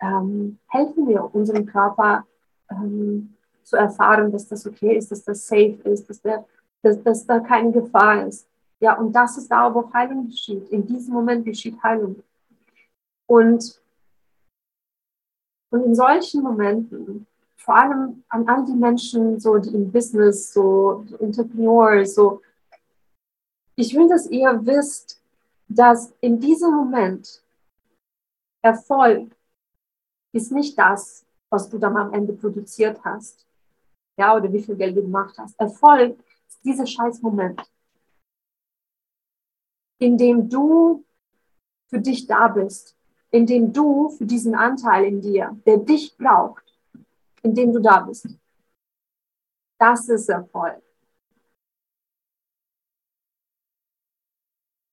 ähm, 0.00 0.58
helfen 0.68 1.08
wir 1.08 1.34
unserem 1.34 1.66
Körper 1.66 2.26
ähm, 2.70 3.34
zu 3.62 3.76
erfahren, 3.76 4.30
dass 4.30 4.48
das 4.48 4.66
okay 4.66 4.96
ist, 4.96 5.10
dass 5.10 5.24
das 5.24 5.46
safe 5.46 5.78
ist, 5.84 6.08
dass, 6.08 6.20
der, 6.20 6.44
dass, 6.82 7.02
dass 7.02 7.26
da 7.26 7.40
keine 7.40 7.72
Gefahr 7.72 8.26
ist. 8.26 8.46
Ja, 8.80 8.98
und 8.98 9.12
das 9.12 9.38
ist 9.38 9.50
da, 9.50 9.74
wo 9.74 9.90
Heilung 9.92 10.28
geschieht. 10.28 10.68
In 10.68 10.86
diesem 10.86 11.14
Moment 11.14 11.44
geschieht 11.44 11.82
Heilung. 11.82 12.22
Und, 13.26 13.80
und 15.70 15.84
in 15.84 15.94
solchen 15.94 16.42
Momenten 16.42 17.26
vor 17.64 17.76
allem 17.76 18.22
an 18.28 18.46
all 18.46 18.64
die 18.66 18.74
Menschen, 18.74 19.40
so 19.40 19.56
die 19.56 19.74
im 19.74 19.90
Business, 19.90 20.52
so, 20.52 21.04
Entrepreneurs, 21.18 22.14
so, 22.14 22.42
ich 23.76 23.94
will, 23.94 24.08
dass 24.08 24.26
ihr 24.26 24.60
wisst, 24.64 25.20
dass 25.68 26.12
in 26.20 26.38
diesem 26.38 26.72
Moment 26.72 27.42
Erfolg 28.62 29.34
ist 30.32 30.52
nicht 30.52 30.78
das, 30.78 31.26
was 31.50 31.68
du 31.68 31.78
dann 31.78 31.96
am 31.96 32.12
Ende 32.12 32.32
produziert 32.32 33.02
hast. 33.04 33.46
Ja, 34.16 34.36
oder 34.36 34.52
wie 34.52 34.62
viel 34.62 34.76
Geld 34.76 34.96
du 34.96 35.02
gemacht 35.02 35.36
hast. 35.38 35.58
Erfolg 35.58 36.18
ist 36.48 36.64
dieser 36.64 36.86
scheiß 36.86 37.20
Moment, 37.20 37.60
in 39.98 40.16
dem 40.16 40.48
du 40.48 41.04
für 41.88 42.00
dich 42.00 42.26
da 42.26 42.48
bist, 42.48 42.96
in 43.30 43.46
dem 43.46 43.72
du 43.72 44.08
für 44.10 44.24
diesen 44.24 44.54
Anteil 44.54 45.04
in 45.04 45.20
dir, 45.20 45.60
der 45.66 45.78
dich 45.78 46.16
braucht, 46.16 46.64
in 47.42 47.54
dem 47.54 47.72
du 47.72 47.80
da 47.80 48.00
bist. 48.00 48.28
Das 49.78 50.08
ist 50.08 50.28
Erfolg. 50.28 50.83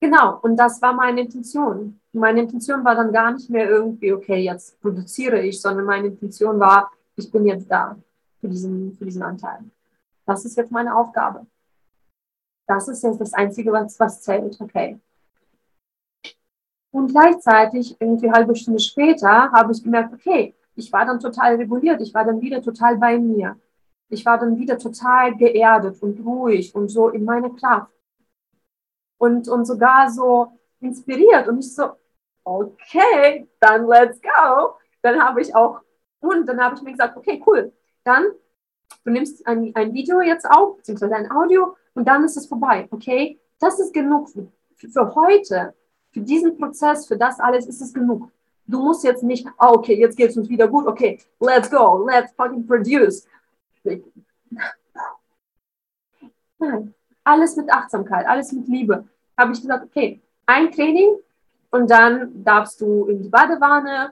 Genau, 0.02 0.40
und 0.42 0.58
das 0.58 0.82
war 0.82 0.94
meine 0.94 1.22
Intention. 1.22 2.00
Meine 2.12 2.42
Intention 2.42 2.84
war 2.84 2.96
dann 2.96 3.14
gar 3.14 3.32
nicht 3.34 3.50
mehr 3.52 3.70
irgendwie, 3.70 4.12
okay, 4.12 4.44
jetzt 4.44 4.82
produziere 4.82 5.40
ich, 5.42 5.62
sondern 5.62 5.86
meine 5.86 6.08
Intention 6.08 6.60
war, 6.60 6.92
ich 7.16 7.32
bin 7.32 7.46
jetzt 7.46 7.70
da 7.70 7.96
für 8.40 8.50
diesen, 8.50 8.94
für 8.96 9.06
diesen 9.06 9.22
Anteil. 9.22 9.60
Das 10.26 10.44
ist 10.44 10.58
jetzt 10.58 10.72
meine 10.72 10.96
Aufgabe. 10.96 11.46
Das 12.68 12.88
ist 12.88 13.04
jetzt 13.04 13.22
das 13.22 13.34
Einzige, 13.34 13.72
was, 13.72 14.00
was 14.00 14.22
zählt, 14.24 14.60
okay. 14.60 15.00
Und 16.90 17.12
gleichzeitig, 17.12 17.96
irgendwie 18.00 18.28
eine 18.28 18.38
halbe 18.38 18.56
Stunde 18.56 18.80
später, 18.80 19.52
habe 19.52 19.72
ich 19.72 19.84
gemerkt, 19.84 20.14
okay, 20.16 20.56
ich 20.76 20.92
war 20.92 21.06
dann 21.06 21.20
total 21.20 21.56
reguliert, 21.58 22.02
ich 22.02 22.14
war 22.14 22.26
dann 22.26 22.42
wieder 22.42 22.62
total 22.62 22.98
bei 22.98 23.20
mir. 23.20 23.56
Ich 24.10 24.26
war 24.26 24.40
dann 24.40 24.58
wieder 24.58 24.80
total 24.80 25.36
geerdet 25.38 26.02
und 26.02 26.26
ruhig 26.26 26.74
und 26.74 26.90
so 26.90 27.10
in 27.10 27.24
meiner 27.24 27.52
Kraft. 27.52 27.92
Und, 29.24 29.48
und 29.48 29.66
sogar 29.66 30.10
so 30.10 30.52
inspiriert. 30.80 31.48
Und 31.48 31.60
ich 31.60 31.76
so, 31.76 31.92
okay, 32.44 33.48
dann 33.60 33.86
let's 33.86 34.20
go. 34.22 34.76
Dann 35.02 35.22
habe 35.22 35.42
ich 35.42 35.54
auch, 35.56 35.82
und 36.20 36.48
dann 36.48 36.60
habe 36.60 36.76
ich 36.76 36.82
mir 36.82 36.92
gesagt, 36.92 37.18
okay, 37.18 37.42
cool. 37.46 37.72
dann, 38.04 38.26
du 39.04 39.12
nimmst 39.12 39.46
ein, 39.48 39.72
ein 39.76 39.94
Video 39.94 40.22
jetzt 40.22 40.50
auf, 40.50 40.78
beziehungsweise 40.78 41.16
ein 41.16 41.32
Audio 41.32 41.76
und 41.94 42.08
dann 42.08 42.24
ist 42.24 42.38
es 42.38 42.48
vorbei, 42.48 42.88
okay? 42.92 43.40
Das 43.60 43.80
ist 43.80 43.94
genug 43.94 44.30
für, 44.30 44.48
für 44.76 45.16
heute, 45.16 45.74
für 46.12 46.22
diesen 46.22 46.58
Prozess, 46.58 47.08
für 47.08 47.18
das 47.18 47.40
alles 47.40 47.68
ist 47.68 47.82
es 47.82 47.94
genug. 47.94 48.32
Du 48.68 48.80
musst 48.82 49.04
jetzt 49.04 49.24
nicht, 49.24 49.48
ah, 49.58 49.72
okay, 49.72 50.00
jetzt 50.00 50.18
geht 50.18 50.30
es 50.32 50.38
uns 50.38 50.50
wieder 50.50 50.68
gut, 50.68 50.88
okay, 50.88 51.20
let's 51.40 51.70
go, 51.70 52.06
let's 52.08 52.34
fucking 52.34 52.66
produce. 52.66 53.28
Nein, 56.60 56.94
alles 57.24 57.56
mit 57.56 57.72
Achtsamkeit, 57.72 58.26
alles 58.28 58.52
mit 58.52 58.68
Liebe. 58.68 59.06
Habe 59.38 59.54
ich 59.54 59.62
gesagt, 59.62 59.86
okay, 59.86 60.22
ein 60.46 60.72
Training 60.72 61.16
und 61.72 61.90
dann 61.90 62.44
darfst 62.44 62.82
du 62.82 63.06
in 63.06 63.22
die 63.24 63.30
Badewanne, 63.30 64.12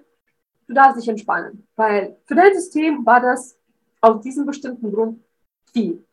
du 0.67 0.74
darfst 0.74 1.01
dich 1.01 1.09
entspannen. 1.09 1.67
Weil 1.76 2.17
für 2.26 2.36
dein 2.36 2.53
System 2.53 3.05
war 3.05 3.20
das 3.20 3.57
aus 4.01 4.22
diesem 4.22 4.45
bestimmten 4.45 4.91
Grund 4.91 5.22
viel. 5.74 6.05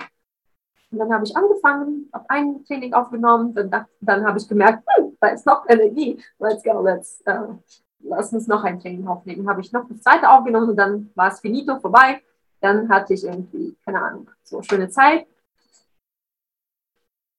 Und 0.91 0.99
dann 0.99 1.13
habe 1.13 1.25
ich 1.25 1.37
angefangen, 1.37 2.09
habe 2.13 2.25
ein 2.29 2.65
Training 2.65 2.95
aufgenommen, 2.95 3.55
dann, 3.55 3.87
dann 4.01 4.27
habe 4.27 4.39
ich 4.39 4.49
gemerkt, 4.49 4.85
hm, 4.97 5.17
da 5.21 5.29
ist 5.29 5.47
noch 5.47 5.69
Energie, 5.69 6.23
let's 6.39 6.63
go, 6.63 6.81
let's, 6.81 7.23
uh, 7.29 7.59
lass 8.01 8.33
uns 8.33 8.47
noch 8.47 8.65
ein 8.65 8.81
Training 8.81 9.07
aufnehmen. 9.07 9.49
Habe 9.49 9.61
ich 9.61 9.73
noch 9.73 9.89
das 9.89 10.03
zweite 10.03 10.31
aufgenommen 10.31 10.71
und 10.71 10.77
dann 10.77 11.11
war 11.15 11.29
es 11.29 11.41
finito 11.41 11.79
vorbei. 11.79 12.23
Dann 12.61 12.89
hatte 12.89 13.15
ich 13.15 13.25
irgendwie, 13.25 13.77
keine 13.85 14.03
Ahnung, 14.03 14.31
so 14.43 14.63
schöne 14.63 14.89
Zeit. 14.89 15.27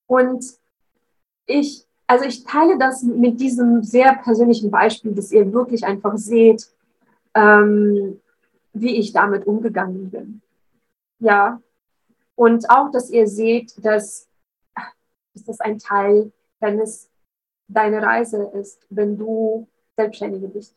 Und 0.07 0.45
ich, 1.47 1.85
also 2.05 2.25
ich 2.25 2.43
teile 2.43 2.77
das 2.77 3.01
mit 3.03 3.39
diesem 3.39 3.83
sehr 3.83 4.15
persönlichen 4.15 4.69
Beispiel, 4.69 5.13
dass 5.13 5.31
ihr 5.31 5.51
wirklich 5.51 5.83
einfach 5.85 6.17
seht, 6.17 6.69
ähm, 7.33 8.21
wie 8.73 8.97
ich 8.97 9.13
damit 9.13 9.47
umgegangen 9.47 10.11
bin. 10.11 10.41
Ja. 11.19 11.61
Und 12.35 12.69
auch, 12.69 12.91
dass 12.91 13.09
ihr 13.09 13.27
seht, 13.27 13.73
dass, 13.83 14.27
dass 15.33 15.43
das 15.45 15.59
ein 15.59 15.79
Teil 15.79 16.31
deines, 16.59 17.09
deiner 17.67 18.03
Reise 18.03 18.43
ist, 18.53 18.85
wenn 18.89 19.17
du 19.17 19.67
Selbstständige 19.95 20.47
bist. 20.47 20.75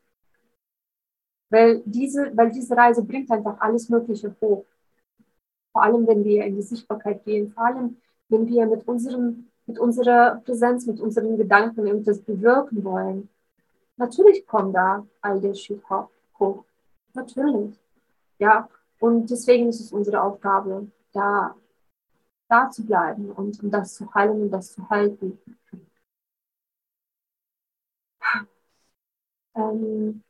Weil 1.51 1.83
diese, 1.85 2.35
weil 2.37 2.51
diese 2.51 2.77
Reise 2.77 3.03
bringt 3.03 3.31
einfach 3.31 3.61
alles 3.61 3.89
Mögliche 3.89 4.35
hoch. 4.41 4.64
Vor 5.73 5.83
allem, 5.83 6.07
wenn 6.07 6.25
wir 6.25 6.45
in 6.45 6.57
die 6.57 6.62
Sichtbarkeit 6.62 7.25
gehen, 7.25 7.53
vor 7.53 7.64
allem, 7.66 7.97
wenn 8.29 8.47
wir 8.47 8.66
mit, 8.66 8.87
unserem, 8.87 9.49
mit 9.71 9.79
unserer 9.79 10.43
Präsenz, 10.45 10.87
mit 10.87 10.99
unseren 10.99 11.37
Gedanken 11.37 11.87
irgendwas 11.87 12.21
bewirken 12.21 12.83
wollen. 12.83 13.29
Natürlich 13.97 14.45
kommt 14.45 14.75
da 14.75 15.07
all 15.21 15.41
der 15.41 15.55
Shit 15.55 15.81
hoch. 16.39 16.64
Natürlich. 17.14 17.79
Ja, 18.39 18.68
und 18.99 19.31
deswegen 19.31 19.68
ist 19.68 19.81
es 19.81 19.93
unsere 19.93 20.23
Aufgabe, 20.23 20.91
da, 21.12 21.55
da 22.49 22.68
zu 22.71 22.85
bleiben 22.85 23.31
und, 23.31 23.62
und 23.62 23.71
das 23.71 23.95
zu 23.95 24.12
heilen 24.12 24.43
und 24.43 24.51
das 24.51 24.73
zu 24.73 24.89
halten. 24.89 25.39
Ähm, 29.55 30.23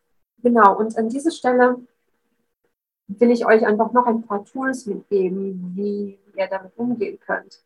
genau, 0.43 0.78
und 0.78 0.97
an 0.99 1.09
dieser 1.09 1.30
Stelle 1.30 1.76
will 3.09 3.30
ich 3.30 3.47
euch 3.47 3.66
einfach 3.66 3.93
noch 3.93 4.07
ein 4.07 4.22
paar 4.22 4.45
Tools 4.45 4.84
mitgeben, 4.86 5.72
wie 5.76 6.18
ihr 6.36 6.47
damit 6.47 6.76
umgehen 6.76 7.18
könnt. 7.20 7.62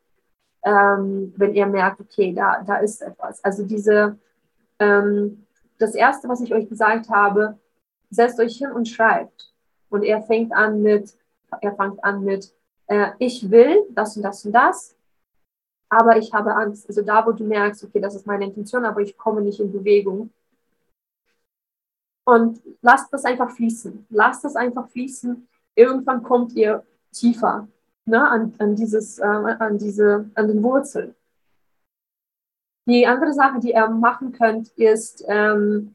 Ähm, 0.65 1.35
wenn 1.37 1.55
ihr 1.55 1.67
merkt, 1.67 2.01
okay, 2.01 2.33
da, 2.33 2.63
da 2.63 2.77
ist 2.79 3.03
etwas. 3.03 3.43
Also 3.45 3.65
diese, 3.65 4.19
ähm, 4.79 5.47
das 5.79 5.95
erste, 5.95 6.29
was 6.29 6.41
ich 6.41 6.55
euch 6.55 6.69
gesagt 6.69 7.09
habe, 7.11 7.59
setzt 8.11 8.41
euch 8.41 8.57
hin 8.57 8.73
und 8.73 8.89
schreibt. 8.89 9.53
Und 9.91 10.03
er 10.03 10.23
fängt 10.23 10.53
an 10.53 10.83
mit, 10.83 11.17
er 11.61 11.75
fängt 11.75 12.03
an 12.03 12.25
mit, 12.25 12.55
äh, 12.87 13.11
ich 13.19 13.51
will 13.51 13.85
das 13.91 14.17
und 14.17 14.23
das 14.23 14.45
und 14.45 14.53
das, 14.53 14.97
aber 15.91 16.17
ich 16.17 16.33
habe 16.33 16.55
Angst. 16.55 16.89
Also 16.89 17.03
da, 17.03 17.25
wo 17.27 17.33
du 17.33 17.45
merkst, 17.45 17.85
okay, 17.85 18.01
das 18.01 18.15
ist 18.15 18.27
meine 18.27 18.47
Intention, 18.47 18.85
aber 18.85 19.03
ich 19.03 19.17
komme 19.17 19.43
nicht 19.43 19.61
in 19.61 19.71
Bewegung, 19.71 20.31
und 22.25 22.61
lasst 22.81 23.13
das 23.13 23.25
einfach 23.25 23.51
fließen. 23.51 24.07
Lasst 24.11 24.45
das 24.45 24.57
einfach 24.57 24.89
fließen. 24.89 25.47
Irgendwann 25.75 26.23
kommt 26.23 26.53
ihr 26.55 26.85
tiefer 27.13 27.69
ne, 28.07 28.29
an, 28.29 28.55
an, 28.59 28.75
dieses, 28.77 29.19
äh, 29.19 29.25
an, 29.25 29.79
diese, 29.79 30.31
an 30.35 30.49
den 30.49 30.63
Wurzeln. 30.63 31.15
Die 32.87 33.07
andere 33.07 33.33
Sache, 33.33 33.61
die 33.61 33.73
ihr 33.73 33.89
machen 33.89 34.33
könnt, 34.33 34.69
ist, 34.77 35.25
ähm, 35.27 35.95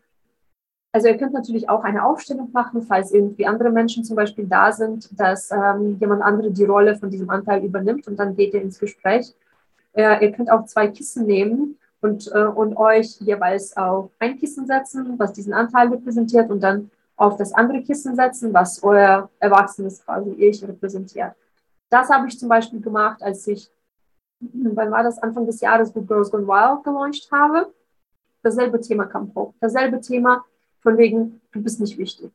also 0.91 1.07
ihr 1.07 1.17
könnt 1.17 1.33
natürlich 1.33 1.69
auch 1.69 1.83
eine 1.83 2.03
Aufstellung 2.03 2.51
machen, 2.51 2.81
falls 2.81 3.11
irgendwie 3.11 3.45
andere 3.45 3.69
Menschen 3.69 4.03
zum 4.03 4.15
Beispiel 4.15 4.47
da 4.47 4.71
sind, 4.71 5.07
dass 5.19 5.51
ähm, 5.51 5.97
jemand 5.99 6.23
andere 6.23 6.49
die 6.49 6.65
Rolle 6.65 6.95
von 6.95 7.11
diesem 7.11 7.29
Anteil 7.29 7.63
übernimmt 7.63 8.07
und 8.07 8.17
dann 8.17 8.35
geht 8.35 8.55
ihr 8.55 8.61
ins 8.61 8.79
Gespräch. 8.79 9.35
Äh, 9.93 10.25
ihr 10.25 10.31
könnt 10.31 10.51
auch 10.51 10.65
zwei 10.65 10.87
Kissen 10.87 11.27
nehmen 11.27 11.77
und, 12.01 12.31
äh, 12.33 12.45
und 12.45 12.75
euch 12.75 13.19
jeweils 13.19 13.77
auf 13.77 14.09
ein 14.17 14.39
Kissen 14.39 14.65
setzen, 14.65 15.13
was 15.19 15.33
diesen 15.33 15.53
Anteil 15.53 15.89
repräsentiert 15.89 16.49
und 16.49 16.61
dann 16.61 16.89
auf 17.17 17.35
das 17.37 17.53
andere 17.53 17.83
Kissen 17.83 18.15
setzen, 18.15 18.51
was 18.51 18.81
euer 18.81 19.29
erwachsenes 19.39 20.03
quasi 20.03 20.31
Ich 20.31 20.63
repräsentiert. 20.63 21.33
Das 21.89 22.09
habe 22.09 22.27
ich 22.27 22.37
zum 22.37 22.49
Beispiel 22.49 22.79
gemacht, 22.81 23.21
als 23.21 23.47
ich, 23.47 23.69
wann 24.39 24.91
war 24.91 25.03
das, 25.03 25.19
Anfang 25.19 25.45
des 25.45 25.59
Jahres, 25.61 25.93
wo 25.95 26.01
Girls 26.01 26.31
Gone 26.31 26.47
Wild 26.47 26.83
gelauncht 26.83 27.31
habe. 27.31 27.73
Dasselbe 28.41 28.79
Thema 28.79 29.05
kam 29.05 29.33
hoch. 29.35 29.53
Dasselbe 29.59 29.99
Thema 29.99 30.45
von 30.81 30.97
wegen, 30.97 31.41
du 31.51 31.61
bist 31.61 31.79
nicht 31.79 31.97
wichtig. 31.97 32.31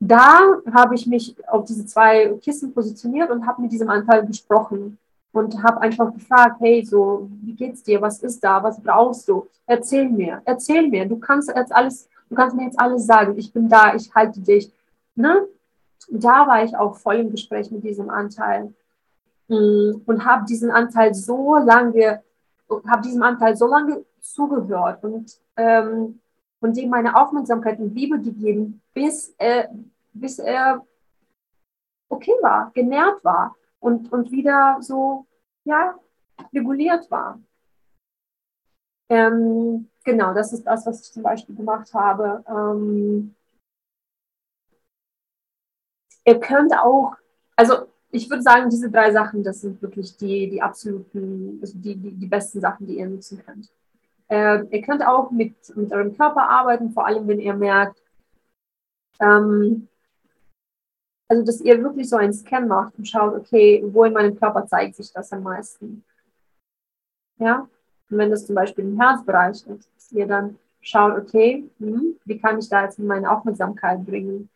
Da 0.00 0.62
habe 0.72 0.94
ich 0.94 1.06
mich 1.06 1.36
auf 1.48 1.64
diese 1.64 1.84
zwei 1.84 2.28
Kissen 2.40 2.72
positioniert 2.72 3.30
und 3.30 3.46
habe 3.46 3.62
mit 3.62 3.72
diesem 3.72 3.90
Anteil 3.90 4.24
gesprochen 4.24 4.96
und 5.32 5.62
habe 5.62 5.80
einfach 5.80 6.14
gefragt, 6.14 6.60
hey, 6.60 6.84
so, 6.84 7.28
wie 7.42 7.54
geht's 7.54 7.82
dir? 7.82 8.00
Was 8.00 8.22
ist 8.22 8.42
da? 8.42 8.62
Was 8.62 8.80
brauchst 8.80 9.28
du? 9.28 9.48
Erzähl 9.66 10.08
mir, 10.08 10.40
erzähl 10.44 10.88
mir. 10.88 11.04
Du 11.06 11.18
kannst 11.18 11.48
jetzt 11.54 11.72
alles, 11.72 12.08
du 12.30 12.34
kannst 12.34 12.56
mir 12.56 12.64
jetzt 12.64 12.78
alles 12.78 13.06
sagen. 13.06 13.36
Ich 13.36 13.52
bin 13.52 13.68
da, 13.68 13.94
ich 13.94 14.14
halte 14.14 14.40
dich. 14.40 14.72
Ne? 15.14 15.46
Da 16.10 16.46
war 16.46 16.64
ich 16.64 16.76
auch 16.76 16.96
voll 16.96 17.16
im 17.16 17.30
Gespräch 17.30 17.70
mit 17.70 17.84
diesem 17.84 18.10
Anteil 18.10 18.74
mm, 19.48 20.02
und 20.06 20.24
habe 20.24 20.46
diesen 20.46 20.70
Anteil 20.70 21.14
so 21.14 21.56
lange, 21.56 22.22
habe 22.86 23.02
diesem 23.02 23.22
Anteil 23.22 23.56
so 23.56 23.66
lange 23.66 24.04
zugehört 24.20 25.04
und 25.04 25.38
ähm, 25.56 26.20
und 26.60 26.76
dem 26.76 26.90
meine 26.90 27.16
Aufmerksamkeit 27.16 27.78
und 27.78 27.94
Liebe 27.94 28.20
gegeben, 28.20 28.82
bis 28.92 29.34
er, 29.38 29.70
bis 30.12 30.38
er 30.38 30.84
okay 32.08 32.34
war, 32.42 32.70
genährt 32.74 33.22
war 33.24 33.56
und, 33.80 34.12
und 34.12 34.30
wieder 34.30 34.78
so, 34.80 35.26
ja, 35.64 35.94
reguliert 36.52 37.10
war. 37.10 37.40
Ähm, 39.10 39.88
genau, 40.04 40.34
das 40.34 40.52
ist 40.52 40.64
das, 40.64 40.84
was 40.86 41.02
ich 41.02 41.12
zum 41.12 41.22
Beispiel 41.22 41.54
gemacht 41.54 41.92
habe. 41.94 42.44
Ähm, 42.48 43.34
ihr 46.28 46.38
könnt 46.40 46.76
auch, 46.76 47.14
also 47.56 47.86
ich 48.10 48.28
würde 48.28 48.42
sagen, 48.42 48.68
diese 48.68 48.90
drei 48.90 49.10
Sachen, 49.12 49.42
das 49.42 49.62
sind 49.62 49.80
wirklich 49.80 50.16
die, 50.16 50.50
die 50.50 50.60
absoluten, 50.60 51.58
also 51.60 51.78
die, 51.78 51.96
die, 51.96 52.12
die 52.12 52.26
besten 52.26 52.60
Sachen, 52.60 52.86
die 52.86 52.98
ihr 52.98 53.08
nutzen 53.08 53.42
könnt. 53.44 53.70
Äh, 54.28 54.64
ihr 54.70 54.82
könnt 54.82 55.06
auch 55.06 55.30
mit, 55.30 55.54
mit 55.74 55.90
eurem 55.90 56.14
Körper 56.16 56.48
arbeiten, 56.48 56.90
vor 56.90 57.06
allem 57.06 57.26
wenn 57.28 57.40
ihr 57.40 57.54
merkt, 57.54 58.02
ähm, 59.20 59.88
also, 61.30 61.44
dass 61.44 61.60
ihr 61.60 61.82
wirklich 61.82 62.08
so 62.08 62.16
einen 62.16 62.32
Scan 62.32 62.66
macht 62.66 62.96
und 62.98 63.06
schaut, 63.06 63.34
okay, 63.34 63.82
wo 63.86 64.04
in 64.04 64.14
meinem 64.14 64.38
Körper 64.38 64.66
zeigt 64.66 64.96
sich 64.96 65.12
das 65.12 65.32
am 65.32 65.42
meisten. 65.42 66.04
Ja, 67.38 67.68
und 68.10 68.18
wenn 68.18 68.30
das 68.30 68.46
zum 68.46 68.54
Beispiel 68.54 68.84
im 68.84 69.00
Herzbereich 69.00 69.66
ist, 69.66 69.90
dass 69.94 70.12
ihr 70.12 70.26
dann 70.26 70.58
schaut, 70.80 71.18
okay, 71.18 71.68
hm, 71.78 72.16
wie 72.24 72.38
kann 72.38 72.58
ich 72.58 72.68
da 72.68 72.84
jetzt 72.84 72.98
meine 72.98 73.30
Aufmerksamkeit 73.30 74.04
bringen? 74.06 74.48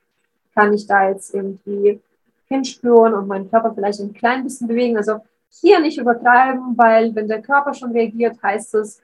Kann 0.55 0.73
ich 0.75 0.87
da 0.87 1.09
jetzt 1.09 1.35
irgendwie 1.35 2.01
hinspüren 2.47 3.15
und 3.15 3.27
meinen 3.29 3.51
Körper 3.51 3.75
vielleicht 3.75 4.01
ein 4.01 4.13
klein 4.13 4.43
bisschen 4.45 4.69
bewegen? 4.69 4.97
Also 4.97 5.21
hier 5.51 5.81
nicht 5.81 5.99
übertreiben, 5.99 6.77
weil 6.77 7.15
wenn 7.15 7.29
der 7.29 7.43
Körper 7.43 7.75
schon 7.75 7.93
reagiert, 7.93 8.43
heißt 8.43 8.75
es, 8.75 9.03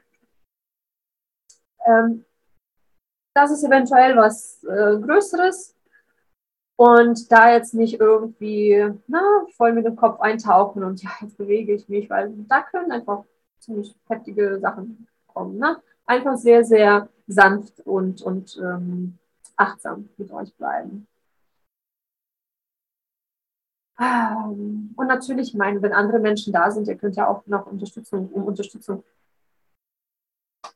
ähm, 1.87 2.25
das 3.35 3.51
ist 3.51 3.65
eventuell 3.65 4.17
was 4.17 4.63
äh, 4.65 4.99
Größeres, 4.99 5.79
und 6.79 7.33
da 7.33 7.53
jetzt 7.53 7.75
nicht 7.75 7.99
irgendwie 7.99 8.89
na, 9.09 9.21
voll 9.57 9.73
mit 9.73 9.85
dem 9.85 9.97
Kopf 9.97 10.21
eintauchen 10.21 10.85
und 10.85 11.03
ja, 11.03 11.11
jetzt 11.21 11.37
bewege 11.37 11.75
ich 11.75 11.89
mich, 11.89 12.09
weil 12.09 12.33
da 12.49 12.63
können 12.63 12.93
einfach 12.93 13.25
ziemlich 13.59 13.97
heftige 14.09 14.61
Sachen 14.61 15.09
kommen. 15.27 15.59
Ne? 15.59 15.83
Einfach 16.07 16.37
sehr, 16.37 16.65
sehr 16.65 17.09
sanft 17.27 17.81
und, 17.81 18.23
und 18.23 18.57
ähm, 18.63 19.19
achtsam 19.57 20.09
mit 20.19 20.31
euch 20.31 20.55
bleiben. 20.55 21.09
Ähm, 24.01 24.95
und 24.97 25.07
natürlich, 25.07 25.49
ich 25.49 25.55
meine, 25.55 25.83
wenn 25.83 25.93
andere 25.93 26.19
Menschen 26.21 26.53
da 26.53 26.71
sind, 26.71 26.89
ihr 26.89 26.97
könnt 26.97 27.17
ja 27.17 27.29
auch 27.29 27.47
noch 27.47 27.67
Unterstützung, 27.67 28.29
um 28.29 28.45
Unterstützung, 28.45 29.05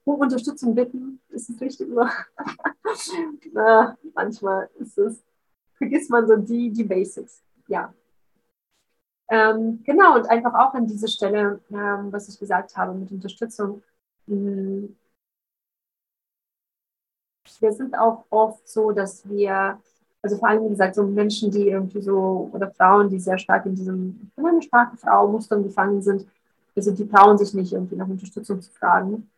um 0.04 0.20
Unterstützung 0.20 0.74
bitten. 0.74 1.20
Ist 1.28 1.50
es 1.50 1.60
richtig? 1.60 1.88
Na, 3.52 3.96
manchmal 4.14 4.68
ist 4.78 4.98
es 4.98 5.22
vergisst 5.82 6.10
man 6.10 6.26
so 6.28 6.36
die, 6.36 6.70
die 6.70 6.84
Basics. 6.84 7.42
Ja. 7.66 7.92
Ähm, 9.28 9.82
genau, 9.84 10.14
und 10.14 10.28
einfach 10.30 10.54
auch 10.54 10.74
an 10.74 10.86
dieser 10.86 11.08
Stelle, 11.08 11.60
ähm, 11.70 12.12
was 12.12 12.28
ich 12.28 12.38
gesagt 12.38 12.76
habe 12.76 12.94
mit 12.94 13.10
Unterstützung. 13.10 13.82
Mh, 14.26 14.88
wir 17.60 17.72
sind 17.72 17.96
auch 17.98 18.26
oft 18.30 18.68
so, 18.68 18.92
dass 18.92 19.28
wir, 19.28 19.80
also 20.22 20.36
vor 20.36 20.48
allem, 20.48 20.64
wie 20.64 20.70
gesagt, 20.70 20.94
so 20.94 21.02
Menschen, 21.02 21.50
die 21.50 21.68
irgendwie 21.68 22.00
so, 22.00 22.48
oder 22.52 22.70
Frauen, 22.70 23.08
die 23.08 23.18
sehr 23.18 23.38
stark 23.38 23.66
in 23.66 23.74
diesem, 23.74 24.20
ich 24.22 24.34
bin 24.36 24.46
eine 24.46 24.62
starke 24.62 24.96
Frau, 24.96 25.28
Mustern 25.28 25.64
gefangen 25.64 26.00
sind, 26.00 26.26
also 26.76 26.92
die 26.92 27.08
trauen 27.08 27.36
sich 27.36 27.52
nicht 27.54 27.72
irgendwie 27.72 27.96
nach 27.96 28.08
Unterstützung 28.08 28.62
zu 28.62 28.70
fragen 28.70 29.28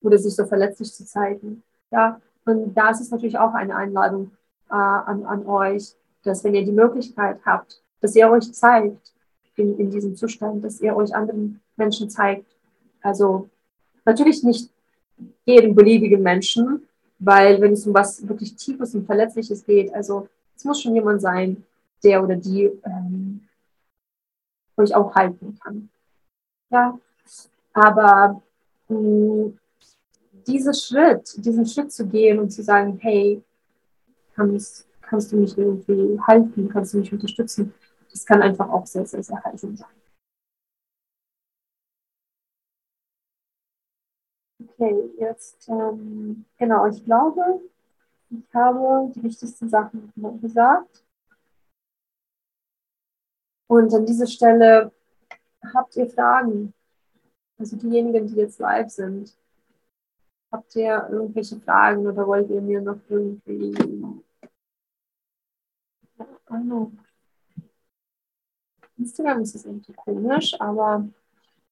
oder 0.00 0.18
sich 0.18 0.34
so 0.34 0.46
verletzlich 0.46 0.92
zu 0.92 1.04
zeigen. 1.04 1.62
Ja, 1.90 2.20
und 2.44 2.74
da 2.74 2.90
ist 2.90 3.00
es 3.00 3.10
natürlich 3.10 3.38
auch 3.38 3.54
eine 3.54 3.76
Einladung 3.76 4.30
äh, 4.70 4.74
an, 4.74 5.24
an 5.24 5.46
euch, 5.46 5.94
dass 6.24 6.42
wenn 6.44 6.54
ihr 6.54 6.64
die 6.64 6.72
Möglichkeit 6.72 7.38
habt, 7.44 7.82
dass 8.00 8.16
ihr 8.16 8.30
euch 8.30 8.52
zeigt 8.52 9.12
in, 9.56 9.78
in 9.78 9.90
diesem 9.90 10.16
Zustand, 10.16 10.64
dass 10.64 10.80
ihr 10.80 10.96
euch 10.96 11.14
anderen 11.14 11.60
Menschen 11.76 12.08
zeigt. 12.08 12.46
Also 13.02 13.48
natürlich 14.04 14.42
nicht 14.42 14.70
jedem 15.44 15.74
beliebigen 15.74 16.22
Menschen, 16.22 16.87
weil 17.18 17.60
wenn 17.60 17.72
es 17.72 17.86
um 17.86 17.94
was 17.94 18.26
wirklich 18.26 18.54
Tiefes 18.56 18.94
und 18.94 19.06
Verletzliches 19.06 19.64
geht, 19.64 19.92
also 19.92 20.28
es 20.56 20.64
muss 20.64 20.80
schon 20.80 20.94
jemand 20.94 21.20
sein, 21.20 21.64
der 22.02 22.22
oder 22.22 22.36
die 22.36 22.64
ähm, 22.84 23.48
euch 24.76 24.94
auch 24.94 25.14
halten 25.14 25.58
kann. 25.62 25.88
Ja, 26.70 26.98
aber 27.72 28.42
mh, 28.88 28.98
mm, 28.98 29.58
dieser 30.46 30.72
Schritt, 30.72 31.34
diesen 31.44 31.66
Schritt 31.66 31.92
zu 31.92 32.06
gehen 32.06 32.38
und 32.38 32.50
zu 32.50 32.62
sagen, 32.62 32.98
hey, 33.02 33.42
kannst, 34.34 34.86
kannst 35.02 35.32
du 35.32 35.36
mich 35.36 35.56
irgendwie 35.58 36.18
halten, 36.26 36.68
kannst 36.68 36.94
du 36.94 36.98
mich 36.98 37.12
unterstützen, 37.12 37.74
das 38.10 38.24
kann 38.24 38.42
einfach 38.42 38.68
auch 38.68 38.86
sehr, 38.86 39.04
sehr, 39.04 39.22
sehr 39.22 39.42
heilsam 39.44 39.76
sein. 39.76 39.97
Okay, 44.78 45.10
jetzt, 45.18 45.68
ähm, 45.68 46.44
genau, 46.56 46.86
ich 46.86 47.04
glaube, 47.04 47.60
ich 48.30 48.54
habe 48.54 49.12
die 49.12 49.24
wichtigsten 49.24 49.68
Sachen 49.68 50.12
gesagt. 50.40 51.04
Und 53.66 53.92
an 53.92 54.06
dieser 54.06 54.26
Stelle 54.28 54.92
habt 55.74 55.96
ihr 55.96 56.08
Fragen? 56.08 56.72
Also 57.58 57.76
diejenigen, 57.76 58.28
die 58.28 58.36
jetzt 58.36 58.60
live 58.60 58.88
sind, 58.88 59.36
habt 60.52 60.76
ihr 60.76 61.08
irgendwelche 61.10 61.56
Fragen 61.60 62.06
oder 62.06 62.24
wollt 62.26 62.48
ihr 62.48 62.60
mir 62.60 62.80
noch 62.80 63.00
irgendwie 63.08 63.74
Ahnung. 66.46 66.98
Instagram 68.96 69.42
ist 69.42 69.54
es 69.54 69.64
irgendwie 69.64 69.92
komisch, 69.92 70.60
aber 70.60 71.08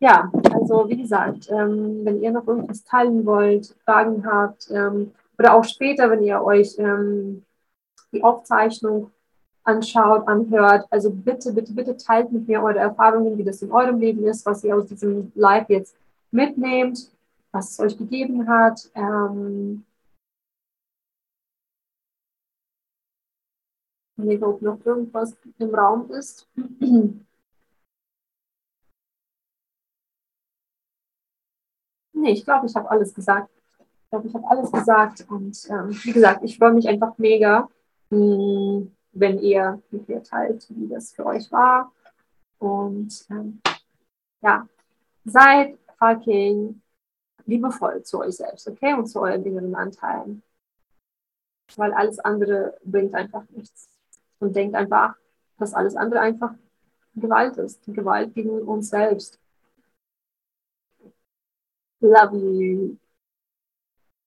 ja, 0.01 0.31
also 0.53 0.89
wie 0.89 0.97
gesagt, 0.97 1.49
ähm, 1.51 2.05
wenn 2.05 2.23
ihr 2.23 2.31
noch 2.31 2.47
irgendwas 2.47 2.85
teilen 2.85 3.25
wollt, 3.25 3.75
Fragen 3.85 4.27
habt 4.27 4.71
ähm, 4.71 5.13
oder 5.39 5.55
auch 5.55 5.65
später, 5.65 6.11
wenn 6.11 6.23
ihr 6.23 6.43
euch 6.43 6.79
ähm, 6.79 7.45
die 8.13 8.23
Aufzeichnung 8.23 9.11
anschaut, 9.65 10.29
anhört. 10.29 10.87
Also 10.91 11.11
bitte, 11.11 11.53
bitte, 11.53 11.73
bitte 11.73 11.97
teilt 11.97 12.33
mit 12.33 12.47
mir 12.47 12.63
eure 12.63 12.79
Erfahrungen, 12.79 13.37
wie 13.37 13.45
das 13.45 13.63
in 13.63 13.73
eurem 13.73 13.99
Leben 14.01 14.25
ist, 14.27 14.47
was 14.47 14.65
ihr 14.65 14.77
aus 14.77 14.87
diesem 14.87 15.33
Live 15.35 15.69
jetzt 15.69 15.97
mitnehmt, 16.31 17.11
was 17.53 17.73
es 17.73 17.81
euch 17.81 17.99
gegeben 17.99 18.49
hat. 18.49 18.91
Ähm 18.95 19.85
ich 24.19 24.43
ob 24.43 24.63
noch 24.63 24.79
irgendwas 24.85 25.37
im 25.59 25.75
Raum 25.75 26.11
ist. 26.11 26.49
nee, 32.17 32.33
ich 32.33 32.45
glaube, 32.45 32.67
ich 32.67 32.75
habe 32.75 32.91
alles 32.91 33.15
gesagt. 33.15 33.51
Ich 33.79 34.11
glaube, 34.11 34.29
ich 34.29 34.35
habe 34.35 34.49
alles 34.49 34.73
gesagt. 34.73 35.27
Und 35.29 35.59
ähm, 35.71 35.91
wie 36.03 36.13
gesagt, 36.13 36.43
ich 36.45 36.59
freue 36.59 36.73
mich 36.73 36.89
einfach 36.89 37.17
mega. 37.19 37.69
Mh, 38.11 38.19
hm, 38.19 38.93
wenn 39.19 39.39
ihr 39.39 39.83
mit 39.91 40.09
mir 40.09 40.23
teilt, 40.23 40.67
wie 40.71 40.89
das 40.89 41.13
für 41.13 41.27
euch 41.27 41.51
war. 41.51 41.93
Und 42.59 43.27
ähm, 43.31 43.61
ja, 44.43 44.69
seid 45.25 45.79
fucking 45.99 46.81
liebevoll 47.47 48.03
zu 48.03 48.21
euch 48.21 48.37
selbst, 48.37 48.69
okay? 48.69 48.95
Und 48.95 49.07
zu 49.07 49.21
euren 49.21 49.45
inneren 49.45 49.75
Anteilen. 49.75 50.43
Weil 51.77 51.93
alles 51.93 52.19
andere 52.19 52.77
bringt 52.85 53.15
einfach 53.15 53.45
nichts. 53.51 53.89
Und 54.39 54.55
denkt 54.55 54.75
einfach, 54.75 55.17
dass 55.59 55.75
alles 55.75 55.97
andere 55.97 56.21
einfach 56.21 56.55
Gewalt 57.15 57.57
ist. 57.57 57.83
Gewalt 57.87 58.35
gegen 58.35 58.63
uns 58.63 58.91
selbst. 58.91 59.39
Love 62.01 62.37
you. 62.37 62.97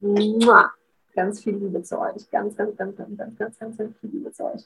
Mua 0.01 0.71
ganz 1.13 1.43
viel 1.43 1.55
Liebe 1.55 1.83
zu 1.83 1.99
euch. 1.99 2.29
Ganz, 2.29 2.55
ganz, 2.55 2.75
ganz, 2.77 2.95
ganz, 2.95 3.17
ganz, 3.17 3.37
ganz, 3.37 3.59
ganz, 3.59 3.77
ganz 3.77 3.97
viel 3.99 4.09
Liebe 4.09 4.31
zu 4.31 4.45
euch. 4.45 4.65